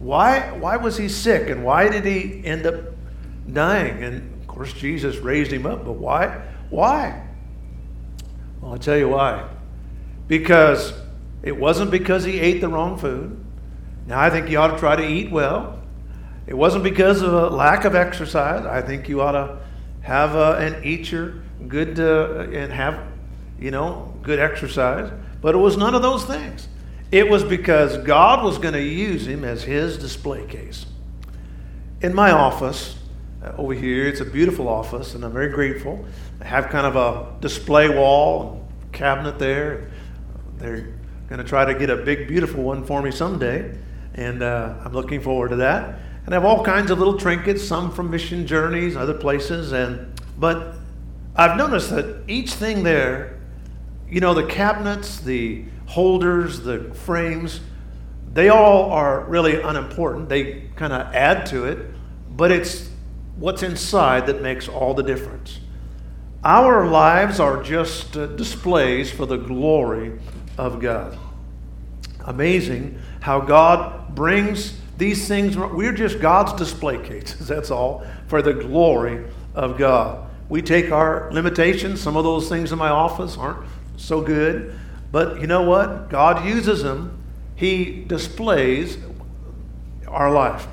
why, 0.00 0.50
why 0.50 0.76
was 0.76 0.98
he 0.98 1.08
sick, 1.08 1.48
and 1.48 1.64
why 1.64 1.88
did 1.88 2.04
he 2.04 2.44
end 2.44 2.66
up 2.66 2.74
dying? 3.50 4.02
And 4.04 4.38
of 4.42 4.46
course, 4.46 4.70
Jesus 4.74 5.16
raised 5.16 5.50
him 5.50 5.64
up, 5.64 5.82
but 5.82 5.92
why? 5.92 6.42
Why? 6.68 7.26
Well, 8.60 8.72
I'll 8.72 8.78
tell 8.78 8.98
you 8.98 9.08
why. 9.08 9.48
Because 10.26 10.92
it 11.42 11.56
wasn't 11.56 11.90
because 11.90 12.22
he 12.22 12.38
ate 12.38 12.60
the 12.60 12.68
wrong 12.68 12.98
food. 12.98 13.42
Now, 14.06 14.20
I 14.20 14.28
think 14.28 14.50
you 14.50 14.58
ought 14.58 14.72
to 14.72 14.78
try 14.78 14.96
to 14.96 15.08
eat 15.08 15.30
well. 15.30 15.80
It 16.46 16.54
wasn't 16.54 16.84
because 16.84 17.22
of 17.22 17.32
a 17.32 17.48
lack 17.48 17.86
of 17.86 17.94
exercise. 17.94 18.66
I 18.66 18.82
think 18.82 19.08
you 19.08 19.22
ought 19.22 19.32
to 19.32 19.58
have 20.02 20.36
uh, 20.36 20.58
and 20.60 20.84
eat 20.84 21.10
your 21.10 21.36
good 21.66 21.98
uh, 21.98 22.40
and 22.52 22.70
have, 22.70 23.02
you 23.58 23.70
know, 23.70 24.14
good 24.20 24.38
exercise. 24.38 25.10
But 25.40 25.54
it 25.54 25.58
was 25.58 25.78
none 25.78 25.94
of 25.94 26.02
those 26.02 26.26
things. 26.26 26.68
It 27.10 27.30
was 27.30 27.42
because 27.42 27.96
God 27.98 28.44
was 28.44 28.58
going 28.58 28.74
to 28.74 28.82
use 28.82 29.26
him 29.26 29.42
as 29.42 29.64
his 29.64 29.96
display 29.96 30.44
case. 30.46 30.84
In 32.02 32.14
my 32.14 32.32
office 32.32 32.96
uh, 33.42 33.52
over 33.56 33.72
here, 33.72 34.06
it's 34.06 34.20
a 34.20 34.26
beautiful 34.26 34.68
office, 34.68 35.14
and 35.14 35.24
I'm 35.24 35.32
very 35.32 35.48
grateful. 35.48 36.04
I 36.40 36.44
have 36.44 36.68
kind 36.68 36.86
of 36.86 36.96
a 36.96 37.40
display 37.40 37.88
wall 37.88 38.66
and 38.82 38.92
cabinet 38.92 39.38
there. 39.38 39.90
They're 40.58 40.92
going 41.28 41.38
to 41.38 41.44
try 41.44 41.64
to 41.64 41.74
get 41.74 41.88
a 41.88 41.96
big, 41.96 42.28
beautiful 42.28 42.62
one 42.62 42.84
for 42.84 43.00
me 43.00 43.10
someday, 43.10 43.74
and 44.14 44.42
uh, 44.42 44.74
I'm 44.84 44.92
looking 44.92 45.22
forward 45.22 45.48
to 45.48 45.56
that. 45.56 46.00
And 46.26 46.34
I 46.34 46.36
have 46.36 46.44
all 46.44 46.62
kinds 46.62 46.90
of 46.90 46.98
little 46.98 47.16
trinkets, 47.16 47.66
some 47.66 47.90
from 47.90 48.10
mission 48.10 48.46
journeys, 48.46 48.96
other 48.96 49.14
places. 49.14 49.72
And 49.72 50.20
but 50.38 50.74
I've 51.34 51.56
noticed 51.56 51.88
that 51.88 52.24
each 52.28 52.52
thing 52.52 52.82
there, 52.82 53.38
you 54.10 54.20
know, 54.20 54.34
the 54.34 54.44
cabinets, 54.44 55.20
the 55.20 55.64
holders, 55.88 56.60
the 56.60 56.94
frames, 56.94 57.60
they 58.32 58.50
all 58.50 58.92
are 58.92 59.24
really 59.24 59.60
unimportant. 59.60 60.28
They 60.28 60.70
kind 60.76 60.92
of 60.92 61.12
add 61.14 61.46
to 61.46 61.64
it, 61.64 61.78
but 62.30 62.52
it's 62.52 62.88
what's 63.36 63.62
inside 63.62 64.26
that 64.26 64.42
makes 64.42 64.68
all 64.68 64.94
the 64.94 65.02
difference. 65.02 65.58
Our 66.44 66.86
lives 66.86 67.40
are 67.40 67.62
just 67.62 68.16
uh, 68.16 68.26
displays 68.26 69.10
for 69.10 69.26
the 69.26 69.38
glory 69.38 70.20
of 70.56 70.78
God. 70.78 71.18
Amazing 72.26 73.00
how 73.20 73.40
God 73.40 74.14
brings 74.14 74.78
these 74.98 75.26
things, 75.26 75.56
we're 75.56 75.92
just 75.92 76.20
God's 76.20 76.52
display 76.52 76.98
cases, 76.98 77.46
that's 77.48 77.70
all, 77.70 78.06
for 78.26 78.42
the 78.42 78.52
glory 78.52 79.24
of 79.54 79.78
God. 79.78 80.28
We 80.48 80.60
take 80.60 80.90
our 80.90 81.30
limitations. 81.32 82.00
Some 82.00 82.16
of 82.16 82.24
those 82.24 82.48
things 82.48 82.72
in 82.72 82.78
my 82.78 82.88
office 82.88 83.36
aren't 83.36 83.66
so 83.96 84.20
good. 84.20 84.78
But 85.10 85.40
you 85.40 85.46
know 85.46 85.62
what? 85.62 86.10
God 86.10 86.44
uses 86.44 86.82
them. 86.82 87.22
He 87.56 88.04
displays 88.04 88.98
our 90.06 90.30
life. 90.30 90.66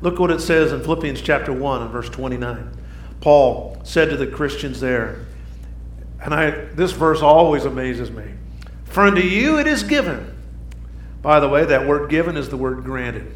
Look 0.00 0.18
what 0.18 0.30
it 0.30 0.40
says 0.40 0.72
in 0.72 0.82
Philippians 0.82 1.22
chapter 1.22 1.52
1 1.52 1.82
and 1.82 1.90
verse 1.90 2.08
29. 2.08 2.76
Paul 3.20 3.80
said 3.84 4.10
to 4.10 4.16
the 4.16 4.26
Christians 4.26 4.80
there, 4.80 5.26
and 6.20 6.34
I, 6.34 6.50
this 6.50 6.92
verse 6.92 7.22
always 7.22 7.64
amazes 7.64 8.10
me. 8.10 8.24
For 8.84 9.04
unto 9.04 9.20
you 9.20 9.58
it 9.58 9.66
is 9.66 9.82
given. 9.82 10.36
By 11.22 11.38
the 11.38 11.48
way, 11.48 11.64
that 11.64 11.86
word 11.86 12.10
given 12.10 12.36
is 12.36 12.48
the 12.48 12.56
word 12.56 12.84
granted. 12.84 13.32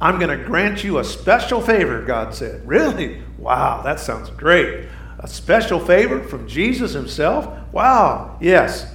I'm 0.00 0.18
going 0.18 0.36
to 0.36 0.42
grant 0.44 0.82
you 0.82 0.98
a 0.98 1.04
special 1.04 1.60
favor, 1.60 2.02
God 2.02 2.34
said. 2.34 2.62
Really? 2.66 3.22
Wow, 3.36 3.82
that 3.82 4.00
sounds 4.00 4.30
great. 4.30 4.86
A 5.18 5.28
special 5.28 5.80
favor 5.80 6.22
from 6.22 6.48
Jesus 6.48 6.92
himself? 6.92 7.46
Wow, 7.72 8.38
yes. 8.40 8.90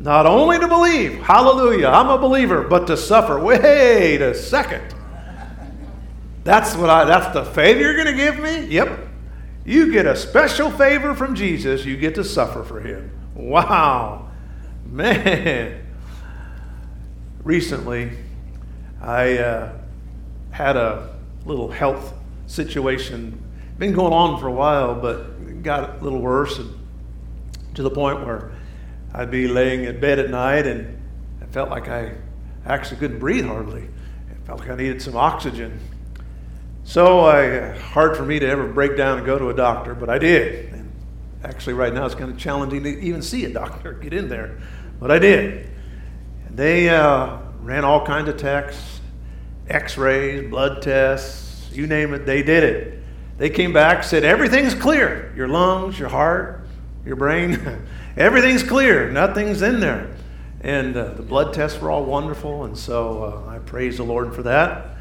Not 0.00 0.26
only 0.26 0.58
to 0.58 0.68
believe, 0.68 1.20
hallelujah, 1.20 1.88
I'm 1.88 2.08
a 2.08 2.18
believer, 2.18 2.62
but 2.62 2.86
to 2.86 2.96
suffer. 2.96 3.38
Wait 3.40 4.20
a 4.20 4.34
second. 4.34 4.94
That's 6.44 6.74
what 6.76 6.88
I 6.88 7.04
that's 7.04 7.34
the 7.34 7.44
favor 7.44 7.80
you're 7.80 7.94
going 7.94 8.06
to 8.06 8.12
give 8.14 8.38
me? 8.38 8.66
Yep. 8.66 9.06
You 9.64 9.92
get 9.92 10.06
a 10.06 10.16
special 10.16 10.70
favor 10.70 11.14
from 11.14 11.34
Jesus, 11.34 11.84
you 11.84 11.96
get 11.96 12.14
to 12.14 12.24
suffer 12.24 12.62
for 12.62 12.80
him. 12.80 13.10
Wow. 13.34 14.30
Man. 14.86 15.84
Recently, 17.42 18.12
I 19.00 19.38
uh, 19.38 19.72
had 20.50 20.76
a 20.76 21.16
little 21.44 21.70
health 21.70 22.14
situation, 22.46 23.42
been 23.78 23.92
going 23.92 24.12
on 24.12 24.40
for 24.40 24.46
a 24.46 24.52
while, 24.52 24.94
but 24.94 25.62
got 25.62 26.00
a 26.00 26.04
little 26.04 26.20
worse 26.20 26.58
and 26.58 26.74
to 27.74 27.82
the 27.82 27.90
point 27.90 28.24
where 28.24 28.52
I'd 29.14 29.30
be 29.30 29.48
laying 29.48 29.84
in 29.84 30.00
bed 30.00 30.18
at 30.18 30.30
night 30.30 30.66
and 30.66 31.00
I 31.42 31.46
felt 31.46 31.70
like 31.70 31.88
I 31.88 32.12
actually 32.66 32.98
couldn't 32.98 33.18
breathe 33.18 33.46
hardly. 33.46 33.88
I 34.30 34.46
felt 34.46 34.60
like 34.60 34.70
I 34.70 34.76
needed 34.76 35.00
some 35.00 35.16
oxygen. 35.16 35.80
So 36.84 37.20
I, 37.20 37.76
hard 37.76 38.16
for 38.16 38.24
me 38.24 38.38
to 38.38 38.46
ever 38.46 38.66
break 38.66 38.96
down 38.96 39.18
and 39.18 39.26
go 39.26 39.38
to 39.38 39.50
a 39.50 39.54
doctor, 39.54 39.94
but 39.94 40.08
I 40.08 40.18
did. 40.18 40.72
And 40.72 40.90
actually, 41.44 41.74
right 41.74 41.92
now 41.92 42.06
it's 42.06 42.14
kind 42.14 42.30
of 42.30 42.38
challenging 42.38 42.82
to 42.84 43.00
even 43.00 43.22
see 43.22 43.44
a 43.44 43.52
doctor, 43.52 43.92
get 43.92 44.12
in 44.12 44.28
there, 44.28 44.58
but 44.98 45.10
I 45.10 45.18
did. 45.18 45.70
And 46.46 46.56
they 46.56 46.88
uh, 46.88 47.38
ran 47.60 47.84
all 47.84 48.06
kinds 48.06 48.28
of 48.28 48.36
tests 48.36 48.98
x 49.68 49.98
rays, 49.98 50.48
blood 50.48 50.82
tests, 50.82 51.70
you 51.72 51.86
name 51.86 52.14
it, 52.14 52.24
they 52.24 52.42
did 52.42 52.64
it. 52.64 53.02
They 53.36 53.50
came 53.50 53.72
back, 53.72 54.02
said, 54.02 54.24
Everything's 54.24 54.74
clear. 54.74 55.32
Your 55.36 55.48
lungs, 55.48 55.98
your 55.98 56.08
heart, 56.08 56.66
your 57.04 57.16
brain, 57.16 57.60
everything's 58.18 58.62
clear. 58.62 59.10
Nothing's 59.10 59.62
in 59.62 59.80
there. 59.80 60.14
And 60.60 60.96
uh, 60.96 61.10
the 61.10 61.22
blood 61.22 61.54
tests 61.54 61.80
were 61.80 61.90
all 61.90 62.04
wonderful, 62.04 62.64
and 62.64 62.76
so 62.76 63.44
uh, 63.46 63.50
I 63.50 63.58
praise 63.60 63.96
the 63.96 64.02
Lord 64.02 64.34
for 64.34 64.42
that. 64.42 64.96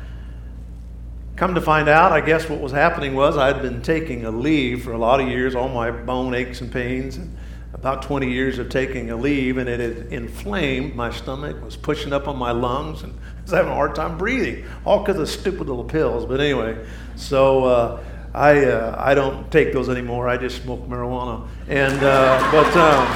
Come 1.35 1.55
to 1.55 1.61
find 1.61 1.89
out, 1.89 2.11
I 2.11 2.21
guess 2.21 2.47
what 2.47 2.59
was 2.59 2.71
happening 2.71 3.15
was 3.15 3.37
I'd 3.37 3.61
been 3.61 3.81
taking 3.81 4.21
Aleve 4.21 4.81
for 4.81 4.91
a 4.91 4.97
lot 4.97 5.19
of 5.19 5.27
years, 5.27 5.55
all 5.55 5.69
my 5.69 5.91
bone 5.91 6.33
aches 6.33 6.61
and 6.61 6.71
pains. 6.71 7.17
And 7.17 7.35
about 7.73 8.01
20 8.01 8.31
years 8.31 8.59
of 8.59 8.69
taking 8.69 9.07
Aleve, 9.07 9.57
and 9.57 9.69
it 9.69 9.79
had 9.79 10.11
inflamed 10.11 10.95
my 10.95 11.11
stomach, 11.11 11.63
was 11.63 11.75
pushing 11.75 12.13
up 12.13 12.27
on 12.27 12.37
my 12.37 12.51
lungs, 12.51 13.03
and 13.03 13.13
I 13.13 13.41
was 13.41 13.51
having 13.51 13.71
a 13.71 13.75
hard 13.75 13.93
time 13.93 14.17
breathing, 14.17 14.65
all 14.85 14.99
because 14.99 15.19
of 15.19 15.29
stupid 15.29 15.67
little 15.67 15.83
pills. 15.83 16.25
But 16.25 16.39
anyway, 16.39 16.83
so 17.15 17.65
uh, 17.65 18.03
I 18.37 18.65
uh, 18.65 18.95
I 18.99 19.15
don't 19.15 19.51
take 19.51 19.73
those 19.73 19.89
anymore. 19.89 20.29
I 20.29 20.37
just 20.37 20.61
smoke 20.61 20.87
marijuana, 20.87 21.47
and 21.67 22.03
uh, 22.03 22.51
but 22.51 22.77
um, 22.77 23.07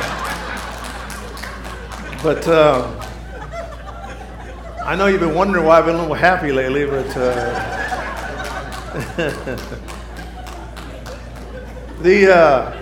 but 2.23 2.47
um, 2.47 2.99
I 4.83 4.95
know 4.95 5.05
you've 5.05 5.19
been 5.19 5.35
wondering 5.35 5.65
why 5.65 5.77
I've 5.77 5.85
been 5.85 5.93
a 5.93 5.99
little 5.99 6.15
happy 6.15 6.51
lately, 6.51 6.87
but. 6.87 7.15
Uh, 7.15 7.77
the 12.01 12.35
uh, 12.35 12.77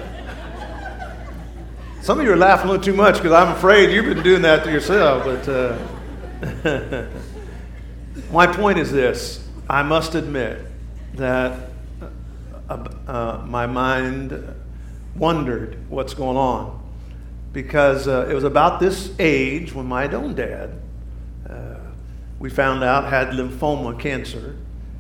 some 2.02 2.20
of 2.20 2.26
you 2.26 2.32
are 2.32 2.38
laughing 2.38 2.70
a 2.70 2.72
little 2.72 2.84
too 2.84 2.96
much 2.96 3.18
because 3.18 3.34
I'm 3.34 3.56
afraid 3.56 3.92
you've 3.92 4.06
been 4.06 4.24
doing 4.24 4.42
that 4.44 4.64
to 4.64 4.72
yourself. 4.72 5.26
But 5.26 5.48
uh, 5.48 7.06
my 8.32 8.48
point 8.48 8.80
is 8.80 8.92
this 8.92 9.46
I 9.70 9.84
must 9.84 10.16
admit 10.16 10.66
that 11.16 11.69
uh, 12.70 13.44
my 13.46 13.66
mind 13.68 14.56
wondered 15.16 15.78
what's 15.90 16.14
going 16.14 16.38
on 16.38 16.82
because 17.52 18.08
uh, 18.08 18.28
it 18.30 18.34
was 18.34 18.44
about 18.44 18.80
this 18.80 19.14
age 19.20 19.74
when 19.74 19.86
my 19.86 20.08
own 20.08 20.36
dad, 20.36 20.80
uh, 21.50 21.76
we 22.40 22.50
found 22.50 22.84
out, 22.84 23.06
had 23.06 23.30
lymphoma 23.30 24.00
cancer. 24.00 24.56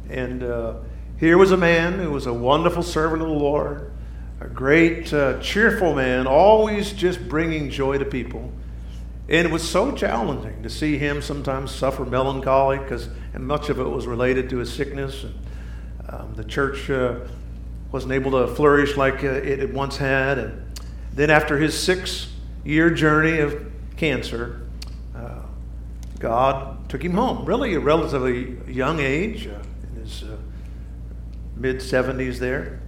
And 0.09 0.43
uh, 0.43 0.75
here 1.19 1.37
was 1.37 1.51
a 1.51 1.57
man 1.57 1.99
who 1.99 2.11
was 2.11 2.25
a 2.25 2.33
wonderful 2.33 2.83
servant 2.83 3.21
of 3.21 3.27
the 3.27 3.33
Lord 3.33 3.91
a 4.41 4.47
great, 4.47 5.13
uh, 5.13 5.39
cheerful 5.41 5.93
man, 5.93 6.25
always 6.25 6.93
just 6.93 7.27
bringing 7.27 7.69
joy 7.69 7.97
to 7.97 8.05
people. 8.05 8.51
And 9.27 9.45
it 9.45 9.51
was 9.51 9.67
so 9.67 9.91
challenging 9.91 10.63
to 10.63 10.69
see 10.69 10.97
him 10.97 11.21
sometimes 11.21 11.71
suffer 11.71 12.05
melancholy 12.05 12.79
because, 12.79 13.09
and 13.33 13.45
much 13.45 13.69
of 13.69 13.79
it 13.79 13.83
was 13.83 14.07
related 14.07 14.49
to 14.51 14.57
his 14.57 14.71
sickness. 14.71 15.23
And, 15.23 15.35
um, 16.07 16.33
the 16.35 16.43
church 16.43 16.89
uh, 16.89 17.19
wasn't 17.91 18.13
able 18.13 18.31
to 18.31 18.47
flourish 18.47 18.97
like 18.97 19.23
uh, 19.23 19.27
it 19.27 19.59
had 19.59 19.73
once 19.73 19.97
had. 19.97 20.37
And 20.37 20.75
then, 21.13 21.29
after 21.29 21.57
his 21.57 21.77
six 21.77 22.31
year 22.63 22.89
journey 22.89 23.39
of 23.39 23.65
cancer, 23.97 24.67
uh, 25.15 25.41
God 26.19 26.89
took 26.89 27.03
him 27.03 27.13
home. 27.13 27.45
Really, 27.45 27.73
a 27.73 27.79
relatively 27.79 28.57
young 28.71 28.99
age, 28.99 29.47
uh, 29.47 29.59
in 29.83 30.01
his 30.01 30.23
uh, 30.23 30.37
mid 31.55 31.77
70s 31.77 32.37
there. 32.37 32.81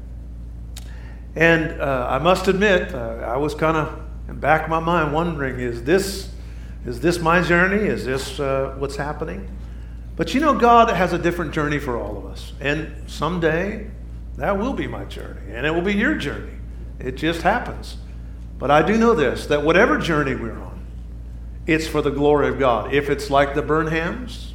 And 1.35 1.79
uh, 1.79 2.07
I 2.09 2.19
must 2.19 2.47
admit, 2.47 2.93
uh, 2.93 3.23
I 3.25 3.37
was 3.37 3.55
kind 3.55 3.77
of 3.77 4.39
back 4.39 4.63
of 4.63 4.69
my 4.69 4.79
mind 4.79 5.13
wondering, 5.13 5.59
is 5.59 5.83
this, 5.83 6.31
is 6.85 6.99
this 6.99 7.19
my 7.19 7.41
journey? 7.41 7.87
Is 7.87 8.05
this 8.05 8.37
what's 8.77 8.95
happening? 8.95 9.49
But 10.15 10.33
you 10.33 10.41
know, 10.41 10.53
God 10.53 10.89
has 10.89 11.13
a 11.13 11.17
different 11.17 11.53
journey 11.53 11.79
for 11.79 11.97
all 11.97 12.17
of 12.17 12.25
us. 12.25 12.53
And 12.59 13.09
someday, 13.09 13.89
that 14.37 14.57
will 14.57 14.73
be 14.73 14.87
my 14.87 15.05
journey, 15.05 15.51
and 15.51 15.65
it 15.65 15.71
will 15.71 15.81
be 15.81 15.93
your 15.93 16.15
journey. 16.15 16.53
It 16.99 17.13
just 17.13 17.41
happens. 17.41 17.97
But 18.57 18.71
I 18.71 18.81
do 18.83 18.97
know 18.97 19.15
this 19.15 19.47
that 19.47 19.63
whatever 19.63 19.97
journey 19.97 20.35
we're 20.35 20.57
on, 20.57 20.85
it's 21.65 21.87
for 21.87 22.01
the 22.01 22.11
glory 22.11 22.47
of 22.47 22.59
God. 22.59 22.93
If 22.93 23.09
it's 23.09 23.29
like 23.29 23.55
the 23.55 23.63
Burnhams, 23.63 24.51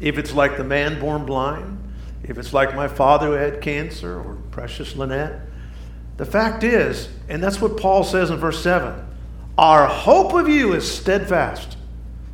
if 0.00 0.18
it's 0.18 0.32
like 0.32 0.56
the 0.56 0.64
man 0.64 0.98
born 0.98 1.26
blind, 1.26 1.78
if 2.22 2.38
it's 2.38 2.52
like 2.52 2.74
my 2.74 2.88
father 2.88 3.26
who 3.28 3.32
had 3.32 3.60
cancer 3.60 4.20
or 4.20 4.36
precious 4.50 4.96
Lynette, 4.96 5.40
the 6.16 6.26
fact 6.26 6.64
is, 6.64 7.08
and 7.28 7.42
that's 7.42 7.60
what 7.60 7.76
Paul 7.76 8.04
says 8.04 8.30
in 8.30 8.36
verse 8.36 8.62
7 8.62 9.06
our 9.58 9.86
hope 9.86 10.32
of 10.32 10.48
you 10.48 10.72
is 10.72 10.90
steadfast. 10.90 11.76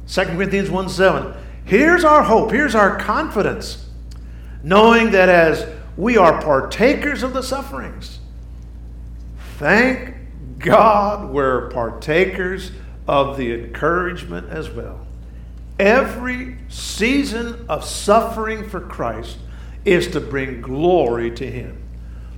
2 0.07 0.25
Corinthians 0.27 0.71
1 0.71 0.89
7. 0.89 1.35
Here's 1.65 2.05
our 2.05 2.23
hope, 2.23 2.53
here's 2.53 2.77
our 2.77 2.99
confidence, 3.01 3.85
knowing 4.63 5.11
that 5.11 5.29
as 5.29 5.67
we 5.97 6.17
are 6.17 6.41
partakers 6.43 7.23
of 7.23 7.33
the 7.33 7.43
sufferings, 7.43 8.21
thank 9.59 10.15
God 10.59 11.31
we're 11.31 11.71
partakers 11.71 12.73
of 13.09 13.37
the 13.37 13.53
encouragement 13.53 14.51
as 14.51 14.71
well. 14.71 15.07
Every 15.79 16.57
season 16.69 17.67
of 17.69 17.85
suffering 17.85 18.69
for 18.69 18.81
Christ 18.81 19.39
is 19.85 20.09
to 20.09 20.21
bring 20.21 20.61
glory 20.61 21.31
to 21.33 21.47
Him. 21.47 21.83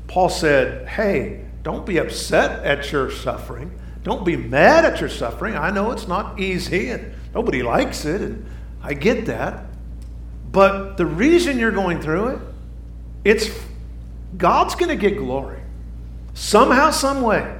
Paul 0.08 0.28
said, 0.28 0.88
Hey, 0.88 1.44
don't 1.62 1.86
be 1.86 1.98
upset 1.98 2.64
at 2.64 2.90
your 2.90 3.10
suffering. 3.10 3.78
Don't 4.02 4.24
be 4.24 4.36
mad 4.36 4.84
at 4.84 5.00
your 5.00 5.08
suffering. 5.08 5.56
I 5.56 5.70
know 5.70 5.90
it's 5.90 6.08
not 6.08 6.40
easy 6.40 6.90
and 6.90 7.14
nobody 7.34 7.62
likes 7.62 8.04
it, 8.04 8.20
and 8.20 8.46
I 8.82 8.94
get 8.94 9.26
that. 9.26 9.66
But 10.50 10.96
the 10.96 11.06
reason 11.06 11.58
you're 11.58 11.70
going 11.70 12.00
through 12.00 12.28
it, 12.28 12.40
it's 13.24 13.50
God's 14.36 14.74
going 14.74 14.90
to 14.90 14.96
get 14.96 15.18
glory 15.18 15.60
somehow, 16.34 16.90
some 16.90 17.22
way. 17.22 17.58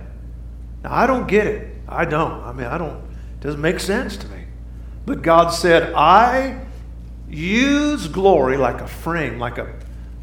Now, 0.83 0.95
I 0.95 1.07
don't 1.07 1.27
get 1.27 1.47
it. 1.47 1.75
I 1.89 2.05
don't. 2.05 2.43
I 2.43 2.53
mean, 2.53 2.67
I 2.67 2.79
don't. 2.79 2.97
It 2.99 3.41
doesn't 3.41 3.61
make 3.61 3.81
sense 3.81 4.17
to 4.19 4.29
me. 4.29 4.45
But 5.07 5.23
God 5.23 5.49
said, 5.51 5.93
I 5.95 6.61
use 7.29 8.09
glory 8.09 8.57
like 8.57 8.81
a 8.81 8.87
frame, 8.87 9.39
like 9.39 9.59
a, 9.59 9.75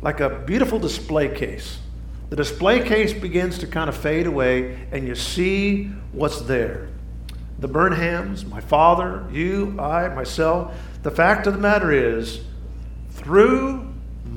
like 0.02 0.20
a 0.20 0.30
beautiful 0.30 0.80
display 0.80 1.30
case. 1.30 1.80
The 2.30 2.36
display 2.36 2.82
case 2.84 3.14
begins 3.14 3.60
to 3.60 3.68
kind 3.68 3.90
of 3.90 3.96
fade 3.96 4.28
away, 4.28 4.88
and 4.92 5.08
you 5.08 5.16
see 5.16 5.86
what's 6.12 6.42
there. 6.42 6.90
The 7.60 7.70
Burnhams, 7.70 8.48
my 8.48 8.62
father, 8.62 9.28
you, 9.32 9.76
I, 9.80 10.10
myself. 10.10 10.76
The 11.04 11.12
fact 11.12 11.48
of 11.48 11.54
the 11.54 11.60
matter 11.60 11.92
is, 11.92 12.42
through 13.12 13.85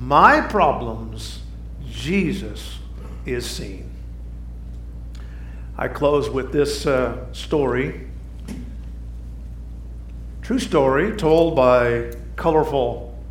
my 0.09 0.40
problems, 0.40 1.42
Jesus 1.86 2.78
is 3.26 3.44
seen. 3.44 3.90
I 5.76 5.88
close 5.88 6.30
with 6.30 6.50
this 6.50 6.86
uh, 6.86 7.30
story 7.34 8.09
True 10.48 10.59
story 10.59 11.14
told 11.14 11.54
by 11.54 12.11
colorful 12.36 13.22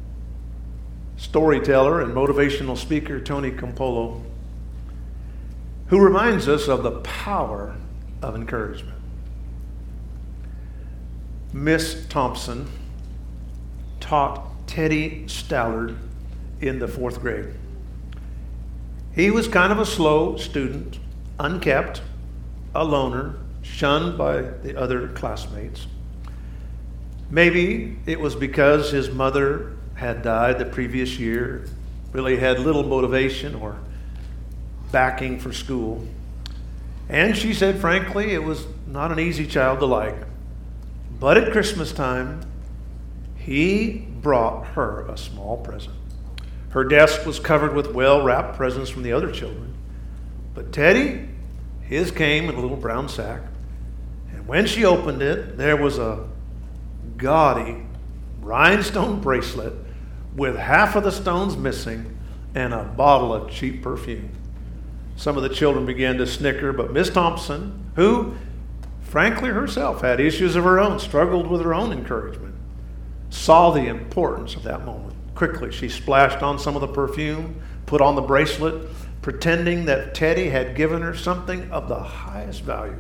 storyteller 1.16 2.02
and 2.02 2.14
motivational 2.14 2.78
speaker 2.78 3.20
Tony 3.20 3.50
Campolo, 3.50 4.22
who 5.88 6.00
reminds 6.00 6.48
us 6.48 6.68
of 6.68 6.84
the 6.84 7.00
power 7.00 7.76
of 8.22 8.36
encouragement. 8.36 9.00
Miss 11.52 12.06
Thompson 12.06 12.68
taught 14.00 14.68
Teddy 14.68 15.24
Stallard 15.26 15.98
in 16.62 16.80
the 16.80 16.88
fourth 16.88 17.22
grade. 17.22 17.48
He 19.14 19.32
was 19.32 19.48
kind 19.48 19.72
of 19.72 19.80
a 19.80 19.86
slow 19.86 20.38
student, 20.38 21.00
unkept, 21.40 22.02
a 22.76 22.84
loner, 22.84 23.36
shunned 23.62 24.18
by 24.18 24.42
the 24.42 24.80
other 24.80 25.10
classmates. 25.10 25.88
Maybe 27.30 27.98
it 28.06 28.20
was 28.20 28.36
because 28.36 28.92
his 28.92 29.10
mother 29.10 29.76
had 29.96 30.22
died 30.22 30.60
the 30.60 30.66
previous 30.66 31.20
year, 31.20 31.68
really 32.14 32.38
had 32.38 32.60
little 32.60 32.84
motivation 32.84 33.56
or 33.56 33.78
backing 34.92 35.40
for 35.40 35.52
school. 35.52 36.08
And 37.10 37.36
she 37.36 37.54
said, 37.54 37.80
frankly, 37.80 38.34
it 38.34 38.44
was 38.44 38.68
not 38.86 39.12
an 39.12 39.20
easy 39.20 39.48
child 39.48 39.80
to 39.80 39.86
like. 39.86 40.16
But 41.20 41.38
at 41.38 41.52
Christmas 41.52 41.92
time, 41.92 42.42
he 43.36 44.08
brought 44.22 44.68
her 44.68 45.08
a 45.08 45.18
small 45.18 45.58
present. 45.58 45.96
Her 46.78 46.84
desk 46.84 47.26
was 47.26 47.40
covered 47.40 47.74
with 47.74 47.96
well 47.96 48.24
wrapped 48.24 48.56
presents 48.56 48.92
from 48.92 49.02
the 49.02 49.12
other 49.12 49.32
children. 49.32 49.74
But 50.54 50.72
Teddy, 50.72 51.28
his 51.82 52.12
came 52.12 52.50
in 52.50 52.54
a 52.54 52.60
little 52.60 52.78
brown 52.78 53.10
sack. 53.10 53.42
And 54.32 54.48
when 54.48 54.68
she 54.68 54.86
opened 54.86 55.24
it, 55.24 55.58
there 55.58 55.76
was 55.76 55.98
a 55.98 56.28
gaudy 57.18 57.84
rhinestone 58.42 59.22
bracelet 59.22 59.74
with 60.36 60.56
half 60.56 60.96
of 60.96 61.04
the 61.04 61.12
stones 61.12 61.58
missing 61.58 62.16
and 62.54 62.76
a 62.76 62.84
bottle 62.84 63.34
of 63.34 63.50
cheap 63.50 63.82
perfume. 63.82 64.30
Some 65.16 65.36
of 65.36 65.42
the 65.42 65.50
children 65.50 65.88
began 65.88 66.20
to 66.20 66.28
snicker, 66.28 66.72
but 66.72 66.94
Miss 66.94 67.10
Thompson, 67.10 67.92
who 67.96 68.36
frankly 69.02 69.50
herself 69.50 70.02
had 70.02 70.20
issues 70.20 70.56
of 70.56 70.64
her 70.64 70.80
own, 70.80 71.00
struggled 71.00 71.48
with 71.48 71.62
her 71.62 71.74
own 71.74 71.92
encouragement, 71.92 72.54
saw 73.32 73.72
the 73.72 73.88
importance 73.88 74.56
of 74.56 74.62
that 74.62 74.86
moment. 74.86 75.07
Quickly, 75.38 75.72
she 75.72 75.88
splashed 75.88 76.42
on 76.42 76.58
some 76.58 76.74
of 76.74 76.82
the 76.82 76.88
perfume, 76.88 77.62
put 77.86 78.02
on 78.02 78.16
the 78.16 78.24
bracelet, 78.24 78.90
pretending 79.22 79.86
that 79.86 80.16
Teddy 80.16 80.50
had 80.50 80.76
given 80.76 81.04
her 81.04 81.16
something 81.16 81.70
of 81.70 81.88
the 81.88 82.00
highest 82.00 82.64
value. 82.64 82.98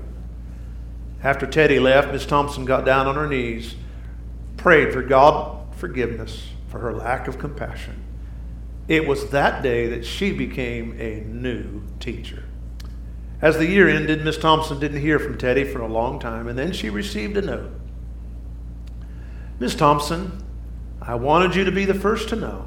After 1.24 1.48
Teddy 1.48 1.80
left, 1.80 2.12
Miss 2.12 2.28
Thompson 2.28 2.64
got 2.64 2.86
down 2.86 3.08
on 3.08 3.16
her 3.16 3.28
knees 3.28 3.74
prayed 4.56 4.94
for 4.94 5.02
God 5.02 5.76
forgiveness 5.78 6.50
for 6.68 6.78
her 6.78 6.94
lack 6.94 7.28
of 7.28 7.40
compassion. 7.40 8.04
It 8.88 9.08
was 9.08 9.32
that 9.32 9.64
day 9.64 9.88
that 9.88 10.06
she 10.06 10.32
became 10.32 10.96
a 11.00 11.22
new 11.22 11.82
teacher. 12.00 12.44
As 13.42 13.58
the 13.58 13.66
year 13.66 13.90
ended, 13.90 14.24
Miss 14.24 14.38
Thompson 14.38 14.80
didn't 14.80 15.02
hear 15.02 15.18
from 15.18 15.40
Teddy 15.40 15.64
for 15.64 15.82
a 15.82 15.88
long 15.88 16.20
time, 16.20 16.48
and 16.48 16.58
then 16.58 16.72
she 16.72 16.92
received 16.92 17.36
a 17.36 17.42
note. 17.42 17.72
Miss 19.60 19.74
Thompson, 19.74 20.44
I 21.08 21.16
wanted 21.16 21.56
you 21.56 21.64
to 21.64 21.72
be 21.72 21.86
the 21.86 21.94
first 21.94 22.28
to 22.30 22.36
know. 22.36 22.66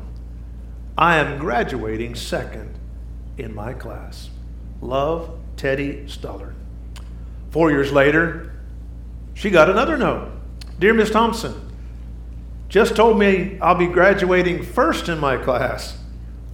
I 0.97 1.19
am 1.19 1.39
graduating 1.39 2.15
second 2.15 2.79
in 3.37 3.55
my 3.55 3.75
class. 3.75 4.31
Love, 4.81 5.39
Teddy 5.59 6.05
Stullard. 6.07 6.55
Four 7.51 7.71
years 7.71 7.93
later, 7.93 8.55
she 9.35 9.51
got 9.51 9.69
another 9.69 9.99
note. 9.99 10.31
Dear 10.79 10.95
Miss 10.95 11.11
Thompson, 11.11 11.71
just 12.71 12.97
told 12.97 13.19
me 13.19 13.59
I'll 13.61 13.75
be 13.75 13.87
graduating 13.87 14.63
first 14.63 15.11
in 15.11 15.19
my 15.19 15.37
class. 15.37 15.99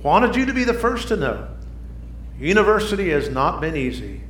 Wanted 0.02 0.34
you 0.34 0.44
to 0.46 0.52
be 0.52 0.64
the 0.64 0.74
first 0.74 1.06
to 1.08 1.16
know. 1.16 1.46
University 2.36 3.10
has 3.10 3.28
not 3.28 3.60
been 3.60 3.76
easy, 3.76 4.22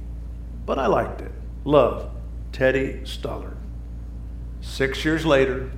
but 0.67 0.79
I 0.79 0.89
liked 0.89 1.23
it. 1.23 1.33
Love, 1.65 2.11
Teddy 2.53 3.01
Stullard. 3.05 3.57
Six 4.61 5.07
years 5.07 5.25
later, 5.25 5.71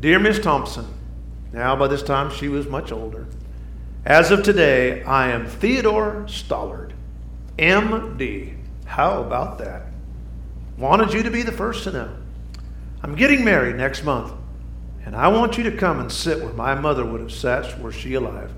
dear 0.00 0.18
Miss 0.18 0.38
Thompson, 0.38 0.86
now 1.52 1.74
by 1.76 1.88
this 1.88 2.02
time 2.02 2.30
she 2.30 2.48
was 2.48 2.66
much 2.66 2.92
older. 2.92 3.26
As 4.04 4.30
of 4.30 4.42
today, 4.42 5.02
I 5.02 5.30
am 5.30 5.46
Theodore 5.46 6.24
Stollard, 6.28 6.92
MD. 7.58 8.56
How 8.84 9.22
about 9.22 9.58
that? 9.58 9.86
Wanted 10.78 11.12
you 11.12 11.22
to 11.22 11.30
be 11.30 11.42
the 11.42 11.52
first 11.52 11.84
to 11.84 11.92
know. 11.92 12.16
I'm 13.02 13.14
getting 13.14 13.44
married 13.44 13.76
next 13.76 14.04
month. 14.04 14.32
And 15.04 15.14
I 15.14 15.28
want 15.28 15.56
you 15.56 15.62
to 15.64 15.76
come 15.76 16.00
and 16.00 16.10
sit 16.10 16.42
where 16.42 16.52
my 16.52 16.74
mother 16.74 17.04
would 17.04 17.20
have 17.20 17.32
sat 17.32 17.80
were 17.80 17.92
she 17.92 18.14
alive. 18.14 18.52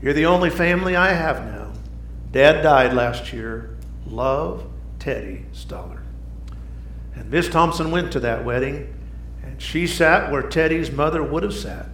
You're 0.00 0.12
the 0.12 0.26
only 0.26 0.50
family 0.50 0.94
I 0.94 1.12
have 1.12 1.44
now. 1.44 1.72
Dad 2.30 2.62
died 2.62 2.94
last 2.94 3.32
year. 3.32 3.76
Love, 4.06 4.64
Teddy 5.00 5.46
Stollard. 5.52 6.04
And 7.16 7.28
Miss 7.28 7.48
Thompson 7.48 7.90
went 7.90 8.12
to 8.12 8.20
that 8.20 8.44
wedding, 8.44 8.94
she 9.58 9.86
sat 9.86 10.30
where 10.30 10.42
Teddy's 10.42 10.90
mother 10.90 11.22
would 11.22 11.42
have 11.42 11.54
sat. 11.54 11.86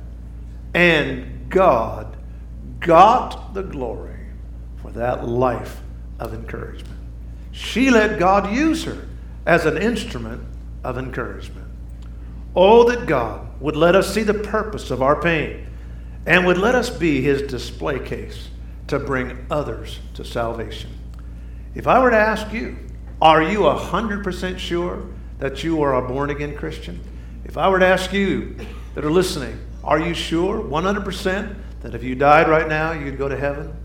And 0.75 1.49
God 1.49 2.17
got 2.81 3.55
the 3.55 3.63
glory 3.63 4.21
for 4.77 4.91
that 4.93 5.27
life 5.27 5.81
of 6.19 6.35
encouragement. 6.35 7.01
She 7.53 7.91
let 7.91 8.19
God 8.19 8.55
use 8.55 8.85
her 8.85 9.07
as 9.47 9.65
an 9.67 9.79
instrument 9.79 10.43
of 10.83 10.99
encouragement. 10.99 11.67
Oh, 12.55 12.89
that 12.89 13.07
God 13.07 13.61
would 13.61 13.77
let 13.77 13.97
us 13.97 14.13
see 14.13 14.23
the 14.23 14.35
purpose 14.35 14.91
of 14.91 15.03
our 15.03 15.21
pain 15.21 15.67
and 16.27 16.47
would 16.47 16.59
let 16.59 16.75
us 16.75 16.91
be 16.91 17.21
his 17.21 17.43
display 17.43 17.99
case 17.99 18.49
to 18.89 18.99
bring 18.99 19.47
others 19.51 20.01
to 20.15 20.25
salvation. 20.25 20.91
If 21.75 21.87
I 21.87 22.01
were 22.01 22.11
to 22.11 22.17
ask 22.17 22.53
you, 22.53 22.77
are 23.21 23.43
you 23.43 23.61
100% 23.61 24.59
sure 24.59 25.07
that 25.39 25.65
you 25.65 25.83
are 25.83 25.95
a 25.95 26.07
born 26.07 26.31
again 26.31 26.57
Christian? 26.57 27.01
If 27.45 27.59
I 27.59 27.69
were 27.69 27.79
to 27.79 27.87
ask 27.87 28.13
you 28.13 28.57
that 28.95 29.05
are 29.05 29.11
listening, 29.11 29.59
are 29.83 30.01
you 30.01 30.15
sure 30.15 30.61
100% 30.61 31.57
that 31.83 31.95
if 31.95 32.03
you 32.03 32.15
died 32.15 32.49
right 32.49 32.67
now, 32.67 32.93
you'd 32.93 33.19
go 33.19 33.29
to 33.29 33.37
heaven? 33.37 33.77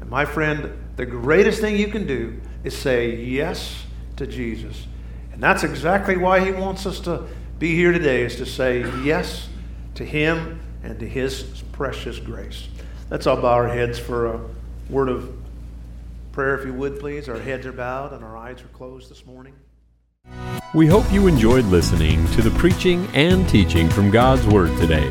And 0.00 0.08
my 0.08 0.24
friend, 0.24 0.72
the 0.96 1.04
greatest 1.04 1.60
thing 1.60 1.76
you 1.76 1.88
can 1.88 2.06
do 2.06 2.40
is 2.62 2.76
say 2.76 3.16
yes 3.16 3.84
to 4.16 4.26
Jesus. 4.26 4.86
And 5.32 5.42
that's 5.42 5.64
exactly 5.64 6.16
why 6.16 6.44
he 6.44 6.52
wants 6.52 6.86
us 6.86 7.00
to 7.00 7.26
be 7.58 7.74
here 7.74 7.90
today, 7.92 8.22
is 8.22 8.36
to 8.36 8.46
say 8.46 8.80
yes 9.02 9.48
to 9.96 10.04
him 10.04 10.60
and 10.82 10.98
to 11.00 11.08
his 11.08 11.42
precious 11.72 12.18
grace. 12.18 12.68
Let's 13.10 13.26
all 13.26 13.36
bow 13.36 13.54
our 13.54 13.68
heads 13.68 13.98
for 13.98 14.26
a 14.26 14.40
word 14.88 15.08
of 15.08 15.36
prayer, 16.32 16.58
if 16.58 16.66
you 16.66 16.72
would, 16.72 17.00
please. 17.00 17.28
Our 17.28 17.38
heads 17.38 17.66
are 17.66 17.72
bowed 17.72 18.12
and 18.12 18.22
our 18.22 18.36
eyes 18.36 18.62
are 18.62 18.68
closed 18.68 19.10
this 19.10 19.26
morning. 19.26 19.54
We 20.74 20.86
hope 20.88 21.10
you 21.12 21.28
enjoyed 21.28 21.66
listening 21.66 22.26
to 22.32 22.42
the 22.42 22.50
preaching 22.58 23.06
and 23.14 23.48
teaching 23.48 23.88
from 23.88 24.10
God's 24.10 24.44
Word 24.44 24.76
today. 24.76 25.04